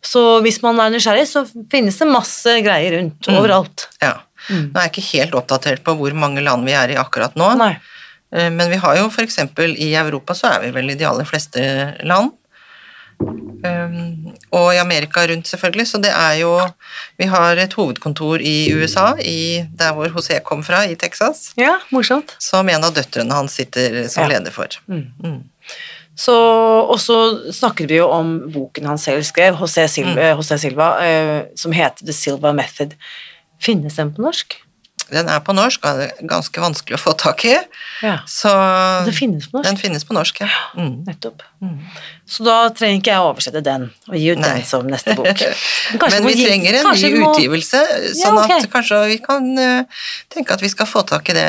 så 0.00 0.22
hvis 0.40 0.62
man 0.62 0.78
er 0.80 0.90
nysgjerrig, 0.94 1.26
så 1.28 1.42
finnes 1.72 1.98
det 1.98 2.06
masse 2.08 2.54
greier 2.62 2.96
rundt 3.00 3.26
Mm. 3.28 3.36
overalt. 3.40 3.88
Ja. 4.00 4.14
Nå 4.48 4.70
er 4.78 4.86
jeg 4.86 4.92
ikke 4.94 5.18
helt 5.18 5.34
oppdatert 5.34 5.82
på 5.82 5.96
hvor 5.98 6.14
mange 6.14 6.40
land 6.46 6.64
vi 6.64 6.72
er 6.78 6.94
i 6.94 6.94
akkurat 7.00 7.34
nå, 7.34 7.56
Nei. 7.58 7.76
Eh, 8.32 8.48
men 8.50 8.70
vi 8.70 8.76
har 8.76 8.96
jo 8.96 9.08
for 9.10 9.22
eksempel 9.26 9.74
i 9.78 9.92
Europa 9.94 10.34
så 10.34 10.48
er 10.54 10.60
vi 10.62 10.70
vel 10.70 10.90
i 10.90 10.94
de 10.98 11.04
aller 11.06 11.24
fleste 11.24 11.60
land. 12.04 12.30
Um, 13.18 14.34
og 14.52 14.74
i 14.74 14.78
Amerika 14.78 15.22
rundt, 15.26 15.48
selvfølgelig. 15.48 15.86
Så 15.88 15.98
det 16.04 16.10
er 16.12 16.34
jo 16.42 16.50
Vi 17.18 17.24
har 17.32 17.56
et 17.56 17.72
hovedkontor 17.72 18.38
i 18.44 18.72
USA, 18.76 19.14
i, 19.18 19.64
der 19.78 19.92
hvor 19.96 20.08
José 20.12 20.38
kom 20.44 20.62
fra, 20.64 20.82
i 20.84 20.94
Texas, 20.94 21.52
Ja, 21.56 21.78
morsomt. 21.90 22.36
som 22.38 22.68
en 22.68 22.84
av 22.84 22.92
døtrene 22.94 23.32
hans 23.34 23.52
sitter 23.56 24.08
som 24.08 24.22
Ja. 24.24 24.28
leder 24.38 24.50
for. 24.52 24.68
Mm. 24.88 25.42
Så, 26.16 26.32
og 26.88 26.98
så 27.00 27.16
snakker 27.52 27.86
vi 27.88 27.96
jo 27.98 28.06
om 28.08 28.50
boken 28.52 28.86
han 28.86 28.98
selv 28.98 29.22
skrev, 29.24 29.56
José 29.56 29.86
Silva, 29.88 30.30
José 30.36 30.56
Silva 30.58 30.86
eh, 31.04 31.42
som 31.56 31.72
heter 31.72 32.06
The 32.06 32.12
Silva 32.12 32.52
Method. 32.52 32.94
Finnes 33.60 33.96
den 33.96 34.14
på 34.14 34.22
norsk? 34.24 34.56
Den 35.10 35.28
er 35.28 35.38
på 35.44 35.52
norsk, 35.54 35.84
og 35.86 36.00
er 36.02 36.10
ganske 36.26 36.58
vanskelig 36.60 36.96
å 36.96 36.98
få 36.98 37.12
tak 37.16 37.44
i. 37.44 37.52
Ja. 38.02 38.16
Så 38.26 38.48
Den 39.06 39.14
finnes 39.14 39.46
på 39.46 39.58
norsk? 39.58 39.68
den 39.68 39.76
finnes 39.76 40.04
på 40.04 40.16
norsk, 40.16 40.40
ja. 40.40 40.48
Mm. 41.62 41.78
Så 42.28 42.44
da 42.44 42.54
trenger 42.74 42.98
ikke 43.00 43.12
jeg 43.14 43.22
å 43.22 43.28
oversette 43.30 43.60
den 43.64 43.84
og 44.10 44.16
gi 44.18 44.26
ut 44.34 44.40
Nei. 44.42 44.48
den 44.58 44.64
som 44.68 44.84
neste 44.90 45.14
bok. 45.16 45.40
Men 46.12 46.26
vi 46.26 46.34
gi- 46.36 46.44
trenger 46.50 46.74
en 46.82 46.88
ny 46.92 47.10
må- 47.22 47.30
utgivelse, 47.32 47.80
sånn 48.18 48.36
Ja, 48.36 48.42
okay. 48.44 48.58
at 48.60 48.70
kanskje 48.72 48.98
vi 49.08 49.16
kan 49.24 49.46
uh, 49.56 50.02
tenke 50.34 50.52
at 50.52 50.60
vi 50.60 50.68
skal 50.68 50.88
få 50.90 51.00
tak 51.08 51.30
i 51.32 51.36
det 51.38 51.46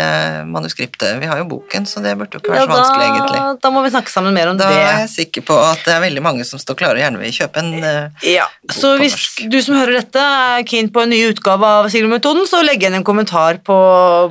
manuskriptet. 0.48 1.18
Vi 1.20 1.28
har 1.28 1.42
jo 1.42 1.48
boken, 1.50 1.84
så 1.90 2.00
det 2.06 2.14
burde 2.20 2.38
jo 2.38 2.44
ikke 2.44 2.54
være 2.54 2.62
Ja, 2.62 2.68
så 2.70 2.72
vanskelig, 2.78 3.08
egentlig. 3.10 3.42
da, 3.42 3.50
da 3.68 3.72
må 3.76 3.84
vi 3.84 3.92
snakke 3.98 4.14
sammen 4.14 4.34
mer 4.38 4.54
om 4.54 4.58
Da 4.62 4.70
det. 4.72 4.78
er 4.86 5.02
jeg 5.02 5.12
sikker 5.16 5.46
på 5.50 5.58
at 5.66 5.84
det 5.84 5.96
er 5.98 6.02
veldig 6.06 6.24
mange 6.24 6.46
som 6.48 6.62
står 6.62 6.80
klare 6.80 6.96
og 6.96 7.04
gjerne 7.04 7.22
vil 7.26 7.36
kjøpe 7.42 7.64
en 7.66 7.74
uh, 7.84 8.24
Ja, 8.24 8.48
Så 8.72 8.94
på 8.96 9.02
hvis 9.04 9.18
norsk. 9.18 9.44
du 9.52 9.60
som 9.68 9.76
hører 9.82 10.00
dette 10.00 10.24
er 10.24 10.64
keen 10.72 10.88
på 10.94 11.04
en 11.04 11.12
ny 11.12 11.20
utgave 11.34 11.68
av 11.82 11.90
Silvermetoden, 11.92 12.48
så 12.48 12.64
legg 12.64 12.80
igjen 12.86 12.96
en 13.02 13.08
kommentar 13.08 13.60
på, 13.66 13.76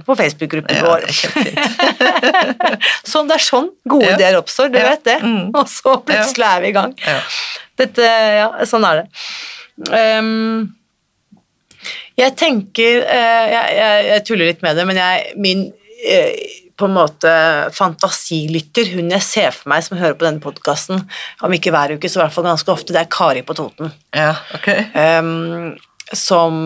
på 0.09 0.18
Facebook-gruppen 0.22 0.81
Ja, 0.81 0.89
vår. 0.89 1.05
det 1.05 1.12
er 1.12 1.20
kjempefint. 1.20 2.16
sånn, 3.12 3.29
det 3.29 3.37
er 3.39 3.45
sånn 3.45 3.68
gode 3.89 4.14
ideer 4.16 4.39
oppstår, 4.41 4.72
du 4.72 4.79
vet 4.81 5.05
det. 5.07 5.18
Mm. 5.27 5.51
Så 5.83 5.99
plutselig 6.07 6.49
er 6.49 6.64
vi 6.64 6.72
i 6.72 6.77
gang. 6.77 6.97
Ja. 7.05 7.20
Dette, 7.77 8.11
ja, 8.41 8.51
sånn 8.68 8.87
er 8.89 9.03
det. 9.03 9.09
Um, 9.93 10.77
jeg 12.16 12.33
tenker 12.41 13.03
uh, 13.05 13.47
jeg, 13.53 13.74
jeg, 13.77 14.07
jeg 14.09 14.22
tuller 14.24 14.49
litt 14.49 14.62
med 14.64 14.79
det, 14.79 14.87
men 14.89 15.01
jeg, 15.03 15.35
min 15.45 15.66
uh, 15.68 16.62
på 16.77 16.89
en 16.89 16.97
måte 16.97 17.33
fantasilytter, 17.72 18.91
hun 18.97 19.12
jeg 19.14 19.24
ser 19.24 19.55
for 19.57 19.72
meg 19.72 19.85
som 19.85 19.97
hører 19.97 20.16
på 20.18 20.27
denne 20.27 20.45
podkasten, 20.45 21.07
om 21.45 21.55
ikke 21.57 21.72
hver 21.72 21.95
uke, 21.97 22.09
så 22.09 22.20
i 22.20 22.22
hvert 22.24 22.35
fall 22.35 22.49
ganske 22.51 22.72
ofte, 22.72 22.93
det 22.93 23.01
er 23.01 23.12
Kari 23.12 23.45
på 23.47 23.57
Toten. 23.57 23.93
ja, 24.16 24.35
ok. 24.57 24.68
Ehm, 24.93 25.77
som 26.14 26.59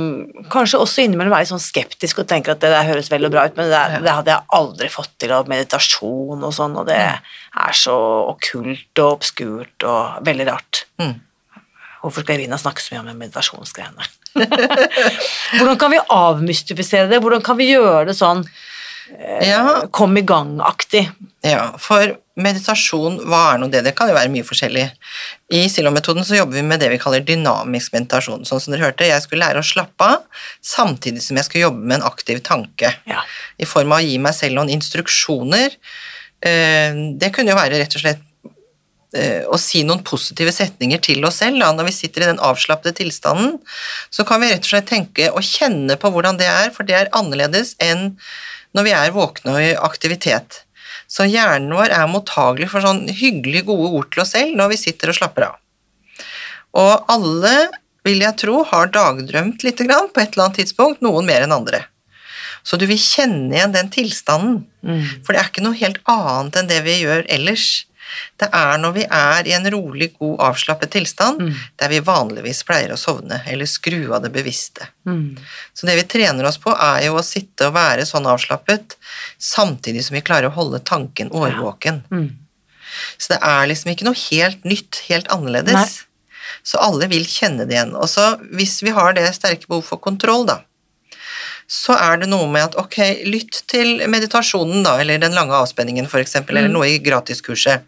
kanskje 0.53 0.81
også 0.83 1.05
innimellom 1.05 1.33
er 1.33 1.45
litt 1.45 1.51
sånn 1.53 1.63
skeptisk 1.63 2.21
og 2.21 2.29
tenker 2.29 2.53
at 2.53 2.61
det 2.61 2.73
der 2.75 2.89
høres 2.91 3.09
veldig 3.13 3.31
bra 3.33 3.47
ut, 3.49 3.57
men 3.57 3.71
det, 3.71 3.73
der, 3.73 4.05
det 4.05 4.15
hadde 4.19 4.35
jeg 4.35 4.49
aldri 4.59 4.91
fått 4.93 5.15
til, 5.23 5.33
og 5.33 5.49
meditasjon 5.49 6.45
og 6.45 6.53
sånn, 6.53 6.77
og 6.77 6.89
det 6.91 7.01
er 7.01 7.77
så 7.77 7.97
okkult 8.35 9.01
og 9.01 9.17
obskurt 9.17 9.89
og 9.89 10.21
veldig 10.29 10.49
rart. 10.51 10.85
Mm. 11.01 11.17
Hvorfor 12.01 12.25
skal 12.25 12.37
Irina 12.37 12.59
snakke 12.61 12.85
så 12.85 12.95
mye 12.95 13.03
om 13.05 13.21
meditasjonsgreiene? 13.21 14.09
Hvordan 15.59 15.79
kan 15.81 15.93
vi 15.93 16.03
avmystifisere 16.17 17.09
det? 17.11 17.21
Hvordan 17.25 17.45
kan 17.45 17.59
vi 17.59 17.73
gjøre 17.73 18.07
det 18.11 18.17
sånn 18.17 18.45
Ja, 19.43 19.89
kom 19.91 20.15
i 20.17 20.23
gang-aktig? 20.23 21.09
Ja, 21.43 21.73
for 21.83 22.15
meditasjon, 22.43 23.19
hva 23.31 23.41
er 23.53 23.61
nå 23.61 23.69
det? 23.73 23.83
Det 23.87 23.93
kan 23.99 24.11
jo 24.11 24.17
være 24.17 24.33
mye 24.33 24.47
forskjellig. 24.47 24.87
I 25.57 25.65
Silo-metoden 25.73 26.25
så 26.27 26.39
jobber 26.39 26.59
vi 26.59 26.65
med 26.67 26.81
det 26.83 26.91
vi 26.93 26.99
kaller 27.03 27.25
dynamisk 27.27 27.95
meditasjon. 27.97 28.47
Sånn 28.49 28.63
som 28.63 28.75
dere 28.75 28.87
hørte, 28.89 29.09
jeg 29.09 29.25
skulle 29.25 29.45
lære 29.45 29.63
å 29.63 29.67
slappe 29.67 30.09
av, 30.17 30.25
samtidig 30.65 31.23
som 31.25 31.39
jeg 31.41 31.49
skulle 31.49 31.67
jobbe 31.69 31.85
med 31.85 32.01
en 32.01 32.09
aktiv 32.11 32.43
tanke. 32.47 32.95
Ja. 33.11 33.23
I 33.61 33.69
form 33.69 33.93
av 33.95 34.03
å 34.03 34.07
gi 34.07 34.19
meg 34.23 34.37
selv 34.37 34.59
noen 34.59 34.73
instruksjoner. 34.77 35.77
Eh, 36.41 36.99
Det 37.21 37.33
kunne 37.35 37.53
jo 37.53 37.61
være 37.61 37.81
rett 37.83 37.97
og 37.99 38.05
slett 38.05 38.23
eh, 39.15 39.43
å 39.51 39.59
si 39.61 39.83
noen 39.87 40.05
positive 40.07 40.53
setninger 40.55 41.03
til 41.03 41.25
oss 41.27 41.41
selv 41.43 41.61
da, 41.61 41.73
når 41.75 41.91
vi 41.91 41.97
sitter 41.99 42.25
i 42.25 42.31
den 42.31 42.43
avslappede 42.43 42.95
tilstanden. 43.03 43.59
Så 44.11 44.25
kan 44.29 44.41
vi 44.41 44.53
rett 44.53 44.65
og 44.65 44.73
slett 44.73 44.89
tenke 44.91 45.31
og 45.35 45.43
kjenne 45.47 45.99
på 46.01 46.13
hvordan 46.15 46.39
det 46.41 46.49
er, 46.51 46.71
for 46.75 46.87
det 46.87 46.97
er 46.97 47.13
annerledes 47.17 47.77
enn 47.83 48.15
når 48.77 48.87
vi 48.87 48.93
er 48.95 49.15
våkne 49.15 49.55
og 49.57 49.63
i 49.65 49.71
aktivitet. 49.75 50.63
Så 51.11 51.27
hjernen 51.27 51.75
vår 51.75 51.91
er 51.91 52.11
mottagelig 52.11 52.71
for 52.71 52.85
sånn 52.85 53.09
hyggelig 53.11 53.65
gode 53.69 53.91
ord 53.99 54.11
til 54.15 54.23
oss 54.23 54.35
selv 54.37 54.55
når 54.59 54.75
vi 54.75 54.81
sitter 54.85 55.11
og 55.11 55.19
slapper 55.19 55.49
av. 55.49 55.57
Og 56.79 57.11
alle, 57.11 57.55
vil 58.07 58.23
jeg 58.23 58.39
tro, 58.41 58.63
har 58.71 58.93
dagdrømt 58.95 59.65
litt 59.67 59.83
grann 59.83 60.07
på 60.15 60.23
et 60.23 60.37
eller 60.37 60.47
annet 60.47 60.61
tidspunkt, 60.63 61.03
noen 61.03 61.27
mer 61.27 61.45
enn 61.45 61.57
andre. 61.57 61.83
Så 62.63 62.79
du 62.79 62.87
vil 62.87 63.01
kjenne 63.01 63.57
igjen 63.57 63.75
den 63.75 63.91
tilstanden. 63.93 64.63
For 65.25 65.33
det 65.33 65.41
er 65.41 65.51
ikke 65.51 65.65
noe 65.65 65.79
helt 65.81 65.99
annet 66.09 66.61
enn 66.61 66.71
det 66.71 66.81
vi 66.87 67.01
gjør 67.03 67.27
ellers. 67.33 67.67
Det 68.41 68.49
er 68.57 68.79
når 68.81 68.93
vi 68.97 69.05
er 69.05 69.47
i 69.47 69.53
en 69.57 69.71
rolig, 69.71 70.13
god, 70.19 70.37
avslappet 70.51 70.91
tilstand, 70.91 71.41
der 71.77 71.89
vi 71.93 72.01
vanligvis 72.01 72.63
pleier 72.69 72.93
å 72.95 72.99
sovne, 73.01 73.43
eller 73.47 73.69
skru 73.71 74.13
av 74.13 74.23
det 74.25 74.33
bevisste. 74.35 74.89
Så 75.75 75.87
det 75.87 75.97
vi 76.01 76.07
trener 76.09 76.45
oss 76.49 76.59
på, 76.59 76.73
er 76.75 77.07
jo 77.07 77.19
å 77.21 77.25
sitte 77.25 77.69
og 77.69 77.75
være 77.75 78.07
sånn 78.09 78.27
avslappet, 78.27 78.97
samtidig 79.39 80.05
som 80.07 80.15
vi 80.19 80.25
klarer 80.27 80.51
å 80.51 80.57
holde 80.57 80.83
tanken 80.85 81.31
årvåken. 81.31 82.03
Så 83.19 83.35
det 83.35 83.41
er 83.47 83.69
liksom 83.71 83.93
ikke 83.93 84.09
noe 84.09 84.19
helt 84.31 84.65
nytt, 84.65 85.05
helt 85.09 85.29
annerledes. 85.31 85.75
Nei. 85.75 86.57
Så 86.67 86.81
alle 86.83 87.07
vil 87.09 87.25
kjenne 87.25 87.65
det 87.69 87.77
igjen. 87.77 87.95
Og 87.95 88.09
så 88.11 88.35
hvis 88.51 88.83
vi 88.83 88.91
har 88.97 89.15
det 89.17 89.29
sterke 89.37 89.69
behov 89.71 89.87
for 89.87 90.03
kontroll, 90.03 90.47
da, 90.49 90.61
så 91.71 91.95
er 91.95 92.19
det 92.19 92.29
noe 92.33 92.49
med 92.51 92.65
at 92.65 92.77
ok, 92.81 92.97
lytt 93.31 93.61
til 93.71 94.01
meditasjonen, 94.11 94.83
da, 94.83 94.97
eller 94.99 95.21
den 95.23 95.37
lange 95.37 95.55
avspenningen 95.55 96.09
f.eks., 96.09 96.25
eksempel, 96.33 96.59
eller 96.59 96.73
noe 96.73 96.89
i 96.91 96.97
gratiskurset, 97.05 97.85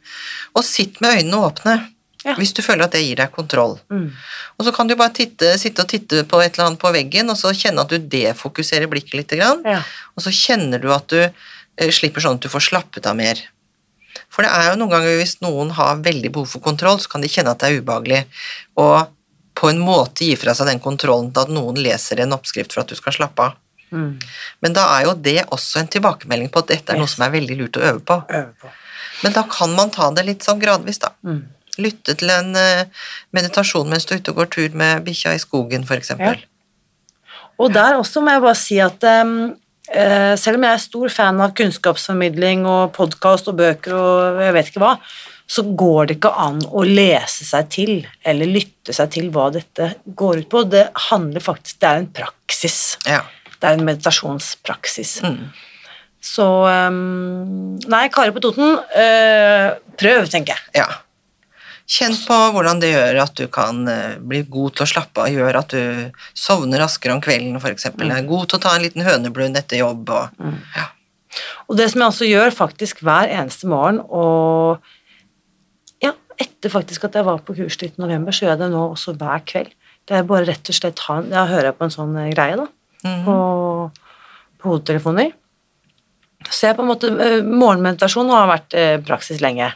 og 0.55 0.63
sitt 0.67 1.01
med 1.03 1.19
øynene 1.19 1.41
åpne. 1.49 1.75
Ja. 2.23 2.37
Hvis 2.39 2.53
du 2.55 2.61
føler 2.63 2.85
at 2.87 2.93
det 2.95 3.01
gir 3.03 3.19
deg 3.19 3.33
kontroll. 3.35 3.73
Og 3.91 4.63
så 4.63 4.71
kan 4.71 4.87
du 4.87 4.95
bare 4.95 5.11
titte, 5.11 5.57
sitte 5.59 5.83
og 5.83 5.89
titte 5.91 6.21
på 6.31 6.39
et 6.39 6.55
eller 6.55 6.69
annet 6.69 6.79
på 6.79 6.93
veggen, 6.95 7.33
og 7.33 7.39
så 7.41 7.51
kjenne 7.51 7.83
at 7.83 7.91
du 7.91 7.99
defokuserer 7.99 8.87
blikket 8.87 9.17
litt, 9.19 9.35
Ja. 9.35 9.81
og 10.15 10.23
så 10.23 10.31
kjenner 10.31 10.79
du 10.79 10.87
at 10.95 11.09
du 11.11 11.19
eh, 11.19 11.91
slipper 11.91 12.23
sånn 12.23 12.39
at 12.39 12.47
du 12.47 12.49
får 12.53 12.69
slappet 12.69 13.09
av 13.11 13.17
mer. 13.19 13.43
For 14.31 14.47
det 14.47 14.53
er 14.55 14.71
jo 14.71 14.79
noen 14.79 14.95
ganger 14.95 15.19
hvis 15.19 15.41
noen 15.43 15.75
har 15.75 15.99
veldig 16.05 16.31
behov 16.31 16.47
for 16.55 16.63
kontroll, 16.63 17.01
så 17.03 17.11
kan 17.11 17.21
de 17.25 17.33
kjenne 17.33 17.51
at 17.51 17.59
det 17.59 17.73
er 17.73 17.83
ubehagelig, 17.83 18.23
og 18.79 19.11
på 19.59 19.69
en 19.73 19.83
måte 19.83 20.25
gi 20.25 20.37
fra 20.39 20.55
seg 20.55 20.71
den 20.71 20.81
kontrollen 20.81 21.33
til 21.35 21.43
at 21.43 21.51
noen 21.53 21.77
leser 21.83 22.23
en 22.23 22.39
oppskrift 22.39 22.73
for 22.73 22.85
at 22.85 22.89
du 22.93 22.95
skal 22.95 23.19
slappe 23.19 23.51
av. 23.51 23.59
Men 24.65 24.77
da 24.77 24.87
er 24.97 25.09
jo 25.09 25.17
det 25.29 25.41
også 25.49 25.83
en 25.83 25.91
tilbakemelding 25.93 26.53
på 26.53 26.63
at 26.63 26.71
dette 26.73 26.95
er 26.95 27.01
noe 27.01 27.11
som 27.11 27.25
er 27.27 27.35
veldig 27.35 27.59
lurt 27.59 27.81
å 27.81 27.85
øve 27.91 28.05
på. 28.09 28.21
Øve 28.29 28.53
på. 28.63 28.71
Men 29.23 29.35
da 29.37 29.45
kan 29.51 29.75
man 29.77 29.93
ta 29.95 30.09
det 30.15 30.25
litt 30.27 30.47
sånn 30.47 30.63
gradvis, 30.63 31.03
da. 31.03 31.13
Mm. 31.27 31.43
Lytte 31.81 32.17
til 32.21 32.33
en 32.35 32.57
eh, 32.59 32.89
meditasjon 33.33 33.89
mens 33.89 34.05
du 34.05 34.15
er 34.15 34.23
ute 34.23 34.35
og 34.35 34.43
går 34.43 34.51
tur 34.53 34.79
med 34.79 35.05
bikkja 35.07 35.37
i 35.37 35.43
skogen, 35.43 35.87
for 35.89 36.01
eksempel. 36.01 36.43
Og 37.63 37.73
der 37.73 37.99
også 38.01 38.23
må 38.25 38.35
jeg 38.35 38.43
bare 38.43 38.59
si 38.59 38.79
at 38.83 39.05
um, 39.23 39.53
selv 40.41 40.59
om 40.59 40.65
jeg 40.67 40.73
er 40.73 40.83
stor 40.83 41.13
fan 41.13 41.43
av 41.45 41.53
kunnskapsformidling 41.59 42.65
og 42.69 42.95
podkast 42.97 43.51
og 43.53 43.59
bøker 43.61 43.95
og 43.95 44.41
jeg 44.43 44.57
vet 44.57 44.71
ikke 44.73 44.83
hva, 44.83 44.97
så 45.53 45.65
går 45.77 46.09
det 46.09 46.17
ikke 46.17 46.33
an 46.41 46.63
å 46.71 46.85
lese 46.87 47.45
seg 47.45 47.69
til 47.73 47.93
eller 48.25 48.49
lytte 48.49 48.95
seg 48.97 49.11
til 49.13 49.29
hva 49.35 49.51
dette 49.53 49.91
går 50.07 50.43
ut 50.43 50.49
på. 50.53 50.65
Det 50.71 50.87
handler 51.11 51.45
faktisk 51.45 51.81
Det 51.83 51.91
er 51.91 52.01
en 52.01 52.11
praksis. 52.21 52.79
Ja. 53.07 53.21
Det 53.63 53.69
er 53.69 53.79
en 53.79 53.87
meditasjonspraksis. 53.87 55.21
Mm. 55.23 55.39
Så 56.23 56.47
um, 56.67 57.79
Nei, 57.91 58.05
Kari 58.15 58.35
på 58.35 58.43
Toten, 58.43 58.77
eh, 58.99 59.73
prøv, 59.99 60.27
tenker 60.31 60.57
jeg. 60.57 60.83
ja. 60.83 60.91
Kjenn 61.93 62.15
på 62.15 62.37
hvordan 62.55 62.79
det 62.81 62.93
gjør 62.93 63.19
at 63.25 63.35
du 63.37 63.49
kan 63.53 63.83
eh, 63.91 64.15
bli 64.17 64.45
god 64.49 64.77
til 64.79 64.85
å 64.85 64.91
slappe 64.93 65.25
av, 65.25 65.35
gjør 65.35 65.59
at 65.59 65.75
du 65.75 66.27
sovner 66.39 66.81
raskere 66.81 67.17
om 67.17 67.21
kvelden, 67.21 67.59
eksempel. 67.59 68.07
Mm. 68.07 68.15
Er 68.17 68.29
god 68.31 68.49
til 68.49 68.61
å 68.61 68.63
ta 68.63 68.75
en 68.77 68.85
liten 68.85 69.05
høneblund 69.05 69.59
etter 69.59 69.83
jobb, 69.83 70.13
og 70.15 70.53
ja. 70.79 70.87
Og 71.67 71.79
det 71.79 71.89
som 71.91 72.03
jeg 72.03 72.13
også 72.13 72.29
gjør 72.29 72.55
faktisk 72.55 73.03
hver 73.07 73.31
eneste 73.33 73.69
morgen, 73.71 74.01
og 74.05 74.83
ja, 76.05 76.13
etter 76.41 76.73
faktisk 76.73 77.07
at 77.09 77.17
jeg 77.19 77.27
var 77.29 77.43
på 77.45 77.57
kurs 77.57 77.79
19. 77.79 77.97
november, 78.03 78.35
så 78.35 78.47
gjør 78.47 78.55
jeg 78.55 78.63
det 78.63 78.71
nå 78.75 78.85
også 78.91 79.17
hver 79.21 79.45
kveld. 79.49 79.73
Det 80.09 80.19
er 80.19 80.27
bare 80.29 80.49
rett 80.49 80.69
og 80.69 80.77
slett 80.77 81.03
Da 81.31 81.45
hører 81.47 81.71
jeg 81.71 81.79
på 81.79 81.87
en 81.87 81.95
sånn 81.95 82.17
eh, 82.21 82.33
greie, 82.35 82.59
da, 82.59 82.69
på, 83.03 83.37
på 84.63 84.69
hodetelefoner. 84.73 85.33
Så 86.51 86.67
jeg 86.69 86.77
på 86.79 86.83
en 86.85 86.91
måte 86.91 87.11
eh, 87.23 87.39
Morgenmeditasjon 87.47 88.31
har 88.35 88.49
vært 88.51 88.75
eh, 88.79 88.97
praksis 89.07 89.41
lenge. 89.43 89.69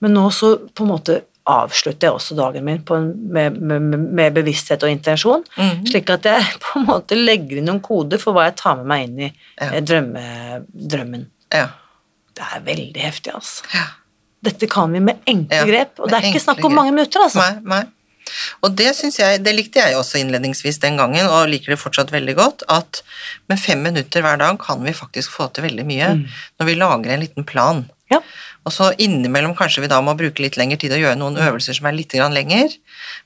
Men 0.00 0.14
nå 0.16 0.28
så 0.32 0.54
på 0.74 0.84
en 0.86 0.92
måte 0.94 1.18
avslutter 1.50 2.06
jeg 2.06 2.14
også 2.14 2.36
dagen 2.38 2.64
min 2.66 2.82
på 2.86 2.94
en, 2.94 3.08
med, 3.34 3.56
med, 3.58 3.82
med 4.14 4.34
bevissthet 4.36 4.84
og 4.86 4.92
intensjon, 4.92 5.42
Mm. 5.58 5.80
slik 5.88 6.10
at 6.14 6.28
jeg 6.28 6.44
på 6.64 6.78
en 6.78 6.86
måte 6.86 7.18
legger 7.18 7.58
inn 7.58 7.66
noen 7.70 7.80
koder 7.82 8.20
for 8.22 8.36
hva 8.36 8.44
jeg 8.48 8.58
tar 8.60 8.76
med 8.82 8.86
meg 8.92 9.06
inn 9.08 9.22
i 9.26 9.30
Ja. 9.30 9.70
eh, 9.72 9.80
drømme, 9.82 10.24
drømmen. 10.72 11.26
ja. 11.54 11.68
Det 12.40 12.44
er 12.56 12.60
veldig 12.64 13.02
heftig, 13.02 13.32
altså. 13.34 13.64
ja. 13.74 13.82
Dette 14.46 14.64
kan 14.70 14.92
vi 14.94 15.00
med 15.04 15.18
enkle 15.28 15.58
Ja, 15.58 15.64
grep, 15.68 15.98
og 16.00 16.08
det 16.08 16.16
er 16.20 16.28
ikke 16.30 16.40
snakk 16.40 16.62
om 16.64 16.70
grep. 16.70 16.76
mange 16.78 16.92
minutter, 16.94 17.20
altså. 17.26 17.42
Nei, 17.42 17.58
nei. 17.74 17.80
Og 18.64 18.74
det 18.78 18.90
jeg, 18.92 19.40
det 19.44 19.54
likte 19.56 19.82
jeg 19.82 19.96
også 19.98 20.20
innledningsvis 20.20 20.80
den 20.82 20.98
gangen, 21.00 21.26
og 21.28 21.48
liker 21.50 21.74
det 21.74 21.80
fortsatt 21.80 22.12
veldig 22.14 22.36
godt, 22.38 22.66
at 22.68 23.02
med 23.50 23.60
fem 23.60 23.82
minutter 23.84 24.24
hver 24.24 24.40
dag 24.40 24.60
kan 24.62 24.82
vi 24.84 24.96
faktisk 24.96 25.32
få 25.36 25.48
til 25.54 25.68
veldig 25.68 25.86
mye 25.88 26.12
når 26.20 26.68
vi 26.68 26.78
lager 26.78 27.14
en 27.14 27.24
liten 27.24 27.46
plan. 27.48 27.84
Ja. 28.10 28.20
Og 28.66 28.74
så 28.74 28.90
innimellom 29.00 29.54
kanskje 29.56 29.84
vi 29.84 29.90
da 29.90 30.00
må 30.04 30.16
bruke 30.18 30.42
litt 30.42 30.58
lengre 30.60 30.78
tid 30.80 30.92
og 30.92 31.00
gjøre 31.00 31.18
noen 31.20 31.38
øvelser 31.40 31.78
som 31.78 31.88
er 31.88 31.96
litt 31.96 32.12
lenger, 32.12 32.74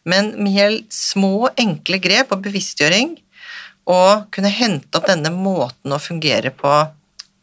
men 0.05 0.35
med 0.39 0.59
helt 0.59 0.93
små, 0.95 1.51
enkle 1.59 1.99
grep 1.99 2.33
og 2.33 2.45
bevisstgjøring, 2.45 3.17
og 3.91 4.29
kunne 4.33 4.53
hente 4.53 4.97
opp 4.97 5.09
denne 5.11 5.33
måten 5.35 5.93
å 5.93 6.01
fungere 6.01 6.55
på 6.55 6.73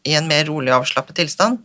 i 0.08 0.16
en 0.18 0.26
mer 0.26 0.46
rolig 0.48 0.72
og 0.72 0.82
avslappet 0.82 1.20
tilstand, 1.20 1.60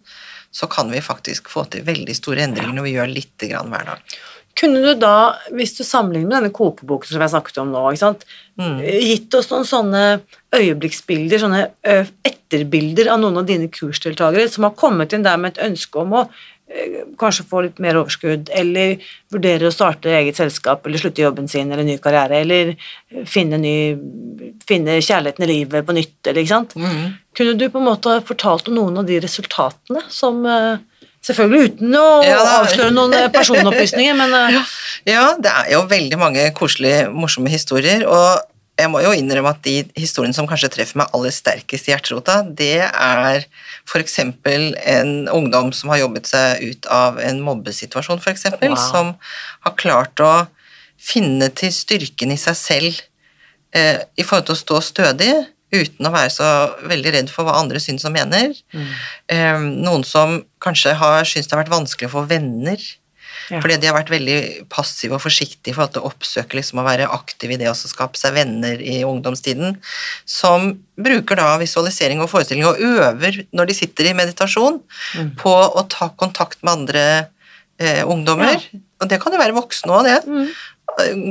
så 0.52 0.68
kan 0.70 0.91
vi 0.91 1.02
faktisk 1.02 1.50
få 1.50 1.66
til 1.72 1.86
veldig 1.86 2.16
store 2.18 2.45
endringer 2.45 2.76
når 2.76 2.86
vi 2.86 2.95
gjør 2.95 3.14
litt 3.14 3.48
hver 3.48 3.88
dag. 3.89 4.18
Kunne 4.58 4.82
du 4.82 4.93
da, 4.97 5.38
hvis 5.53 5.76
du 5.78 5.84
sammenligner 5.86 6.32
med 6.32 6.38
denne 6.39 6.55
kokeboken 6.55 7.12
som 7.12 7.22
jeg 7.22 7.34
snakket 7.36 7.60
om 7.62 7.72
nå, 7.74 7.84
ikke 7.91 8.05
sant? 8.08 8.28
Mm. 8.58 8.80
gitt 8.82 9.36
oss 9.38 9.51
noen 9.51 9.68
sånne 9.70 10.03
øyeblikksbilder, 10.58 11.43
sånne 11.43 11.60
etterbilder 12.26 13.12
av 13.14 13.20
noen 13.22 13.43
av 13.43 13.45
dine 13.45 13.68
kursdeltakere 13.70 14.47
som 14.49 14.66
har 14.66 14.78
kommet 14.80 15.14
inn 15.14 15.26
der 15.26 15.38
med 15.38 15.53
et 15.53 15.68
ønske 15.68 16.01
om 16.01 16.16
å 16.18 16.24
ø, 16.26 16.88
kanskje 17.22 17.45
få 17.51 17.62
litt 17.68 17.78
mer 17.84 17.99
overskudd, 18.01 18.49
eller 18.49 18.97
vurdere 19.34 19.70
å 19.70 19.76
starte 19.76 20.10
eget 20.18 20.41
selskap, 20.41 20.89
eller 20.89 21.03
slutte 21.03 21.22
jobben 21.22 21.51
sin, 21.51 21.70
eller 21.70 21.86
ny 21.86 21.99
karriere, 22.01 22.41
eller 22.41 22.74
finne, 23.30 23.62
ny, 23.62 23.78
finne 24.66 24.97
kjærligheten 24.97 25.45
i 25.45 25.51
livet 25.53 25.86
på 25.86 25.99
nytt, 25.99 26.18
eller 26.26 26.41
ikke 26.41 26.55
sant? 26.55 26.74
Mm. 26.82 27.16
Kunne 27.38 27.58
du 27.62 27.68
på 27.70 27.78
en 27.78 27.89
måte 27.91 28.18
fortalt 28.26 28.72
om 28.72 28.80
noen 28.82 29.03
av 29.03 29.05
de 29.05 29.22
resultatene 29.22 30.01
som 30.10 30.41
ø, 30.49 30.60
Selvfølgelig 31.28 31.73
uten 31.73 31.95
å 31.99 32.05
Ja, 32.23 32.38
avsløre 32.61 32.93
noen 32.95 33.15
personopplysninger, 33.34 34.15
men 34.15 34.36
ø, 34.39 34.61
Ja, 35.09 35.25
det 35.39 35.51
er 35.51 35.73
jo 35.75 35.82
veldig 35.89 36.19
mange 36.21 36.45
koselige, 36.55 37.09
morsomme 37.11 37.51
historier, 37.51 38.05
og 38.07 38.45
jeg 38.78 38.91
må 38.93 38.99
jo 39.01 39.09
innrømme 39.17 39.49
at 39.55 39.63
de 39.65 39.80
historiene 39.97 40.36
som 40.38 40.45
kanskje 40.49 40.69
treffer 40.75 40.99
meg 41.01 41.09
aller 41.17 41.34
sterkest 41.34 41.88
i 41.89 41.91
hjerterota, 41.95 42.43
det 42.45 42.84
er 42.86 43.47
eksempel 44.03 44.75
en 44.86 45.28
ungdom 45.34 45.71
som 45.73 45.89
har 45.89 46.03
jobbet 46.03 46.30
seg 46.30 46.61
ut 46.61 46.86
av 46.93 47.17
en 47.23 47.41
mobbesituasjon, 47.41 48.21
f.eks., 48.21 48.45
Wow. 48.61 48.75
som 48.78 49.13
har 49.65 49.75
klart 49.82 50.21
å 50.21 50.45
finne 51.01 51.49
til 51.57 51.73
styrken 51.73 52.32
i 52.34 52.38
seg 52.38 52.55
selv 52.59 53.01
eh, 53.73 54.03
i 54.17 54.23
forhold 54.25 54.45
til 54.51 54.57
å 54.57 54.61
stå 54.61 54.82
stødig, 54.91 55.34
uten 55.74 56.07
å 56.07 56.11
være 56.13 56.30
så 56.32 56.47
veldig 56.88 57.11
redd 57.13 57.30
for 57.34 57.43
hva 57.47 57.57
andre 57.59 57.80
syns 57.84 58.05
og 58.07 58.13
mener. 58.15 58.53
Eh, 59.28 59.57
noen 59.59 60.05
som 60.07 60.39
kanskje 60.63 60.93
har 60.95 61.24
syntes 61.28 61.47
det 61.49 61.57
har 61.57 61.63
vært 61.65 61.74
vanskelig 61.76 62.09
å 62.09 62.15
få 62.20 62.28
venner, 62.30 62.78
Ja. 63.49 63.61
fordi 63.61 63.78
de 63.80 63.88
har 63.88 63.95
vært 63.95 64.09
veldig 64.11 64.68
passive 64.70 65.13
og 65.15 65.22
forsiktige 65.22 65.74
for 65.76 65.88
å 65.88 66.01
oppsøke 66.09 66.55
liksom, 66.57 66.80
å 66.82 66.84
være 66.88 67.05
aktive 67.11 67.53
i 67.53 67.57
det 67.61 67.68
å 67.70 67.76
skape 67.76 68.18
seg 68.20 68.34
venner 68.34 68.82
i 68.82 69.03
ungdomstiden, 69.07 69.78
som 70.26 70.74
bruker 70.99 71.36
da 71.39 71.57
visualisering 71.57 72.20
og 72.24 72.30
forestilling 72.32 72.65
og 72.68 72.80
øver 72.82 73.45
når 73.53 73.68
de 73.68 73.74
sitter 73.74 74.09
i 74.09 74.13
meditasjon 74.18 74.82
Mm. 75.15 75.36
på 75.38 75.53
å 75.53 75.88
ta 75.88 76.09
kontakt 76.09 76.57
med 76.63 76.74
andre 76.74 77.28
eh, 77.80 78.03
ungdommer. 78.03 78.57
Og 78.99 79.07
det 79.07 79.22
kan 79.22 79.32
jo 79.32 79.38
være 79.39 79.53
voksne 79.53 79.91
òg, 79.93 80.03
det. 80.07 80.26
Mm. 80.28 80.47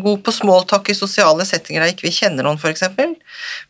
God 0.02 0.20
på 0.22 0.32
smalltalk 0.32 0.90
i 0.92 0.94
sosiale 0.94 1.44
settinger 1.48 1.82
der 1.82 1.90
ikke 1.90 2.06
vi 2.06 2.14
kjenner 2.14 2.44
noen, 2.46 2.58
f.eks. 2.60 2.62
For, 2.62 2.74
eksempel. 2.74 3.14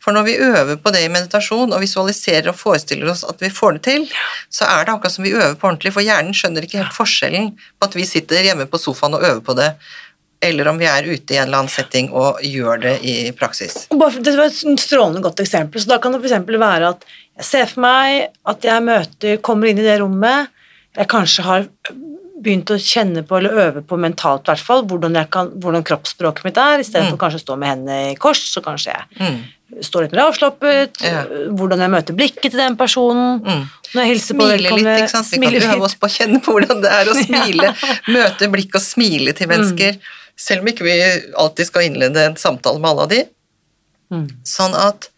for 0.03 0.13
når 0.13 0.25
vi 0.27 0.35
øver 0.45 0.75
på 0.83 0.91
det 0.93 1.05
i 1.05 1.11
meditasjon 1.11 1.73
og 1.73 1.81
visualiserer 1.81 2.51
og 2.51 2.59
forestiller 2.59 3.09
oss 3.13 3.23
at 3.25 3.41
vi 3.41 3.49
får 3.53 3.77
det 3.77 3.83
til, 3.87 4.09
så 4.53 4.67
er 4.67 4.85
det 4.85 4.93
akkurat 4.93 5.15
som 5.15 5.25
vi 5.25 5.33
øver 5.33 5.55
på 5.57 5.69
ordentlig, 5.71 5.93
for 5.95 6.05
hjernen 6.05 6.35
skjønner 6.37 6.67
ikke 6.67 6.83
helt 6.83 6.97
forskjellen 6.97 7.53
på 7.57 7.89
at 7.89 7.97
vi 7.97 8.05
sitter 8.05 8.45
hjemme 8.45 8.67
på 8.69 8.81
sofaen 8.81 9.17
og 9.17 9.25
øver 9.25 9.41
på 9.47 9.57
det, 9.57 9.71
eller 10.43 10.69
om 10.69 10.77
vi 10.77 10.85
er 10.85 11.07
ute 11.07 11.33
i 11.33 11.39
en 11.39 11.47
eller 11.47 11.63
annen 11.63 11.73
setting 11.73 12.11
og 12.13 12.43
gjør 12.45 12.83
det 12.83 12.95
i 13.01 13.15
praksis. 13.37 13.87
Det 13.89 14.35
var 14.37 14.45
et 14.45 14.81
strålende 14.83 15.23
godt 15.25 15.41
eksempel. 15.41 15.81
Så 15.81 15.89
da 15.89 15.97
kan 16.03 16.13
det 16.13 16.21
f.eks. 16.21 16.37
være 16.45 16.91
at 16.91 17.07
jeg 17.39 17.47
ser 17.47 17.71
for 17.71 17.85
meg 17.87 18.27
at 18.45 18.69
jeg 18.69 18.85
møter, 18.85 19.41
kommer 19.41 19.71
inn 19.71 19.81
i 19.81 19.87
det 19.87 19.97
rommet, 20.03 20.53
jeg 20.97 21.09
kanskje 21.09 21.45
har 21.45 21.65
begynt 22.41 22.69
å 22.69 22.77
kjenne 22.77 23.23
på, 23.25 23.37
eller 23.39 23.49
øve 23.67 23.81
på 23.87 23.97
mentalt 23.97 24.45
i 24.45 24.51
hvert 24.51 24.61
fall, 24.65 24.83
hvordan, 24.85 25.15
jeg 25.17 25.29
kan, 25.33 25.47
hvordan 25.57 25.83
kroppsspråket 25.87 26.43
mitt 26.45 26.57
er, 26.61 26.79
i 26.79 26.85
stedet 26.85 27.09
for 27.09 27.17
kanskje 27.17 27.39
å 27.41 27.45
stå 27.45 27.55
med 27.57 27.71
hendene 27.71 28.11
i 28.11 28.15
kors, 28.21 28.41
så 28.53 28.61
kanskje 28.61 28.93
jeg 28.93 29.05
Mm. 29.19 29.39
står 29.83 30.01
litt 30.05 30.11
mer 30.13 30.21
avslappet, 30.29 31.01
Ja. 31.03 31.23
hvordan 31.51 31.79
jeg 31.79 31.89
møter 31.91 32.13
blikket 32.15 32.51
til 32.51 32.59
den 32.59 32.77
personen, 32.77 33.41
Mm. 33.43 33.65
når 33.93 34.01
jeg 34.03 34.11
hilser 34.13 34.35
på 34.35 34.45
Smile 34.47 34.57
litt, 34.69 34.87
ikke 34.87 35.09
sant. 35.09 35.31
Vi 35.31 35.37
kan 35.37 35.49
smiler 35.51 35.75
øve 35.75 35.83
oss 35.83 35.95
på 35.95 36.07
å 36.07 36.15
kjenne 36.17 36.39
på 36.43 36.51
hvordan 36.53 36.81
det 36.81 36.91
er 36.91 37.05
å 37.05 37.15
smile. 37.25 37.73
Møte 38.07 38.51
blikk 38.51 38.75
og 38.75 38.81
smile 38.81 39.33
til 39.33 39.47
mennesker. 39.47 39.97
Selv 40.37 40.61
om 40.61 40.67
ikke 40.67 40.83
vi 40.85 40.93
alltid 41.35 41.65
skal 41.65 41.81
innlede 41.89 42.17
en 42.27 42.35
samtale 42.35 42.79
med 42.79 42.89
alle 42.91 43.01
av 43.01 43.09
de. 43.09 43.23
Mm. 44.13 44.27
Sånn 44.45 44.75
at 44.75 45.09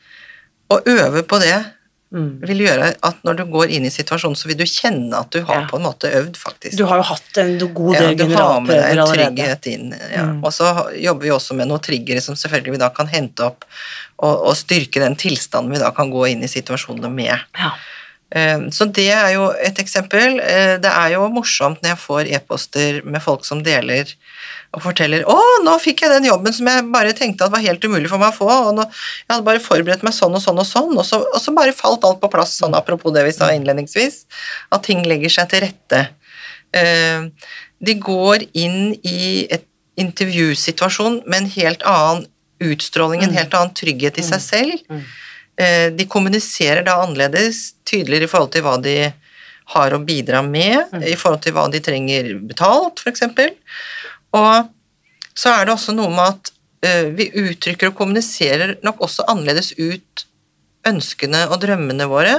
å 0.71 0.79
øve 0.85 1.23
på 1.23 1.39
det 1.41 1.65
Mm. 2.11 2.39
vil 2.41 2.61
gjøre 2.65 2.87
at 3.05 3.17
når 3.23 3.35
du 3.37 3.43
går 3.53 3.69
inn 3.69 3.83
i 3.85 3.91
situasjonen, 3.93 4.33
så 4.35 4.47
vil 4.49 4.57
du 4.57 4.63
kjenne 4.65 5.13
at 5.13 5.29
du 5.29 5.43
har 5.45 5.61
Ja. 5.61 5.67
på 5.69 5.77
en 5.77 5.83
måte 5.85 6.09
øvd, 6.09 6.37
faktisk. 6.41 6.75
Du 6.77 6.85
har 6.89 6.97
jo 6.97 7.03
hatt 7.03 7.37
en 7.37 7.51
god 7.73 7.93
Ja, 7.93 8.13
du 8.17 8.33
har 8.33 8.61
med 8.61 8.75
deg 8.81 8.97
en 8.97 9.05
trygghet 9.13 9.67
inn. 9.69 9.93
Ja. 10.11 10.23
Mm. 10.25 10.39
Og 10.43 10.51
så 10.51 10.71
jobber 10.97 11.21
vi 11.27 11.29
også 11.29 11.53
med 11.55 11.67
noen 11.69 11.79
triggere 11.85 12.21
som 12.25 12.33
selvfølgelig 12.35 12.71
vi 12.71 12.81
da 12.81 12.89
kan 12.89 13.07
hente 13.07 13.45
opp 13.45 13.63
og, 14.17 14.47
og 14.49 14.55
styrke 14.57 14.99
den 14.99 15.15
tilstanden 15.15 15.71
vi 15.71 15.77
da 15.77 15.91
kan 15.91 16.09
gå 16.09 16.25
inn 16.31 16.41
i 16.43 16.47
situasjonene 16.49 17.11
med. 17.13 17.37
Ja. 17.59 17.71
Eh, 18.31 18.57
Så 18.73 18.85
det 18.91 19.09
er 19.13 19.33
jo 19.33 19.51
et 19.51 19.77
eksempel. 19.77 20.39
Eh, 20.41 20.77
Det 20.81 20.89
er 20.91 21.13
jo 21.13 21.29
morsomt 21.29 21.81
når 21.81 21.89
jeg 21.93 21.97
får 22.07 22.33
e-poster 22.35 23.03
med 23.05 23.21
folk 23.21 23.45
som 23.45 23.61
deler 23.63 24.05
og 24.73 24.83
forteller 24.83 25.23
'Å, 25.25 25.63
nå 25.65 25.73
fikk 25.81 26.03
jeg 26.03 26.11
den 26.13 26.27
jobben 26.29 26.53
som 26.53 26.67
jeg 26.69 26.91
bare 26.93 27.13
tenkte 27.17 27.45
at 27.45 27.51
var 27.51 27.63
helt 27.65 27.83
umulig 27.83 28.09
for 28.09 28.21
meg 28.21 28.33
å 28.33 28.37
få', 28.37 28.67
og 28.69 28.75
nå, 28.77 28.85
'jeg 28.85 29.29
hadde 29.33 29.47
bare 29.47 29.63
forberedt 29.63 30.03
meg 30.03 30.13
sånn 30.13 30.35
og 30.35 30.41
sånn 30.41 30.59
og 30.59 30.67
sånn', 30.67 30.97
og 30.97 31.05
så, 31.05 31.21
og 31.25 31.41
så 31.41 31.53
bare 31.55 31.73
falt 31.73 32.03
alt 32.03 32.21
på 32.21 32.31
plass, 32.31 32.57
sånn 32.59 32.75
apropos 32.77 33.13
det 33.13 33.25
vi 33.25 33.31
sa 33.31 33.49
innledningsvis, 33.49 34.25
at 34.71 34.83
ting 34.83 35.03
legger 35.03 35.29
seg 35.29 35.49
til 35.49 35.61
rette. 35.67 36.09
Eh, 36.73 37.29
De 37.81 37.93
går 37.95 38.43
inn 38.53 38.93
i 39.07 39.47
et 39.49 39.63
intervjusituasjon 39.97 41.23
med 41.25 41.37
en 41.37 41.49
helt 41.49 41.83
annen 41.87 42.25
utstråling, 42.59 43.23
en 43.23 43.33
helt 43.37 43.53
annen 43.55 43.73
trygghet 43.73 44.19
i 44.19 44.25
seg 44.25 44.41
selv. 44.43 44.73
Mm. 44.89 45.03
Eh, 45.57 45.89
De 45.95 46.05
kommuniserer 46.05 46.83
da 46.83 47.01
annerledes, 47.05 47.73
tydeligere 47.85 48.27
i 48.27 48.31
forhold 48.31 48.51
til 48.51 48.63
hva 48.63 48.75
de 48.83 49.13
har 49.73 49.93
å 49.93 50.03
bidra 50.03 50.41
med, 50.41 50.91
i 51.05 51.15
forhold 51.15 51.43
til 51.45 51.53
hva 51.53 51.67
de 51.71 51.79
trenger 51.79 52.33
betalt, 52.49 52.99
f.eks. 52.99 53.21
Og 54.37 54.69
så 55.39 55.53
er 55.55 55.65
det 55.65 55.73
også 55.75 55.95
noe 55.95 56.09
med 56.13 56.25
at 56.35 56.51
eh, 56.85 57.09
vi 57.15 57.29
uttrykker 57.31 57.89
og 57.91 57.95
kommuniserer 57.99 58.75
nok 58.85 59.01
også 59.07 59.25
annerledes 59.31 59.73
ut 59.79 60.25
ønskene 60.87 61.41
og 61.51 61.59
drømmene 61.61 62.05
våre, 62.09 62.35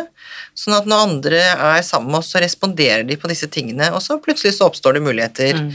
sånn 0.56 0.74
at 0.78 0.86
når 0.88 1.02
andre 1.06 1.40
er 1.52 1.82
sammen 1.86 2.10
med 2.10 2.20
oss, 2.22 2.30
så 2.32 2.40
responderer 2.42 3.04
de 3.06 3.16
på 3.20 3.28
disse 3.30 3.46
tingene, 3.52 3.90
og 3.94 4.00
så 4.02 4.16
plutselig 4.22 4.54
så 4.56 4.66
oppstår 4.70 4.96
det 4.96 5.02
muligheter. 5.04 5.58
Mm. 5.60 5.68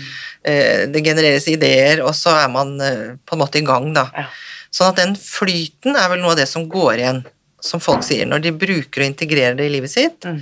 Eh, 0.50 0.82
Det 0.92 1.04
genereres 1.06 1.48
ideer, 1.48 2.02
og 2.04 2.14
så 2.18 2.34
er 2.42 2.50
man 2.52 2.74
eh, 2.82 3.16
på 3.26 3.36
en 3.38 3.44
måte 3.44 3.62
i 3.62 3.66
gang, 3.66 3.92
da. 3.96 4.08
Ja. 4.18 4.26
Sånn 4.74 4.90
at 4.92 4.98
den 5.00 5.14
flyten 5.16 5.96
er 5.96 6.10
vel 6.12 6.20
noe 6.20 6.34
av 6.34 6.38
det 6.42 6.50
som 6.52 6.66
går 6.70 6.98
igjen, 7.00 7.22
som 7.64 7.80
folk 7.80 8.04
sier. 8.04 8.26
Når 8.28 8.42
de 8.44 8.52
bruker 8.52 9.02
og 9.06 9.08
integrerer 9.14 9.56
det 9.56 9.70
i 9.70 9.76
livet 9.78 9.90
sitt, 9.94 10.26
Mm. 10.26 10.42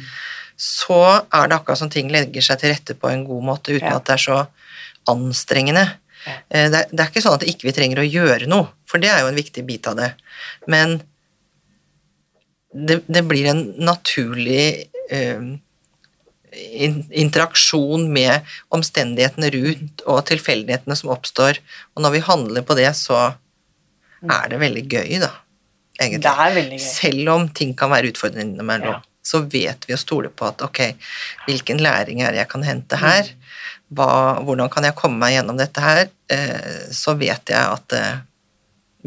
så 0.58 1.26
er 1.32 1.48
det 1.48 1.56
akkurat 1.60 1.78
som 1.78 1.90
ting 1.90 2.10
legger 2.10 2.42
seg 2.42 2.60
til 2.60 2.72
rette 2.74 2.96
på 2.96 3.12
en 3.12 3.26
god 3.28 3.44
måte, 3.44 3.76
uten 3.76 3.90
Ja. 3.92 3.96
at 3.98 4.06
det 4.06 4.14
er 4.16 4.24
så 4.32 4.48
anstrengende. 5.12 5.86
Eh, 6.50 6.70
Det 6.72 6.78
er, 6.80 6.88
det 6.92 7.00
er 7.04 7.10
ikke 7.12 7.24
sånn 7.26 7.36
at 7.40 7.48
ikke 7.50 7.68
vi 7.70 7.76
trenger 7.76 8.00
å 8.04 8.08
gjøre 8.08 8.48
noe, 8.48 8.70
for 8.90 8.98
det 9.04 9.10
er 9.12 9.24
jo 9.24 9.32
en 9.32 9.40
viktig 9.40 9.66
bit 9.68 9.88
av 9.88 9.98
det. 10.00 10.14
Men 10.68 11.02
det, 12.74 13.02
det 13.08 13.22
blir 13.30 13.46
en 13.52 13.62
naturlig 13.86 14.88
eh, 15.14 15.44
in, 16.54 16.98
interaksjon 17.12 18.08
med 18.14 18.42
omstendighetene 18.74 19.52
rundt 19.54 20.04
og 20.10 20.24
tilfeldighetene 20.30 20.98
som 20.98 21.12
oppstår, 21.14 21.60
og 21.94 22.06
når 22.06 22.16
vi 22.18 22.24
handler 22.30 22.66
på 22.66 22.78
det, 22.80 22.90
så 22.98 23.20
er 24.24 24.46
det 24.54 24.62
veldig 24.62 24.86
gøy, 24.88 25.18
da. 25.22 25.32
Egentlig. 26.00 26.24
Det 26.26 26.32
er 26.48 26.54
veldig 26.56 26.78
gøy. 26.80 26.86
Selv 26.88 27.34
om 27.36 27.50
ting 27.54 27.74
kan 27.78 27.92
være 27.94 28.10
utfordrende 28.14 28.48
innimellom, 28.56 28.96
Ja. 28.96 29.02
så 29.24 29.44
vet 29.48 29.86
vi 29.88 29.94
å 29.94 30.00
stole 30.02 30.30
på 30.34 30.48
at 30.50 30.62
ok, 30.66 30.80
hvilken 31.46 31.78
læring 31.84 32.24
er 32.24 32.32
det 32.34 32.42
jeg 32.42 32.50
kan 32.52 32.64
hente 32.66 32.98
her? 33.00 33.30
Hva, 33.96 34.10
hvordan 34.44 34.70
kan 34.74 34.84
jeg 34.88 34.96
komme 35.00 35.20
meg 35.22 35.36
gjennom 35.38 35.58
dette 35.60 35.82
her? 35.84 36.08
Eh, 36.32 36.92
så 36.94 37.16
vet 37.20 37.50
jeg 37.54 37.64
at 37.64 37.88
det 37.94 38.06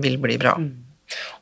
vil 0.02 0.18
bli 0.20 0.36
bra. 0.40 0.56
Mm. 0.60 0.82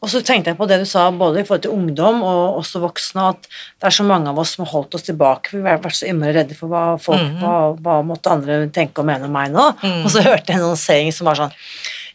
Og 0.04 0.10
så 0.12 0.20
tenkte 0.20 0.52
jeg 0.52 0.58
på 0.58 0.66
det 0.68 0.76
du 0.82 0.84
sa 0.84 1.06
både 1.10 1.40
i 1.40 1.44
forhold 1.46 1.62
til 1.64 1.72
ungdom 1.72 2.18
og 2.22 2.58
også 2.60 2.82
voksne, 2.82 3.30
at 3.32 3.46
det 3.80 3.88
er 3.88 3.94
så 3.96 4.04
mange 4.04 4.28
av 4.28 4.38
oss 4.42 4.52
som 4.54 4.66
har 4.66 4.72
holdt 4.74 4.94
oss 4.98 5.06
tilbake, 5.06 5.50
for 5.54 5.64
vi 5.64 5.70
har 5.72 5.80
vært 5.80 5.96
så 5.96 6.10
innmari 6.10 6.34
redde 6.36 6.56
for 6.58 6.68
hva 6.68 6.82
folk, 7.00 7.22
Mhm. 7.22 7.40
hva, 7.40 7.54
hva 7.80 7.94
måtte 8.04 8.30
andre 8.30 8.58
tenke 8.68 9.00
og 9.00 9.08
mene 9.08 9.24
om 9.24 9.32
meg 9.32 9.50
nå. 9.54 9.64
Mm. 9.80 10.04
Og 10.04 10.10
så 10.12 10.20
hørte 10.26 10.52
jeg 10.52 10.60
noen 10.60 10.74
annonsering 10.74 11.12
som 11.16 11.30
var 11.30 11.40
sånn 11.40 11.52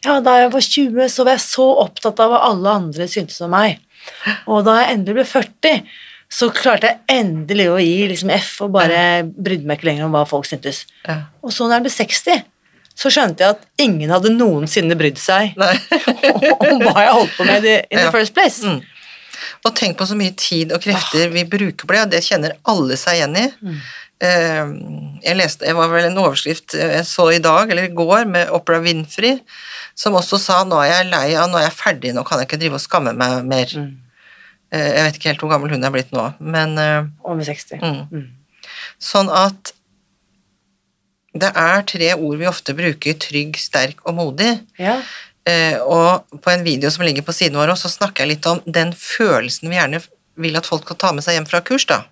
Ja, 0.04 0.14
da 0.24 0.36
jeg 0.38 0.52
var 0.54 0.60
20, 0.64 1.08
så 1.12 1.24
var 1.26 1.34
jeg 1.36 1.44
så 1.44 1.66
opptatt 1.82 2.20
av 2.24 2.30
hva 2.30 2.38
alle 2.46 2.70
andre 2.70 3.04
syntes 3.10 3.40
om 3.44 3.50
meg. 3.52 3.80
Og 4.48 4.62
da 4.64 4.78
jeg 4.78 4.94
endelig 4.94 5.14
ble 5.18 5.24
40, 5.28 5.82
så 6.30 6.46
klarte 6.54 6.86
jeg 6.86 7.00
endelig 7.20 7.66
å 7.72 7.78
gi 7.82 8.06
liksom 8.12 8.30
F 8.36 8.60
og 8.62 8.72
bare 8.76 9.00
brydde 9.26 9.66
meg 9.66 9.78
ikke 9.80 9.88
lenger 9.90 10.06
om 10.06 10.12
hva 10.14 10.24
folk 10.30 10.46
syntes. 10.46 10.84
Ja. 11.08 11.16
Og 11.42 11.50
så 11.52 11.66
når 11.66 11.80
jeg 11.80 11.86
ble 11.88 11.92
60, 11.96 12.44
så 13.00 13.10
skjønte 13.10 13.42
jeg 13.44 13.56
at 13.56 13.66
ingen 13.82 14.10
hadde 14.12 14.30
noensinne 14.36 14.94
brydd 14.98 15.18
seg 15.18 15.54
om 15.58 16.82
hva 16.84 16.94
jeg 17.02 17.14
holdt 17.16 17.36
på 17.38 17.46
med 17.48 17.64
in 17.64 17.82
the 17.96 18.04
Ja. 18.06 18.10
first 18.14 18.34
place. 18.36 18.62
Mm. 18.62 18.80
Og 19.64 19.74
tenk 19.76 19.96
på 19.98 20.06
så 20.08 20.16
mye 20.16 20.34
tid 20.36 20.72
og 20.72 20.80
krefter 20.84 21.30
vi 21.32 21.44
bruker 21.48 21.86
på 21.88 21.92
det, 21.96 22.02
og 22.06 22.10
det 22.14 22.22
kjenner 22.24 22.54
alle 22.68 22.96
seg 23.00 23.18
igjen 23.18 23.36
i. 23.40 23.46
Mm. 23.64 23.80
Eh, 24.20 24.70
Jeg 25.24 25.36
leste, 25.36 25.64
det 25.66 25.74
var 25.76 25.88
vel 25.92 26.06
en 26.10 26.16
overskrift 26.22 26.76
jeg 26.76 27.04
så 27.08 27.26
i 27.34 27.40
dag, 27.44 27.70
eller 27.70 27.88
i 27.88 27.94
går, 27.96 28.24
med 28.28 28.48
Opera 28.56 28.78
Winfrey, 28.80 29.40
som 29.94 30.14
også 30.16 30.38
sa 30.40 30.62
'nå 30.64 30.78
er 30.84 30.92
jeg 30.92 31.10
lei 31.10 31.34
av, 31.34 31.48
nå 31.50 31.58
er 31.58 31.66
jeg 31.68 31.76
ferdig, 31.76 32.14
nå 32.14 32.24
kan 32.24 32.38
jeg 32.38 32.48
ikke 32.48 32.60
drive 32.60 32.74
og 32.78 32.80
skamme 32.80 33.12
meg 33.16 33.44
mer'. 33.44 33.76
Mm. 33.76 33.96
Eh, 34.70 34.90
Jeg 34.96 35.04
vet 35.06 35.18
ikke 35.18 35.32
helt 35.32 35.44
hvor 35.44 35.52
gammel 35.54 35.72
hun 35.74 35.84
er 35.84 35.94
blitt 35.94 36.12
nå, 36.14 36.28
men 36.40 36.78
eh, 36.78 37.10
Over 37.26 37.46
60. 37.46 37.82
Mm. 37.82 38.00
Mm. 38.10 38.70
Sånn 39.02 39.30
at 39.32 39.74
det 41.40 41.50
er 41.54 41.82
tre 41.86 42.12
ord 42.16 42.38
vi 42.40 42.48
ofte 42.50 42.74
bruker, 42.74 43.18
trygg, 43.22 43.58
sterk 43.58 44.00
og 44.04 44.16
modig. 44.18 44.50
Ja. 44.82 44.96
Eh, 45.46 45.78
og 45.78 46.26
på 46.42 46.50
en 46.52 46.64
video 46.66 46.90
som 46.90 47.04
ligger 47.06 47.24
på 47.26 47.34
siden 47.34 47.58
vår, 47.58 47.72
også, 47.74 47.88
så 47.88 48.00
snakker 48.00 48.24
jeg 48.24 48.34
litt 48.34 48.48
om 48.50 48.62
den 48.66 48.90
følelsen 48.96 49.70
vi 49.70 49.78
gjerne 49.78 50.02
vil 50.40 50.58
at 50.58 50.66
folk 50.68 50.86
skal 50.86 50.98
ta 51.00 51.12
med 51.14 51.24
seg 51.26 51.36
hjem 51.36 51.48
fra 51.48 51.62
kurs, 51.64 51.86
da. 51.86 52.02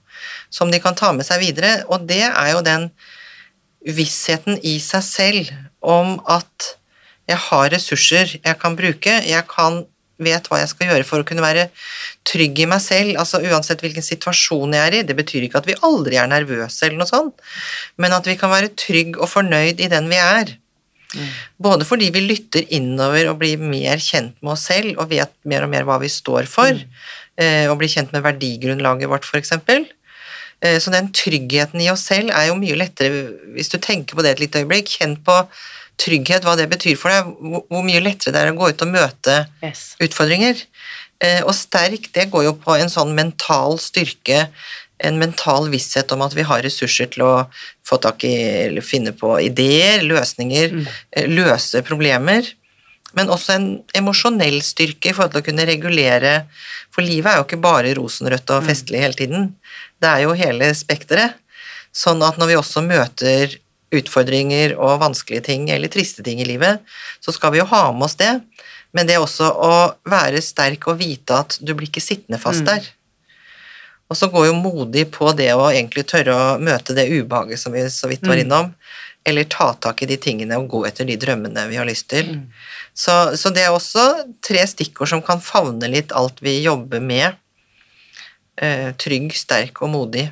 Som 0.54 0.72
de 0.72 0.80
kan 0.82 0.96
ta 0.98 1.10
med 1.16 1.26
seg 1.26 1.42
videre. 1.42 1.82
Og 1.92 2.06
det 2.08 2.24
er 2.28 2.50
jo 2.52 2.64
den 2.64 2.88
vissheten 3.86 4.58
i 4.66 4.78
seg 4.82 5.04
selv 5.06 5.52
om 5.80 6.18
at 6.28 6.74
jeg 7.28 7.38
har 7.48 7.68
ressurser 7.70 8.32
jeg 8.38 8.56
kan 8.60 8.74
bruke, 8.76 9.18
jeg 9.28 9.44
kan 9.50 9.82
vet 10.18 10.48
hva 10.50 10.60
jeg 10.62 10.70
skal 10.72 10.90
gjøre 10.90 11.06
for 11.06 11.22
å 11.22 11.26
kunne 11.26 11.44
være 11.44 11.68
trygg 12.28 12.62
i 12.64 12.68
meg 12.70 12.82
selv, 12.82 13.16
altså 13.20 13.40
uansett 13.44 13.82
hvilken 13.84 14.04
situasjon 14.04 14.74
jeg 14.74 14.84
er 14.84 14.96
i. 14.98 15.02
Det 15.06 15.16
betyr 15.18 15.46
ikke 15.46 15.62
at 15.62 15.68
vi 15.70 15.78
aldri 15.86 16.18
er 16.20 16.30
nervøse 16.30 16.86
eller 16.86 17.00
noe 17.00 17.10
sånt, 17.10 17.44
men 17.96 18.14
at 18.16 18.26
vi 18.28 18.36
kan 18.40 18.52
være 18.52 18.74
trygg 18.78 19.18
og 19.18 19.30
fornøyd 19.30 19.80
i 19.84 19.90
den 19.92 20.10
vi 20.10 20.18
er. 20.22 20.56
Både 21.56 21.86
fordi 21.88 22.10
vi 22.12 22.20
lytter 22.26 22.66
innover 22.74 23.30
og 23.30 23.38
blir 23.40 23.60
mer 23.60 24.00
kjent 24.02 24.36
med 24.42 24.52
oss 24.54 24.66
selv 24.68 24.98
og 24.98 25.08
vet 25.12 25.32
mer 25.48 25.64
og 25.64 25.72
mer 25.72 25.86
hva 25.88 25.96
vi 26.02 26.10
står 26.12 26.48
for, 26.50 26.74
eh, 27.40 27.64
og 27.70 27.78
blir 27.80 27.88
kjent 27.88 28.12
med 28.12 28.26
verdigrunnlaget 28.26 29.08
vårt, 29.08 29.24
f.eks. 29.24 29.54
Eh, 30.60 30.78
Så 30.78 30.90
den 30.92 31.12
tryggheten 31.12 31.80
i 31.80 31.88
oss 31.90 32.04
selv 32.10 32.30
er 32.30 32.48
jo 32.48 32.58
mye 32.60 32.76
lettere, 32.76 33.32
hvis 33.54 33.70
du 33.72 33.78
tenker 33.78 34.16
på 34.16 34.22
det 34.22 34.36
et 34.36 34.40
lite 34.40 34.64
øyeblikk, 34.64 34.98
kjenn 34.98 35.16
på 35.24 35.46
trygghet, 35.98 36.44
hva 36.46 36.56
det 36.58 36.68
betyr 36.70 36.96
for 36.98 37.12
deg, 37.12 37.28
hvor 37.68 37.84
mye 37.86 38.02
lettere 38.04 38.34
det 38.34 38.42
er 38.42 38.52
å 38.52 38.58
gå 38.58 38.70
ut 38.70 38.84
og 38.86 38.92
møte 38.92 39.38
Yes. 39.64 39.96
utfordringer. 40.00 40.60
Eh, 41.20 41.42
Og 41.42 41.54
sterk, 41.54 42.12
det 42.14 42.30
går 42.30 42.44
jo 42.44 42.52
på 42.54 42.76
en 42.78 42.88
sånn 42.92 43.14
mental 43.14 43.78
styrke, 43.82 44.48
en 45.00 45.18
mental 45.18 45.68
visshet 45.70 46.10
om 46.12 46.22
at 46.22 46.34
vi 46.34 46.42
har 46.42 46.62
ressurser 46.62 47.06
til 47.10 47.22
å 47.22 47.34
få 47.86 47.98
tak 48.02 48.24
i, 48.26 48.34
eller 48.66 48.82
finne 48.82 49.12
på 49.14 49.36
ideer, 49.42 50.02
løsninger, 50.02 50.72
mm. 50.74 50.86
løse 51.30 51.82
problemer. 51.86 52.46
Men 53.14 53.30
også 53.32 53.54
en 53.54 53.68
emosjonell 53.96 54.58
styrke 54.62 55.10
i 55.10 55.14
forhold 55.16 55.32
til 55.32 55.42
å 55.42 55.46
kunne 55.46 55.66
regulere, 55.66 56.34
for 56.90 57.02
livet 57.06 57.30
er 57.32 57.38
jo 57.38 57.46
ikke 57.46 57.62
bare 57.62 57.94
rosenrødt 57.96 58.50
og 58.56 58.66
festlig 58.66 59.00
hele 59.00 59.16
tiden. 59.16 59.54
Det 60.02 60.10
er 60.10 60.26
jo 60.26 60.34
hele 60.38 60.72
spekteret. 60.74 61.38
Sånn 61.94 62.20
at 62.22 62.36
når 62.38 62.50
vi 62.52 62.58
også 62.58 62.82
møter 62.84 63.56
utfordringer 63.94 64.74
og 64.76 65.00
vanskelige 65.02 65.46
ting, 65.48 65.68
eller 65.72 65.90
triste 65.92 66.24
ting 66.24 66.42
i 66.42 66.48
livet, 66.48 66.84
så 67.24 67.32
skal 67.32 67.54
vi 67.54 67.62
jo 67.62 67.68
ha 67.70 67.88
med 67.92 68.08
oss 68.08 68.18
det. 68.20 68.34
Men 68.96 69.08
det 69.08 69.16
er 69.16 69.24
også 69.24 69.48
å 69.52 69.72
være 70.08 70.40
sterk 70.44 70.88
og 70.88 71.00
vite 71.00 71.42
at 71.44 71.58
du 71.60 71.74
blir 71.74 71.90
ikke 71.90 72.04
sittende 72.04 72.40
fast 72.40 72.64
der. 72.68 72.86
Og 74.08 74.16
så 74.16 74.30
går 74.32 74.48
jo 74.48 74.56
modig 74.56 75.04
på 75.12 75.32
det 75.36 75.50
å 75.52 75.66
egentlig 75.68 76.06
tørre 76.08 76.32
å 76.32 76.46
møte 76.60 76.96
det 76.96 77.10
ubehaget 77.12 77.60
som 77.60 77.74
vi 77.76 77.84
så 77.92 78.08
vidt 78.08 78.24
var 78.24 78.40
innom, 78.40 78.70
eller 79.28 79.44
ta 79.44 79.74
tak 79.76 80.00
i 80.02 80.08
de 80.08 80.16
tingene 80.16 80.56
og 80.56 80.70
gå 80.72 80.86
etter 80.88 81.04
de 81.04 81.18
drømmene 81.20 81.66
vi 81.68 81.76
har 81.76 81.88
lyst 81.88 82.08
til. 82.08 82.30
Så, 82.96 83.36
så 83.36 83.52
det 83.52 83.66
er 83.66 83.74
også 83.74 84.06
tre 84.44 84.64
stikkord 84.66 85.12
som 85.12 85.20
kan 85.24 85.42
favne 85.44 85.90
litt 85.92 86.14
alt 86.16 86.40
vi 86.40 86.56
jobber 86.64 87.04
med. 87.04 87.36
Eh, 88.56 88.94
trygg, 88.96 89.36
sterk 89.36 89.82
og 89.84 89.92
modig. 89.92 90.30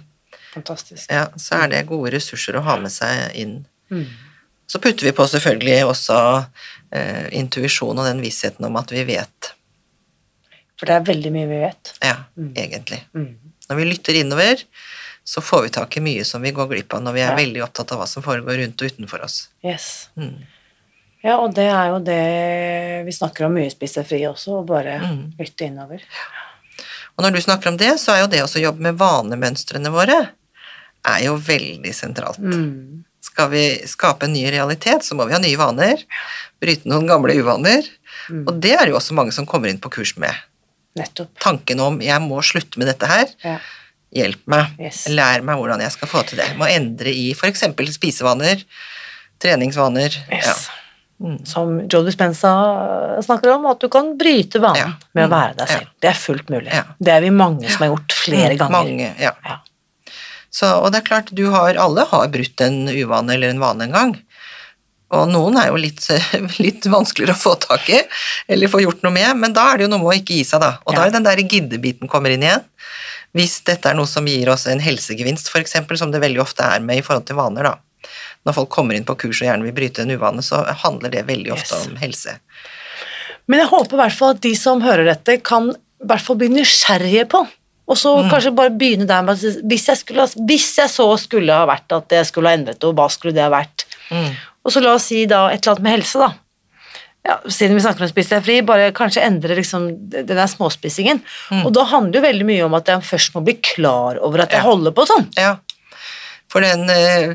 Fantastisk. 0.57 1.11
Ja, 1.13 1.27
så 1.37 1.61
er 1.63 1.69
det 1.75 1.85
gode 1.91 2.11
ressurser 2.17 2.57
å 2.59 2.65
ha 2.67 2.77
med 2.81 2.93
seg 2.95 3.35
inn. 3.39 3.59
Mm. 3.93 4.07
Så 4.67 4.81
putter 4.83 5.07
vi 5.07 5.13
på 5.15 5.27
selvfølgelig 5.31 5.83
også 5.87 6.17
eh, 6.97 7.29
intuisjon 7.39 7.99
og 8.01 8.09
den 8.09 8.23
vissheten 8.25 8.65
om 8.67 8.77
at 8.81 8.91
vi 8.95 9.05
vet. 9.07 9.53
For 10.81 10.89
det 10.91 10.97
er 10.99 11.05
veldig 11.09 11.31
mye 11.33 11.49
vi 11.49 11.61
vet. 11.63 11.93
Ja, 12.05 12.17
egentlig. 12.59 13.03
Mm. 13.17 13.31
Når 13.71 13.79
vi 13.81 13.87
lytter 13.89 14.19
innover, 14.19 14.65
så 15.27 15.41
får 15.43 15.63
vi 15.67 15.71
tak 15.77 15.97
i 15.99 16.03
mye 16.05 16.25
som 16.27 16.43
vi 16.45 16.53
går 16.55 16.69
glipp 16.73 16.95
av 16.95 17.03
når 17.03 17.15
vi 17.17 17.23
er 17.25 17.31
Ja. 17.33 17.37
veldig 17.39 17.63
opptatt 17.65 17.93
av 17.95 17.99
hva 18.03 18.07
som 18.11 18.23
foregår 18.23 18.61
rundt 18.63 18.83
og 18.83 18.91
utenfor 18.93 19.25
oss. 19.25 19.49
Yes. 19.65 20.09
Mm. 20.17 20.37
Ja, 21.25 21.39
og 21.43 21.55
det 21.57 21.65
er 21.73 21.89
jo 21.91 21.99
det 22.07 22.21
vi 23.07 23.13
snakker 23.17 23.47
om 23.49 23.55
mye 23.57 23.67
i 23.67 23.73
Spis 23.73 23.97
deg 23.99 24.07
fri 24.07 24.21
også, 24.29 24.61
å 24.61 24.67
bare 24.67 24.99
Mm. 25.01 25.33
lytte 25.39 25.67
innover. 25.67 26.03
Og 27.19 27.25
når 27.25 27.33
du 27.33 27.41
snakker 27.41 27.69
om 27.73 27.77
det, 27.81 27.95
så 27.99 28.13
er 28.13 28.21
jo 28.21 28.27
det 28.29 28.43
også 28.45 28.59
å 28.61 28.67
jobbe 28.69 28.81
med 28.81 28.99
vanemønstrene 28.99 29.91
våre 29.91 30.29
er 31.07 31.25
jo 31.27 31.37
veldig 31.39 31.93
sentralt. 31.95 32.39
Mm. 32.43 33.05
Skal 33.27 33.51
vi 33.51 33.63
skape 33.87 34.25
en 34.27 34.33
ny 34.33 34.45
realitet, 34.51 35.03
så 35.05 35.15
må 35.19 35.27
vi 35.27 35.33
ha 35.35 35.39
nye 35.43 35.57
vaner. 35.61 36.03
Bryte 36.63 36.87
noen 36.89 37.07
gamle 37.09 37.35
uvaner. 37.37 37.83
Mm. 38.31 38.45
Og 38.49 38.61
det 38.61 38.73
er 38.79 38.87
jo 38.89 38.97
også 38.97 39.15
mange 39.15 39.33
som 39.33 39.47
kommer 39.47 39.69
inn 39.69 39.79
på 39.83 39.91
kurs 39.93 40.15
med. 40.17 40.33
Nettopp. 40.97 41.29
Tanken 41.41 41.81
om 41.81 41.99
'jeg 42.01 42.21
må 42.23 42.41
slutte 42.43 42.79
med 42.79 42.87
dette 42.89 43.07
her', 43.07 43.29
Ja. 43.45 43.59
hjelp 44.15 44.41
meg. 44.47 44.67
Yes. 44.81 45.07
Lær 45.09 45.43
meg 45.43 45.57
hvordan 45.59 45.81
jeg 45.81 45.93
skal 45.93 46.09
få 46.09 46.23
til 46.27 46.39
det. 46.39 46.47
Jeg 46.49 46.57
må 46.57 46.65
endre 46.71 47.13
i 47.13 47.33
f.eks. 47.35 47.61
spisevaner, 47.93 48.65
treningsvaner. 49.39 50.17
Ja. 50.31 50.37
Yes. 50.37 50.69
Som 51.49 51.89
Joe 51.89 52.05
Dispenza 52.05 52.51
eh, 53.17 53.23
snakker 53.25 53.55
om, 53.55 53.65
at 53.71 53.81
du 53.81 53.89
kan 53.89 54.19
bryte 54.19 54.61
vanen 54.61 54.77
Ja. 54.77 54.93
med 55.15 55.25
å 55.25 55.29
Mm. 55.29 55.37
være 55.37 55.57
deg 55.57 55.69
Ja. 55.69 55.75
selv. 55.79 55.87
Det 56.01 56.11
er 56.11 56.15
fullt 56.15 56.47
mulig. 56.51 56.73
Ja. 56.73 56.83
Det 57.01 57.09
er 57.13 57.21
vi 57.21 57.31
mange 57.31 57.69
som 57.71 57.79
har 57.87 57.97
gjort 57.97 58.13
flere 58.13 58.51
Mm, 58.53 58.59
ganger. 58.59 58.71
Mange, 58.71 59.15
ja. 59.19 59.33
Ja. 60.57 60.61
Så, 60.61 60.71
og 60.81 60.93
det 60.93 61.03
er 61.03 61.09
klart, 61.11 61.33
du 61.37 61.45
har, 61.53 61.77
alle 61.77 62.07
har 62.09 62.29
brutt 62.33 62.61
en 62.65 62.87
uvane 62.89 63.35
eller 63.37 63.53
en 63.53 63.61
vane 63.61 63.85
en 63.85 63.93
gang. 63.93 64.15
Og 65.15 65.29
noen 65.31 65.59
er 65.61 65.69
jo 65.69 65.77
litt, 65.79 66.03
litt 66.65 66.87
vanskeligere 66.91 67.37
å 67.37 67.39
få 67.39 67.53
tak 67.63 67.91
i, 67.93 68.01
eller 68.51 68.73
få 68.73 68.81
gjort 68.83 69.05
noe 69.07 69.15
med, 69.15 69.37
men 69.39 69.53
da 69.55 69.69
er 69.71 69.79
det 69.79 69.87
jo 69.87 69.91
noe 69.93 70.03
med 70.03 70.11
å 70.11 70.17
ikke 70.17 70.39
gi 70.41 70.47
seg, 70.49 70.65
da. 70.65 70.73
Og 70.89 70.97
da 70.97 71.05
er 71.07 71.13
den 71.15 71.27
der 71.27 71.43
giddebiten 71.45 72.11
kommer 72.11 72.33
inn 72.35 72.43
igjen. 72.47 72.65
Hvis 73.37 73.59
dette 73.69 73.91
er 73.93 73.99
noe 73.99 74.09
som 74.09 74.27
gir 74.27 74.49
oss 74.49 74.65
en 74.71 74.81
helsegevinst, 74.81 75.51
f.eks., 75.53 75.77
som 76.01 76.11
det 76.15 76.23
veldig 76.25 76.41
ofte 76.43 76.65
er 76.65 76.81
med 76.83 77.03
i 77.03 77.05
forhold 77.05 77.29
til 77.29 77.37
vaner, 77.39 77.69
da. 77.69 78.11
Når 78.47 78.57
folk 78.57 78.71
kommer 78.73 78.97
inn 78.97 79.05
på 79.07 79.17
kurs 79.19 79.43
og 79.43 79.49
gjerne 79.49 79.67
vil 79.67 79.75
bryte 79.77 80.05
en 80.07 80.15
uvane, 80.15 80.43
så 80.47 80.63
handler 80.85 81.13
det 81.13 81.27
veldig 81.29 81.53
ofte 81.53 81.75
Yes. 81.77 81.87
om 81.91 81.97
helse. 82.01 82.37
Men 83.47 83.61
jeg 83.63 83.71
håper 83.71 83.99
i 83.99 84.01
hvert 84.01 84.17
fall 84.19 84.35
at 84.35 84.43
de 84.43 84.53
som 84.59 84.83
hører 84.83 85.07
dette, 85.11 85.39
kan 85.45 85.71
i 85.71 86.09
hvert 86.09 86.23
fall 86.25 86.39
bli 86.41 86.49
nysgjerrige 86.55 87.27
på. 87.31 87.45
Og 87.89 87.97
så 87.97 88.17
Mm. 88.19 88.31
kanskje 88.31 88.55
bare 88.55 88.71
begynne 88.71 89.07
der 89.07 89.23
med 89.23 89.37
at 89.39 89.63
hvis 89.65 89.87
jeg, 89.87 89.97
skulle, 89.97 90.27
hvis 90.47 90.77
jeg 90.79 90.89
så 90.91 91.07
skulle 91.19 91.53
ha 91.55 91.67
vært 91.67 91.93
at 91.95 92.09
jeg 92.11 92.27
skulle 92.27 92.49
ha 92.51 92.57
endret 92.57 92.83
noe, 92.83 92.93
hva 92.93 93.09
skulle 93.11 93.33
det 93.35 93.43
ha 93.47 93.51
vært? 93.51 93.85
Mm. 94.11 94.33
Og 94.65 94.73
så 94.73 94.83
la 94.83 94.95
oss 94.95 95.05
si 95.07 95.25
da 95.27 95.49
et 95.49 95.63
eller 95.63 95.77
annet 95.77 95.83
med 95.83 95.93
helse, 96.01 96.19
da. 96.19 96.33
Ja, 97.27 97.39
siden 97.51 97.75
vi 97.75 97.81
snakker 97.83 98.03
om 98.03 98.09
spis 98.09 98.29
deg 98.31 98.43
fri, 98.47 98.61
bare 98.63 98.93
kanskje 98.95 99.23
endre 99.27 99.57
liksom 99.59 99.87
den 100.11 100.27
der 100.27 100.47
småspisingen. 100.47 101.23
Mm. 101.51 101.65
Og 101.67 101.73
da 101.75 101.83
handler 101.85 102.13
det 102.13 102.23
veldig 102.23 102.47
mye 102.47 102.65
om 102.67 102.75
at 102.79 102.87
jeg 102.87 103.03
først 103.03 103.35
må 103.35 103.43
bli 103.45 103.55
klar 103.55 104.19
over 104.23 104.43
at 104.43 104.51
jeg 104.55 104.63
Ja. 104.63 104.69
holder 104.69 104.91
på 104.93 105.07
sånn. 105.07 105.27
Ja. 105.37 105.57
For 106.53 106.63
den 106.63 106.87
eh, 106.91 107.33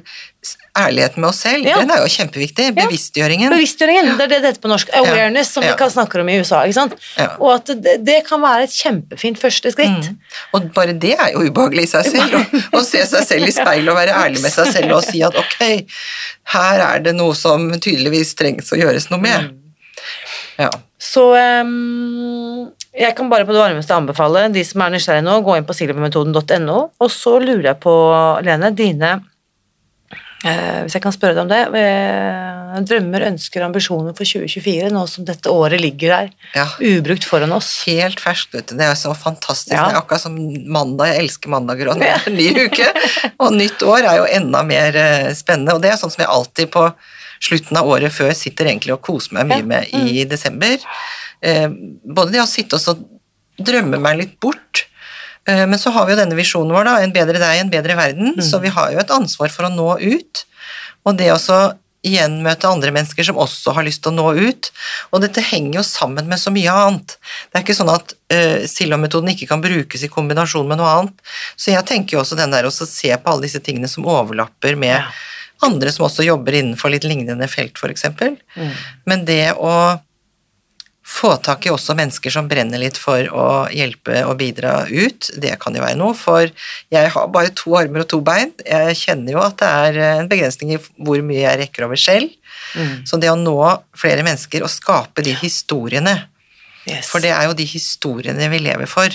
ærligheten 0.79 1.19
med 1.19 1.29
oss 1.29 1.41
selv, 1.43 1.65
Ja. 1.67 1.79
den 1.81 1.91
er 1.91 1.99
jo 1.99 2.07
kjempeviktig. 2.09 2.69
Bevisstgjøringen. 2.77 3.51
Bevisstgjøringen, 3.51 4.13
det 4.17 4.23
er 4.23 4.31
det 4.31 4.37
det 4.41 4.49
heter 4.53 4.61
på 4.63 4.71
norsk. 4.71 4.89
Awareness, 4.95 5.51
som 5.51 5.63
Ja. 5.63 5.73
vi 5.73 5.77
kan 5.81 5.91
snakker 5.91 6.21
om 6.23 6.29
i 6.31 6.37
USA. 6.39 6.61
ikke 6.63 6.73
sant? 6.77 6.93
Ja. 7.17 7.27
Og 7.39 7.53
at 7.55 7.65
det, 7.83 7.97
det 8.07 8.25
kan 8.29 8.41
være 8.41 8.63
et 8.63 8.73
kjempefint 8.73 9.37
første 9.41 9.71
skritt. 9.75 10.07
Mm. 10.07 10.17
Og 10.53 10.69
bare 10.73 10.93
det 10.97 11.13
er 11.19 11.33
jo 11.35 11.43
ubehagelig 11.49 11.83
i 11.83 11.91
seg 11.91 12.05
selv. 12.05 12.37
Å, 12.71 12.83
se 12.87 13.03
seg 13.05 13.27
selv 13.27 13.47
i 13.47 13.51
speilet 13.51 13.91
og 13.91 13.99
være 13.99 14.15
ærlig 14.15 14.41
med 14.41 14.51
seg 14.55 14.71
selv 14.73 14.95
og 14.95 15.03
si 15.03 15.21
at 15.27 15.35
ok, 15.35 15.85
her 16.55 16.79
er 16.87 16.99
det 17.03 17.15
noe 17.19 17.35
som 17.35 17.67
tydeligvis 17.75 18.33
trengs 18.39 18.71
å 18.71 18.79
gjøres 18.79 19.09
noe 19.11 19.19
med. 19.19 19.51
Ja. 20.57 20.69
Så 21.01 21.33
ehm, 21.35 22.71
jeg 22.91 23.15
kan 23.15 23.29
bare 23.31 23.45
på 23.47 23.55
det 23.55 23.61
varmeste 23.61 23.95
anbefale 23.95 24.47
de 24.51 24.63
som 24.67 24.83
er 24.83 24.95
nysgjerrige 24.95 25.23
nå, 25.23 25.37
gå 25.45 25.57
inn 25.57 25.67
på 25.67 25.75
silvermetoden.no, 25.77 26.79
og 26.99 27.11
så 27.13 27.37
lurer 27.39 27.71
jeg 27.71 27.79
på, 27.83 27.93
Lene, 28.43 28.71
dine 28.75 29.11
eh, 30.43 30.81
Hvis 30.83 30.97
jeg 30.97 31.05
kan 31.05 31.15
spørre 31.15 31.37
deg 31.37 31.45
om 31.45 31.53
det. 31.53 31.61
Eh, 31.79 32.51
drømmer, 32.87 33.25
ønsker, 33.27 33.63
ambisjoner 33.65 34.15
for 34.15 34.27
2024, 34.27 34.91
nå 34.91 35.05
som 35.07 35.25
dette 35.27 35.51
året 35.51 35.81
ligger 35.83 36.13
der 36.13 36.29
ja. 36.55 36.67
ubrukt 36.79 37.27
foran 37.27 37.55
oss. 37.55 37.69
Helt 37.87 38.19
ferskt, 38.23 38.55
vet 38.55 38.71
du. 38.71 38.77
Det 38.79 38.87
er 38.87 38.99
så 38.99 39.13
fantastisk. 39.15 39.75
Ja. 39.75 39.87
Det 39.87 39.95
er 39.95 40.01
akkurat 40.01 40.23
som 40.23 40.37
mandag. 40.71 41.13
Jeg 41.13 41.25
elsker 41.25 41.51
mandager, 41.51 41.91
og 41.91 42.03
en 42.03 42.35
ny 42.35 42.49
uke. 42.67 42.91
Og 43.41 43.55
nytt 43.55 43.83
år 43.87 44.03
er 44.03 44.21
jo 44.21 44.29
enda 44.39 44.63
mer 44.67 44.99
eh, 44.99 45.31
spennende. 45.37 45.75
Og 45.75 45.83
det 45.83 45.93
er 45.93 45.99
sånn 45.99 46.13
som 46.13 46.23
jeg 46.23 46.31
alltid 46.31 46.71
på 46.75 46.89
slutten 47.41 47.79
av 47.79 47.89
året 47.89 48.13
før 48.13 48.31
sitter 48.37 48.69
egentlig 48.69 48.93
og 48.93 49.03
koser 49.05 49.39
meg 49.39 49.49
mye 49.49 49.65
med 49.65 49.95
i 49.97 50.25
desember. 50.29 50.77
Eh, 51.41 51.67
både 52.05 52.35
det 52.35 52.43
å 52.43 52.49
sitte 52.49 52.77
og 52.77 52.83
så 52.83 52.95
drømme 53.61 53.99
meg 54.01 54.17
litt 54.19 54.39
bort, 54.41 54.85
eh, 55.47 55.65
men 55.65 55.79
så 55.79 55.91
har 55.93 56.05
vi 56.07 56.15
jo 56.15 56.21
denne 56.21 56.37
visjonen 56.37 56.73
vår, 56.73 56.87
da, 56.87 56.97
en 57.01 57.13
bedre 57.13 57.41
deg, 57.41 57.59
en 57.61 57.73
bedre 57.73 57.97
verden, 57.97 58.35
så 58.41 58.61
vi 58.61 58.69
har 58.73 58.91
jo 58.93 58.99
et 59.01 59.13
ansvar 59.13 59.53
for 59.53 59.67
å 59.67 59.73
nå 59.73 59.89
ut. 60.01 60.45
Og 61.05 61.17
det 61.17 61.31
også 61.33 61.73
igjen 62.05 62.39
møte 62.41 62.65
andre 62.65 62.89
mennesker 62.93 63.25
som 63.27 63.37
også 63.37 63.75
har 63.77 63.85
lyst 63.85 64.01
til 64.01 64.09
å 64.09 64.17
nå 64.17 64.49
ut. 64.49 64.71
Og 65.13 65.21
dette 65.21 65.41
henger 65.45 65.79
jo 65.79 65.83
sammen 65.85 66.25
med 66.29 66.41
så 66.41 66.49
mye 66.53 66.73
annet. 66.73 67.13
Det 67.51 67.59
er 67.59 67.65
ikke 67.65 67.77
sånn 67.77 67.91
at 67.93 68.15
uh, 68.33 68.65
Silva-metoden 68.65 69.29
ikke 69.35 69.45
kan 69.51 69.61
brukes 69.61 70.01
i 70.01 70.09
kombinasjon 70.09 70.65
med 70.69 70.81
noe 70.81 70.89
annet. 70.95 71.19
Så 71.53 71.69
jeg 71.75 71.85
tenker 71.85 72.17
jo 72.17 72.23
også 72.23 72.39
den 72.39 72.53
der 72.53 72.65
å 72.65 72.73
se 72.73 73.11
på 73.13 73.29
alle 73.33 73.45
disse 73.45 73.61
tingene 73.61 73.89
som 73.91 74.07
overlapper 74.09 74.79
med 74.81 74.97
Ja. 74.97 75.11
andre 75.61 75.91
som 75.93 76.07
også 76.07 76.25
jobber 76.25 76.57
innenfor 76.57 76.89
litt 76.89 77.05
lignende 77.05 77.45
felt, 77.47 77.77
f.eks. 77.77 78.07
Mm. 78.57 78.71
Men 79.05 79.25
det 79.29 79.53
å 79.53 79.99
få 81.05 81.31
tak 81.43 81.65
i 81.65 81.71
også 81.73 81.95
mennesker 81.97 82.31
som 82.33 82.47
brenner 82.47 82.77
litt 82.79 82.97
for 82.97 83.25
å 83.33 83.45
hjelpe 83.73 84.21
og 84.27 84.37
bidra 84.39 84.85
ut, 84.87 85.31
det 85.41 85.55
kan 85.59 85.73
jo 85.75 85.81
være 85.81 85.97
noe, 85.97 86.13
for 86.17 86.45
jeg 86.93 87.09
har 87.15 87.27
bare 87.33 87.49
to 87.57 87.73
armer 87.79 88.03
og 88.03 88.09
to 88.13 88.19
bein. 88.21 88.51
Jeg 88.65 88.95
kjenner 88.99 89.33
jo 89.33 89.41
at 89.43 89.57
det 89.57 89.69
er 89.69 89.99
en 90.21 90.29
begrensning 90.31 90.75
i 90.75 90.79
hvor 91.01 91.21
mye 91.25 91.41
jeg 91.43 91.59
rekker 91.65 91.87
over 91.87 91.99
selv. 91.99 92.29
Mm. 92.77 93.01
Så 93.09 93.17
det 93.19 93.31
å 93.31 93.35
nå 93.39 93.57
flere 93.97 94.23
mennesker 94.23 94.63
og 94.63 94.69
skape 94.73 95.23
de 95.25 95.33
historiene, 95.41 96.27
Yes. 96.81 97.11
for 97.11 97.21
det 97.21 97.29
er 97.29 97.43
jo 97.45 97.53
de 97.53 97.65
historiene 97.69 98.47
vi 98.49 98.57
lever 98.57 98.87
for, 98.89 99.05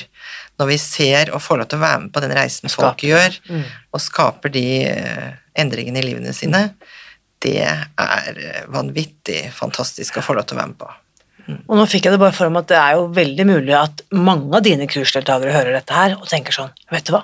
når 0.60 0.68
vi 0.70 0.76
ser 0.78 1.32
og 1.34 1.40
får 1.42 1.58
lov 1.58 1.66
til 1.72 1.80
å 1.80 1.82
være 1.82 2.02
med 2.04 2.12
på 2.14 2.20
den 2.22 2.30
reisen 2.36 2.70
folk 2.70 3.00
Skaper. 3.00 3.08
gjør, 3.08 3.38
Mm. 3.50 3.64
og 3.92 4.00
skaper 4.00 4.52
de 4.54 4.62
eh, 4.86 5.32
endringene 5.58 5.98
i 5.98 6.02
livene 6.06 6.32
sine, 6.32 6.60
det 7.42 7.56
er 7.66 8.38
eh, 8.38 8.62
vanvittig 8.70 9.50
fantastisk 9.52 10.14
å 10.18 10.22
få 10.22 10.36
lov 10.38 10.46
til 10.46 10.56
å 10.56 10.60
være 10.60 10.68
med 10.68 10.78
på. 10.78 10.92
Og 11.54 11.78
nå 11.78 11.86
fikk 11.90 12.08
jeg 12.08 12.16
det 12.16 12.22
bare 12.22 12.34
for 12.34 12.50
meg 12.50 12.64
at 12.64 12.72
det 12.72 12.80
er 12.80 12.98
jo 12.98 13.06
veldig 13.14 13.46
mulig 13.46 13.74
at 13.78 14.02
mange 14.16 14.50
av 14.58 14.64
dine 14.66 14.88
kursdeltakere 14.90 15.54
hører 15.54 15.78
dette 15.78 15.94
her 15.94 16.16
og 16.18 16.28
tenker 16.30 16.54
sånn, 16.54 16.72
vet 16.90 17.06
du 17.06 17.14
hva, 17.14 17.22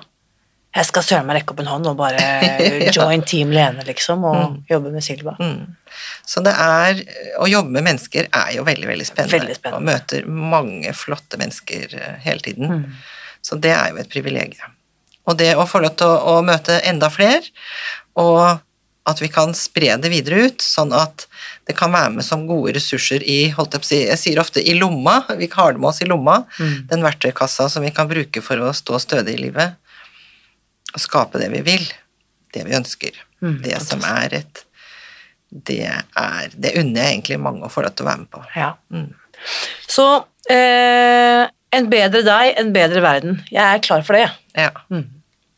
jeg 0.73 0.87
skal 0.89 1.05
søren 1.05 1.27
meg 1.29 1.37
rekke 1.37 1.53
opp 1.53 1.59
en 1.61 1.69
hånd 1.69 1.87
og 1.91 1.97
bare 1.99 2.21
join 2.95 3.21
Team 3.29 3.51
Lene, 3.53 3.83
liksom, 3.85 4.23
og 4.25 4.71
jobbe 4.71 4.89
med 4.93 5.05
Silva. 5.05 5.35
Mm. 5.37 5.75
Så 6.25 6.41
det 6.45 6.53
er 6.57 7.03
Å 7.37 7.49
jobbe 7.49 7.75
med 7.75 7.85
mennesker 7.85 8.29
er 8.31 8.55
jo 8.55 8.65
veldig, 8.65 8.87
veldig 8.89 9.05
spennende. 9.05 9.37
Veldig 9.37 9.57
spennende. 9.59 9.81
Og 9.81 9.89
møter 9.91 10.25
mange 10.25 10.95
flotte 10.97 11.37
mennesker 11.41 11.93
eh, 11.99 12.15
hele 12.25 12.45
tiden. 12.47 12.73
Mm. 12.73 13.03
Så 13.45 13.59
det 13.61 13.75
er 13.75 13.91
jo 13.91 14.01
et 14.01 14.09
privilegium. 14.09 14.73
Og 15.29 15.37
det 15.39 15.51
å 15.55 15.67
få 15.69 15.83
lov 15.83 15.93
til 15.99 16.09
å, 16.09 16.39
å 16.39 16.45
møte 16.45 16.79
enda 16.89 17.11
flere, 17.13 17.45
og 18.19 18.41
at 19.09 19.19
vi 19.21 19.29
kan 19.31 19.53
spre 19.57 19.93
det 19.99 20.09
videre 20.09 20.47
ut, 20.47 20.63
sånn 20.63 20.93
at 20.95 21.27
det 21.67 21.75
kan 21.79 21.91
være 21.93 22.09
med 22.17 22.25
som 22.27 22.45
gode 22.47 22.73
ressurser 22.75 23.23
i 23.23 23.49
holdt 23.55 23.77
jeg, 23.77 23.81
på 23.85 23.95
jeg 24.01 24.19
sier 24.19 24.39
ofte 24.41 24.59
i 24.59 24.73
lomma, 24.75 25.21
vi 25.39 25.47
har 25.53 25.71
det 25.73 25.79
med 25.79 25.89
oss 25.93 26.01
i 26.03 26.09
lomma, 26.09 26.41
Mm. 26.59 26.87
den 26.89 27.01
verktøykassa 27.05 27.69
som 27.71 27.83
vi 27.83 27.91
kan 27.95 28.07
bruke 28.09 28.41
for 28.43 28.57
å 28.57 28.73
stå 28.75 28.99
stødig 28.99 29.37
i 29.37 29.43
livet, 29.45 29.75
og 30.93 30.99
skape 31.01 31.39
det 31.39 31.49
vi 31.53 31.61
vil, 31.61 31.85
det 32.53 32.65
vi 32.67 32.75
ønsker. 32.75 33.11
Mm, 33.41 33.61
det 33.63 33.79
som 33.81 34.03
er 34.07 34.33
et 34.41 34.63
det 35.53 35.83
er 35.85 36.49
Det 36.57 36.71
unner 36.79 37.03
jeg 37.03 37.11
egentlig 37.13 37.35
mange 37.39 37.61
å 37.67 37.69
få 37.69 37.83
lov 37.85 37.93
til 37.93 38.05
å 38.05 38.09
være 38.09 38.21
med 38.23 38.29
på. 38.33 38.39
Ja. 38.57 38.71
Mm. 38.89 39.13
Så 39.87 40.05
eh, 40.49 41.43
en 41.77 41.89
bedre 41.91 42.23
deg, 42.25 42.53
en 42.57 42.71
bedre 42.73 43.01
verden. 43.05 43.43
Jeg 43.51 43.61
er 43.61 43.83
klar 43.85 44.01
for 44.01 44.17
det. 44.17 44.31
Ja. 44.57 44.71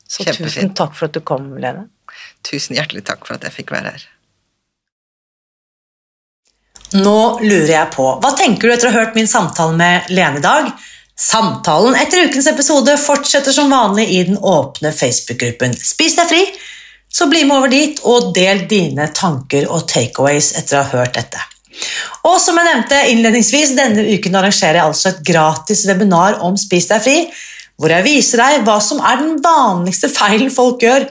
Så 0.08 0.26
Kjempefint. 0.26 0.52
tusen 0.52 0.74
takk 0.76 0.94
for 0.98 1.08
at 1.08 1.16
du 1.16 1.22
kom, 1.22 1.48
Lene. 1.58 1.88
Tusen 2.44 2.76
hjertelig 2.76 3.06
takk 3.08 3.24
for 3.26 3.36
at 3.38 3.48
jeg 3.48 3.56
fikk 3.56 3.72
være 3.72 3.96
her. 3.96 4.04
Nå 6.94 7.40
lurer 7.42 7.72
jeg 7.72 7.92
på, 7.96 8.06
hva 8.22 8.32
tenker 8.38 8.68
du 8.68 8.74
etter 8.76 8.90
å 8.90 8.94
ha 8.94 9.02
hørt 9.02 9.16
min 9.18 9.30
samtale 9.30 9.74
med 9.78 10.12
Lene 10.14 10.38
i 10.38 10.44
dag? 10.44 10.70
Samtalen 11.18 11.96
etter 11.98 12.28
ukens 12.28 12.48
episode 12.52 12.94
fortsetter 13.00 13.56
som 13.56 13.72
vanlig 13.72 14.06
i 14.12 14.22
den 14.28 14.38
åpne 14.38 14.92
Facebook-gruppen 14.94 15.74
Spis 15.80 16.18
deg 16.20 16.30
fri. 16.30 16.44
Så 17.10 17.30
bli 17.32 17.46
med 17.48 17.56
over 17.56 17.72
dit 17.72 18.02
og 18.04 18.34
del 18.36 18.66
dine 18.70 19.08
tanker 19.16 19.70
og 19.72 19.88
takeaways 19.88 20.52
etter 20.60 20.82
å 20.82 20.84
ha 20.84 21.00
hørt 21.00 21.16
dette. 21.16 21.40
Og 22.28 22.36
som 22.44 22.58
jeg 22.60 22.68
nevnte 22.68 23.00
innledningsvis, 23.12 23.74
denne 23.78 24.04
uken 24.16 24.36
arrangerer 24.36 24.82
jeg 24.82 24.90
altså 24.90 25.12
et 25.12 25.24
gratis 25.28 25.86
webinar 25.88 26.42
om 26.44 26.60
Spis 26.60 26.90
deg 26.92 27.04
fri, 27.04 27.18
hvor 27.80 27.92
jeg 27.92 28.06
viser 28.06 28.44
deg 28.44 28.68
hva 28.68 28.78
som 28.84 29.02
er 29.04 29.20
den 29.24 29.40
vanligste 29.44 30.12
feilen 30.12 30.52
folk 30.54 30.84
gjør 30.84 31.08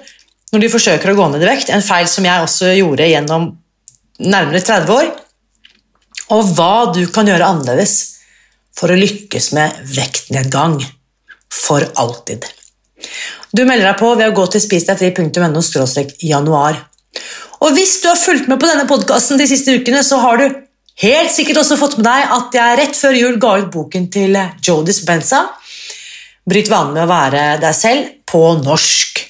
når 0.52 0.62
de 0.62 0.70
forsøker 0.70 1.10
å 1.10 1.16
gå 1.18 1.26
ned 1.32 1.42
i 1.42 1.48
vekt, 1.48 1.72
en 1.72 1.82
feil 1.82 2.06
som 2.08 2.24
jeg 2.28 2.44
også 2.44 2.72
gjorde 2.76 3.08
gjennom 3.10 3.48
nærmere 4.22 4.60
30 4.62 4.92
år, 4.94 5.08
og 6.32 6.54
hva 6.56 6.92
du 6.94 7.02
kan 7.12 7.28
gjøre 7.28 7.46
annerledes 7.46 7.94
for 8.74 8.90
å 8.90 8.98
lykkes 8.98 9.52
med 9.56 9.80
vektnedgang 9.94 10.78
for 11.52 11.84
alltid. 12.00 12.46
Du 13.54 13.62
melder 13.64 13.90
deg 13.90 14.00
på 14.00 14.14
ved 14.16 14.30
å 14.30 14.36
gå 14.36 14.46
til 14.50 14.62
spisdegfri.no 14.64 15.62
januar. 16.24 16.80
Og 17.64 17.74
hvis 17.76 18.00
du 18.02 18.08
har 18.10 18.18
fulgt 18.18 18.48
med 18.50 18.58
på 18.60 18.68
denne 18.68 18.88
podkasten 18.90 19.38
de 19.38 19.46
siste 19.48 19.76
ukene, 19.76 20.02
så 20.02 20.18
har 20.22 20.40
du 20.40 20.46
helt 21.04 21.32
sikkert 21.32 21.60
også 21.62 21.78
fått 21.78 21.98
med 22.00 22.08
deg 22.08 22.32
at 22.38 22.56
jeg 22.58 22.80
rett 22.80 22.98
før 22.98 23.18
jul 23.18 23.38
ga 23.42 23.58
ut 23.62 23.70
boken 23.74 24.08
til 24.12 24.40
Joe 24.64 24.82
Dispenza, 24.86 25.44
Bryt 26.44 26.68
vanen 26.68 26.92
med 26.92 27.06
å 27.06 27.08
være 27.08 27.42
deg 27.62 27.72
selv 27.72 28.08
på 28.28 28.40
norsk. 28.60 29.22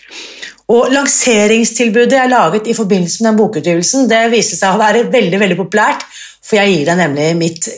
Og 0.75 0.89
Lanseringstilbudet 0.91 2.17
jeg 2.17 2.33
laget 2.33 2.67
i 2.67 2.75
forbindelse 2.75 3.23
med 3.23 3.29
den 3.29 3.39
bokutgivelsen, 3.39 4.09
det 4.11 4.23
viste 4.33 4.59
seg 4.59 4.75
å 4.75 4.81
være 4.81 5.05
veldig 5.13 5.39
veldig 5.43 5.59
populært, 5.61 6.03
for 6.45 6.61
jeg 6.61 6.73
gir 6.75 6.91
deg 6.91 7.01
nemlig 7.01 7.29
mitt 7.39 7.69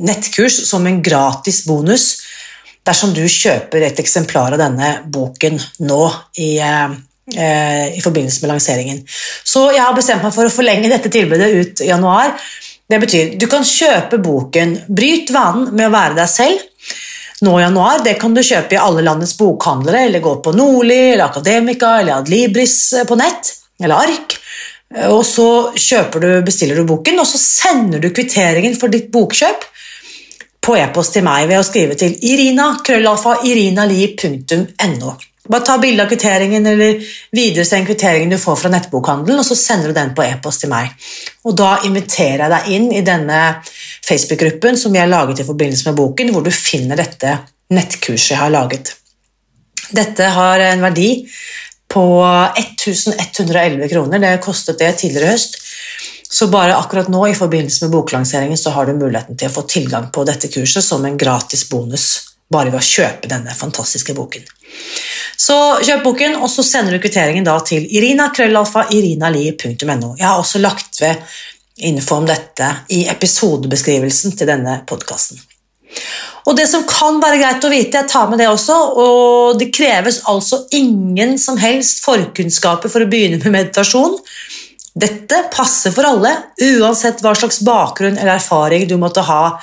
nettkurs 0.00 0.62
som 0.68 0.86
en 0.88 1.02
gratis 1.04 1.64
bonus 1.68 2.06
dersom 2.86 3.12
du 3.14 3.24
kjøper 3.28 3.88
et 3.88 3.98
eksemplar 4.00 4.54
av 4.54 4.62
denne 4.62 4.92
boken 5.12 5.58
nå 5.88 6.02
i, 6.38 6.52
eh, 6.62 7.86
i 7.90 8.02
forbindelse 8.04 8.44
med 8.44 8.52
lanseringen. 8.52 9.02
Så 9.44 9.66
jeg 9.74 9.82
har 9.82 9.96
bestemt 9.96 10.22
meg 10.22 10.34
for 10.34 10.46
å 10.46 10.54
forlenge 10.54 10.92
dette 10.92 11.10
tilbudet 11.12 11.50
ut 11.54 11.82
i 11.82 11.90
januar. 11.90 12.36
Det 12.86 13.00
betyr 13.02 13.34
du 13.38 13.46
kan 13.50 13.66
kjøpe 13.66 14.22
boken 14.22 14.78
'Bryt 14.88 15.32
vanen 15.34 15.74
med 15.74 15.88
å 15.88 15.94
være 15.96 16.14
deg 16.22 16.30
selv' 16.30 16.62
nå 17.42 17.58
i 17.58 17.62
januar. 17.62 18.04
Det 18.04 18.14
kan 18.20 18.34
du 18.34 18.40
kjøpe 18.40 18.76
i 18.76 18.80
alle 18.80 19.02
landets 19.02 19.36
bokhandlere, 19.36 20.06
eller 20.06 20.20
gå 20.24 20.36
på 20.42 20.54
Nordli, 20.56 21.12
eller 21.12 21.26
Akademika 21.26 22.00
eller 22.00 22.20
Adlibris 22.20 22.94
på 23.08 23.18
nett, 23.18 23.52
eller 23.82 24.06
ark. 24.06 24.38
Og 24.94 25.26
så 25.26 25.72
du, 25.74 26.42
bestiller 26.46 26.76
du 26.76 26.84
boken, 26.86 27.18
og 27.20 27.26
så 27.26 27.38
sender 27.42 27.98
du 28.00 28.10
kvitteringen 28.14 28.76
for 28.78 28.88
ditt 28.92 29.10
bokkjøp 29.12 29.64
på 30.66 30.76
e-post 30.78 31.12
til 31.14 31.24
meg 31.26 31.48
ved 31.50 31.58
å 31.60 31.66
skrive 31.66 31.94
til 31.98 32.12
irinali.no. 32.22 32.76
Bare 35.46 35.62
ta 35.62 35.76
bilde 35.78 36.02
av 36.02 36.08
kvitteringen 36.10 36.66
eller 36.66 37.02
videresend 37.34 37.86
kvitteringen 37.86 38.32
du 38.34 38.38
får 38.40 38.56
fra 38.62 38.70
nettbokhandelen, 38.72 39.38
og 39.38 39.46
så 39.46 39.56
sender 39.58 39.88
du 39.90 39.94
den 39.98 40.14
på 40.16 40.24
e-post 40.26 40.64
til 40.64 40.72
meg. 40.72 40.86
Og 41.46 41.54
Da 41.58 41.70
inviterer 41.86 42.42
jeg 42.46 42.50
deg 42.54 42.70
inn 42.74 42.88
i 42.92 43.06
denne 43.06 43.40
Facebook-gruppen 44.06 44.78
som 44.78 44.94
vi 44.94 45.02
har 45.02 45.10
laget 45.10 45.40
i 45.42 45.46
forbindelse 45.46 45.90
med 45.90 45.98
boken, 46.00 46.32
hvor 46.34 46.42
du 46.42 46.50
finner 46.54 46.98
dette 46.98 47.38
nettkurset 47.74 48.30
jeg 48.34 48.42
har 48.42 48.54
laget. 48.54 48.96
Dette 49.94 50.24
har 50.34 50.58
en 50.72 50.82
verdi 50.82 51.10
på 51.88 52.04
1111 52.56 53.88
kroner. 53.88 54.18
Det 54.18 54.38
kostet 54.44 54.78
det 54.78 54.92
tidligere 55.00 55.26
i 55.26 55.36
høst. 55.36 55.58
Så 56.28 56.48
bare 56.52 56.76
akkurat 56.76 57.08
nå 57.08 57.22
i 57.28 57.34
forbindelse 57.34 57.84
med 57.84 57.92
boklanseringen 57.94 58.58
så 58.58 58.70
har 58.74 58.86
du 58.86 58.98
muligheten 58.98 59.38
til 59.38 59.48
å 59.48 59.54
få 59.54 59.62
tilgang 59.70 60.10
på 60.12 60.24
dette 60.26 60.50
kurset 60.52 60.84
som 60.84 61.04
en 61.06 61.18
gratis 61.18 61.68
bonus 61.70 62.36
bare 62.52 62.70
ved 62.70 62.80
å 62.80 62.84
kjøpe 62.84 63.28
denne 63.30 63.54
fantastiske 63.54 64.14
boken. 64.14 64.42
Så 65.36 65.78
kjøp 65.84 66.04
boken, 66.04 66.36
og 66.40 66.50
så 66.50 66.62
sender 66.64 66.92
du 66.94 66.98
kvitteringen 67.02 67.44
da 67.46 67.60
til 67.64 67.86
irina.krøllalfa.irinali.no. 67.98 70.14
Jeg 70.18 70.26
har 70.26 70.38
også 70.40 70.58
lagt 70.62 71.00
ved 71.02 71.16
info 71.76 72.14
om 72.20 72.26
dette 72.28 72.76
i 72.96 73.08
episodebeskrivelsen 73.12 74.32
til 74.38 74.46
denne 74.48 74.74
podkasten. 74.88 75.38
Og 76.46 76.54
det 76.58 76.66
som 76.70 76.84
kan 76.86 77.18
være 77.22 77.40
greit 77.40 77.64
å 77.66 77.72
vite, 77.72 77.98
jeg 77.98 78.10
tar 78.10 78.28
med 78.30 78.38
det 78.42 78.46
også, 78.50 78.76
og 79.02 79.58
det 79.58 79.72
kreves 79.74 80.22
altså 80.30 80.62
ingen 80.76 81.34
som 81.42 81.58
helst 81.58 82.04
forkunnskaper 82.04 82.92
for 82.92 83.02
å 83.02 83.10
begynne 83.10 83.40
med 83.42 83.54
meditasjon. 83.58 84.14
Dette 84.96 85.42
passer 85.52 85.92
for 85.92 86.08
alle, 86.08 86.30
uansett 86.62 87.20
hva 87.20 87.34
slags 87.36 87.58
bakgrunn 87.66 88.16
eller 88.16 88.38
erfaring 88.38 88.86
du 88.88 88.94
måtte 89.00 89.26
ha 89.26 89.58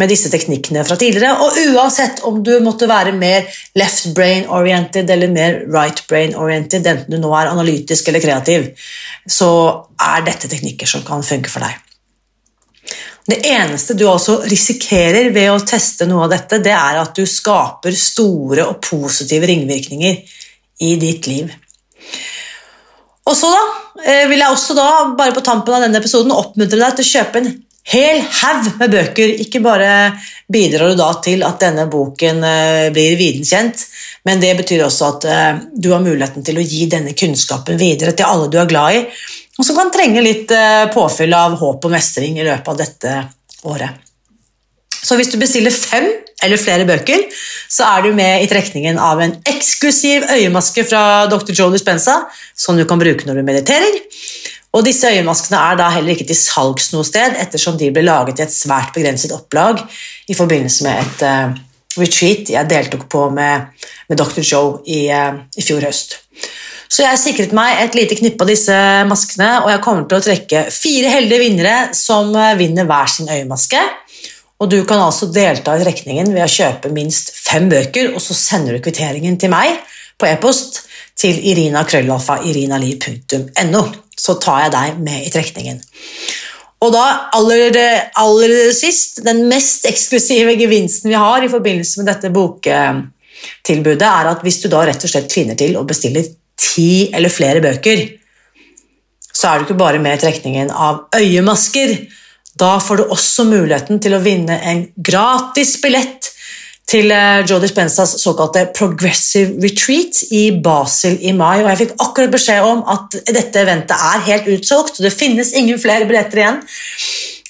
med 0.00 0.08
disse 0.08 0.30
teknikkene 0.32 0.86
fra 0.88 0.96
tidligere, 0.96 1.34
og 1.44 1.58
uansett 1.74 2.22
om 2.24 2.38
du 2.44 2.54
måtte 2.64 2.88
være 2.88 3.12
mer 3.12 3.44
left 3.76 4.14
brain-oriented 4.16 5.10
eller 5.12 5.32
mer 5.34 5.58
right 5.68 6.00
brain-oriented, 6.08 6.88
enten 6.88 7.12
du 7.12 7.20
nå 7.20 7.34
er 7.36 7.52
analytisk 7.52 8.08
eller 8.08 8.24
kreativ, 8.24 8.70
så 9.28 9.50
er 10.00 10.24
dette 10.24 10.48
teknikker 10.48 10.88
som 10.88 11.04
kan 11.04 11.26
funke 11.26 11.52
for 11.52 11.66
deg. 11.66 11.91
Det 13.26 13.38
eneste 13.46 13.94
du 13.94 14.06
altså 14.10 14.40
risikerer 14.42 15.30
ved 15.34 15.52
å 15.52 15.60
teste 15.66 16.08
noe 16.10 16.26
av 16.26 16.32
dette, 16.34 16.58
det 16.62 16.74
er 16.74 16.98
at 16.98 17.14
du 17.14 17.22
skaper 17.28 17.94
store 17.94 18.66
og 18.66 18.80
positive 18.82 19.46
ringvirkninger 19.46 20.38
i 20.82 20.94
ditt 20.98 21.28
liv. 21.30 21.52
Og 23.22 23.36
så 23.38 23.52
da, 23.52 23.60
eh, 24.02 24.24
vil 24.30 24.42
jeg 24.42 24.50
også 24.50 24.74
da, 24.74 24.88
bare 25.18 25.34
på 25.36 25.44
tampen 25.46 25.76
av 25.76 25.84
denne 25.84 26.00
episoden 26.02 26.34
oppmuntre 26.34 26.80
deg 26.80 26.96
til 26.98 27.06
å 27.06 27.12
kjøpe 27.12 27.38
en 27.38 27.52
hel 27.92 28.22
haug 28.42 28.70
med 28.80 28.90
bøker. 28.90 29.34
Ikke 29.44 29.62
bare 29.62 29.92
bidrar 30.52 30.90
du 30.90 30.98
da 30.98 31.12
til 31.22 31.44
at 31.46 31.62
denne 31.62 31.86
boken 31.90 32.42
blir 32.42 32.90
blir 32.94 33.18
videnskjent, 33.20 33.86
men 34.26 34.42
det 34.42 34.56
betyr 34.58 34.84
også 34.86 35.08
at 35.14 35.28
eh, 35.30 35.62
du 35.74 35.92
har 35.94 36.02
muligheten 36.02 36.44
til 36.46 36.58
å 36.58 36.66
gi 36.66 36.86
denne 36.90 37.14
kunnskapen 37.14 37.78
videre 37.78 38.14
til 38.18 38.28
alle 38.28 38.50
du 38.50 38.58
er 38.60 38.70
glad 38.70 38.98
i, 38.98 39.06
og 39.58 39.66
som 39.66 39.76
kan 39.76 39.92
trenge 39.92 40.22
litt 40.24 40.52
påfyll 40.94 41.34
av 41.36 41.58
håp 41.60 41.84
og 41.84 41.92
mestring 41.92 42.38
i 42.40 42.46
løpet 42.46 42.72
av 42.72 42.78
dette 42.80 43.16
året. 43.68 44.00
Så 45.02 45.18
hvis 45.18 45.32
du 45.32 45.36
bestiller 45.40 45.74
fem 45.74 46.06
eller 46.42 46.60
flere 46.60 46.86
bøker, 46.86 47.26
så 47.70 47.86
er 47.88 48.06
du 48.06 48.14
med 48.16 48.44
i 48.44 48.48
trekningen 48.50 48.98
av 49.02 49.20
en 49.22 49.34
eksklusiv 49.50 50.26
øyemaske 50.30 50.84
fra 50.86 51.02
Dr. 51.30 51.52
Joe 51.54 51.72
Dispenza, 51.74 52.20
som 52.54 52.78
du 52.78 52.84
kan 52.88 53.00
bruke 53.02 53.26
når 53.26 53.40
du 53.40 53.46
mediterer. 53.46 53.98
Og 54.72 54.86
disse 54.86 55.10
øyemaskene 55.10 55.58
er 55.60 55.78
da 55.78 55.90
heller 55.92 56.14
ikke 56.14 56.28
til 56.30 56.38
salgs 56.38 56.92
noe 56.94 57.04
sted, 57.06 57.36
ettersom 57.42 57.76
de 57.80 57.90
ble 57.94 58.06
laget 58.06 58.40
i 58.40 58.46
et 58.46 58.54
svært 58.54 58.94
begrenset 58.96 59.34
opplag 59.36 59.82
i 60.30 60.36
forbindelse 60.38 60.86
med 60.86 61.02
et 61.02 61.24
uh, 61.28 61.58
retreat 62.00 62.54
jeg 62.54 62.70
deltok 62.70 63.04
på 63.12 63.26
med, 63.34 63.68
med 64.08 64.22
Dr. 64.22 64.40
Joe 64.40 64.78
i, 64.86 65.04
uh, 65.12 65.42
i 65.58 65.66
fjor 65.66 65.84
høst. 65.84 66.22
Så 66.92 67.06
jeg 67.06 67.16
sikret 67.16 67.54
meg 67.56 67.78
et 67.80 67.94
lite 67.96 68.18
knippe 68.18 68.44
av 68.44 68.50
disse 68.52 68.74
maskene, 69.08 69.64
og 69.64 69.70
jeg 69.72 69.80
kommer 69.84 70.04
til 70.08 70.16
å 70.18 70.24
trekke 70.26 70.58
fire 70.74 71.08
heldige 71.14 71.40
vinnere 71.40 71.76
som 71.96 72.34
eh, 72.36 72.58
vinner 72.58 72.84
hver 72.88 73.06
sin 73.08 73.28
øyemaske. 73.32 73.80
Og 74.60 74.70
du 74.70 74.84
kan 74.86 75.00
altså 75.00 75.26
delta 75.32 75.74
i 75.74 75.82
trekningen 75.82 76.34
ved 76.34 76.44
å 76.44 76.48
kjøpe 76.52 76.88
minst 76.92 77.32
fem 77.34 77.68
bøker, 77.72 78.12
og 78.12 78.20
så 78.22 78.34
sender 78.36 78.72
du 78.76 78.80
kvitteringen 78.84 79.38
til 79.40 79.50
meg 79.54 79.68
på 80.20 80.26
e-post 80.28 80.82
til 81.18 81.34
irina.krøllalfa.irinali.no. 81.52 83.82
Så 84.12 84.32
tar 84.44 84.58
jeg 84.66 84.72
deg 84.76 84.88
med 85.02 85.20
i 85.24 85.32
trekningen. 85.32 85.78
Og 86.82 86.90
da 86.92 87.06
aller, 87.38 87.72
aller 88.20 88.72
sist, 88.76 89.24
den 89.24 89.48
mest 89.48 89.86
eksklusive 89.88 90.52
gevinsten 90.60 91.08
vi 91.08 91.16
har 91.18 91.40
i 91.40 91.48
forbindelse 91.50 92.00
med 92.02 92.08
dette 92.10 92.30
boktilbudet, 92.34 94.08
er 94.08 94.26
at 94.34 94.42
hvis 94.44 94.60
du 94.60 94.68
da 94.68 94.84
rett 94.86 95.04
og 95.06 95.10
slett 95.14 95.32
kliner 95.32 95.56
til 95.58 95.76
og 95.80 95.88
bestiller 95.88 96.24
ti 96.62 97.10
eller 97.14 97.32
flere 97.32 97.62
bøker, 97.64 98.04
så 99.32 99.48
er 99.48 99.58
du 99.58 99.66
ikke 99.66 99.80
bare 99.80 100.00
med 100.02 100.18
i 100.18 100.22
trekningen 100.22 100.70
av 100.70 101.06
øyemasker, 101.16 101.96
da 102.60 102.76
får 102.84 103.00
du 103.00 103.14
også 103.14 103.46
muligheten 103.48 104.00
til 104.02 104.14
å 104.14 104.20
vinne 104.22 104.58
en 104.68 104.84
gratis 105.00 105.78
billett 105.82 106.28
til 106.92 107.12
eh, 107.14 107.40
Joe 107.48 107.62
Dispensas 107.62 108.16
såkalte 108.20 108.66
Progressive 108.76 109.56
Retreat 109.62 110.22
i 110.34 110.42
Basel 110.64 111.16
i 111.24 111.32
mai. 111.36 111.62
Og 111.62 111.70
jeg 111.70 111.80
fikk 111.84 111.94
akkurat 112.04 112.34
beskjed 112.34 112.66
om 112.68 112.82
at 112.92 113.16
dette 113.30 113.62
eventet 113.62 113.96
er 113.96 114.26
helt 114.28 114.50
utsolgt, 114.56 114.98
og 114.98 115.06
det 115.06 115.14
finnes 115.14 115.54
ingen 115.56 115.80
flere 115.80 116.08
billetter 116.08 116.42
igjen. 116.42 116.60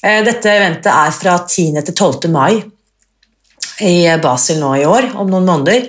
Eh, 0.03 0.21
dette 0.27 0.53
eventet 0.53 0.93
er 0.93 1.17
fra 1.17 1.41
10. 1.43 1.83
til 1.83 1.95
12. 1.97 2.31
mai 2.33 2.63
i 3.83 3.95
Basel 4.23 4.61
nå 4.63 4.75
i 4.79 4.87
år, 4.87 5.11
om 5.19 5.31
noen 5.33 5.49
måneder. 5.49 5.89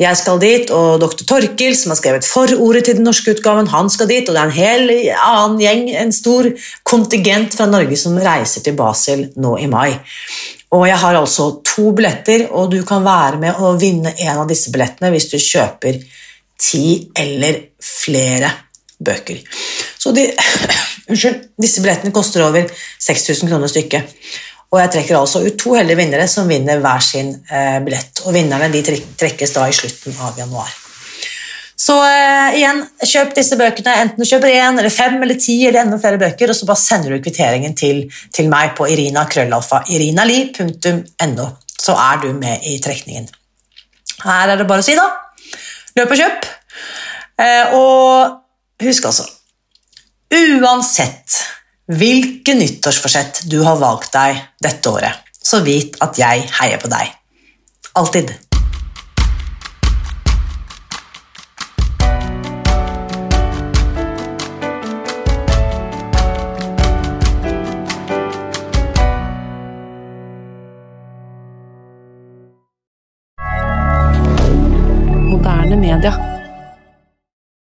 Jeg 0.00 0.16
skal 0.16 0.38
dit, 0.40 0.70
og 0.72 1.02
dr. 1.02 1.26
Torkil, 1.28 1.74
som 1.76 1.92
har 1.92 1.98
skrevet 1.98 2.24
forordet 2.24 2.86
til 2.86 2.96
den 2.96 3.04
norske 3.04 3.34
utgaven, 3.34 3.68
han 3.68 3.90
skal 3.92 4.08
dit, 4.08 4.28
og 4.28 4.36
det 4.36 4.40
er 4.40 4.48
en 4.48 4.56
hel 4.56 4.92
annen 5.12 5.58
gjeng, 5.60 5.82
en 6.00 6.14
stor 6.16 6.48
kontingent 6.88 7.56
fra 7.58 7.66
Norge 7.68 7.98
som 8.00 8.16
reiser 8.16 8.64
til 8.64 8.78
Basel 8.78 9.26
nå 9.36 9.58
i 9.60 9.68
mai. 9.68 9.92
Og 10.72 10.86
jeg 10.88 10.96
har 11.02 11.18
altså 11.18 11.50
to 11.66 11.90
billetter, 11.98 12.46
og 12.48 12.72
du 12.72 12.80
kan 12.86 13.04
være 13.04 13.42
med 13.42 13.60
og 13.60 13.80
vinne 13.82 14.14
en 14.16 14.40
av 14.40 14.48
disse 14.48 14.72
billettene 14.72 15.10
hvis 15.12 15.28
du 15.32 15.36
kjøper 15.36 15.98
ti 16.60 16.84
eller 17.20 17.60
flere 17.84 18.52
bøker. 19.04 19.40
Så 20.00 20.14
de, 20.16 20.30
unnskyld, 21.10 21.42
disse 21.60 21.82
billettene 21.84 22.14
koster 22.14 22.46
over 22.46 22.70
6000 22.70 23.50
kroner 23.50 23.68
stykket. 23.72 24.16
Og 24.70 24.78
jeg 24.78 24.90
trekker 24.94 25.18
altså 25.18 25.42
ut 25.42 25.56
to 25.58 25.74
heldige 25.74 25.98
vinnere 25.98 26.28
som 26.30 26.50
vinner 26.50 26.78
hver 26.82 27.02
sin 27.02 27.32
eh, 27.50 27.80
billett. 27.82 28.22
Og 28.26 28.36
vinnerne 28.36 28.70
de 28.70 28.84
trekkes 28.86 29.56
da 29.56 29.66
i 29.66 29.74
slutten 29.74 30.14
av 30.22 30.38
januar. 30.38 30.70
Så 31.80 31.96
eh, 32.04 32.58
igjen, 32.60 32.84
kjøp 33.02 33.32
disse 33.34 33.58
bøkene. 33.58 33.96
Enten 34.04 34.22
du 34.22 34.28
kjøper 34.28 34.52
én 34.52 34.78
eller 34.78 34.92
fem 34.94 35.16
eller 35.18 35.40
ti 35.40 35.56
eller 35.64 35.82
enda 35.82 35.98
flere 35.98 36.20
bøker, 36.20 36.52
og 36.52 36.58
så 36.58 36.68
bare 36.68 36.82
sender 36.82 37.16
du 37.16 37.24
kvitteringen 37.24 37.74
til, 37.78 38.04
til 38.36 38.50
meg 38.52 38.76
på 38.78 38.86
irina 38.92 39.24
irinali.no. 39.26 41.50
Så 41.80 41.96
er 41.96 42.22
du 42.22 42.30
med 42.36 42.66
i 42.68 42.76
trekningen. 42.84 43.26
Her 44.22 44.52
er 44.52 44.60
det 44.60 44.68
bare 44.68 44.84
å 44.84 44.86
si, 44.86 44.94
da. 44.98 45.08
Løp 45.96 46.14
og 46.14 46.20
kjøp. 46.20 46.50
Eh, 47.40 47.74
og 47.74 48.84
husk 48.84 49.08
altså 49.08 49.24
Uansett 50.30 51.40
hvilke 51.90 52.54
nyttårsforsett 52.54 53.42
du 53.50 53.60
har 53.66 53.80
valgt 53.80 54.12
deg 54.14 54.38
dette 54.62 54.92
året, 54.92 55.26
så 55.42 55.62
vit 55.66 55.98
at 56.04 56.18
jeg 56.20 56.46
heier 56.60 56.80
på 56.82 56.90
deg. 56.92 57.10
Alltid. 57.98 58.49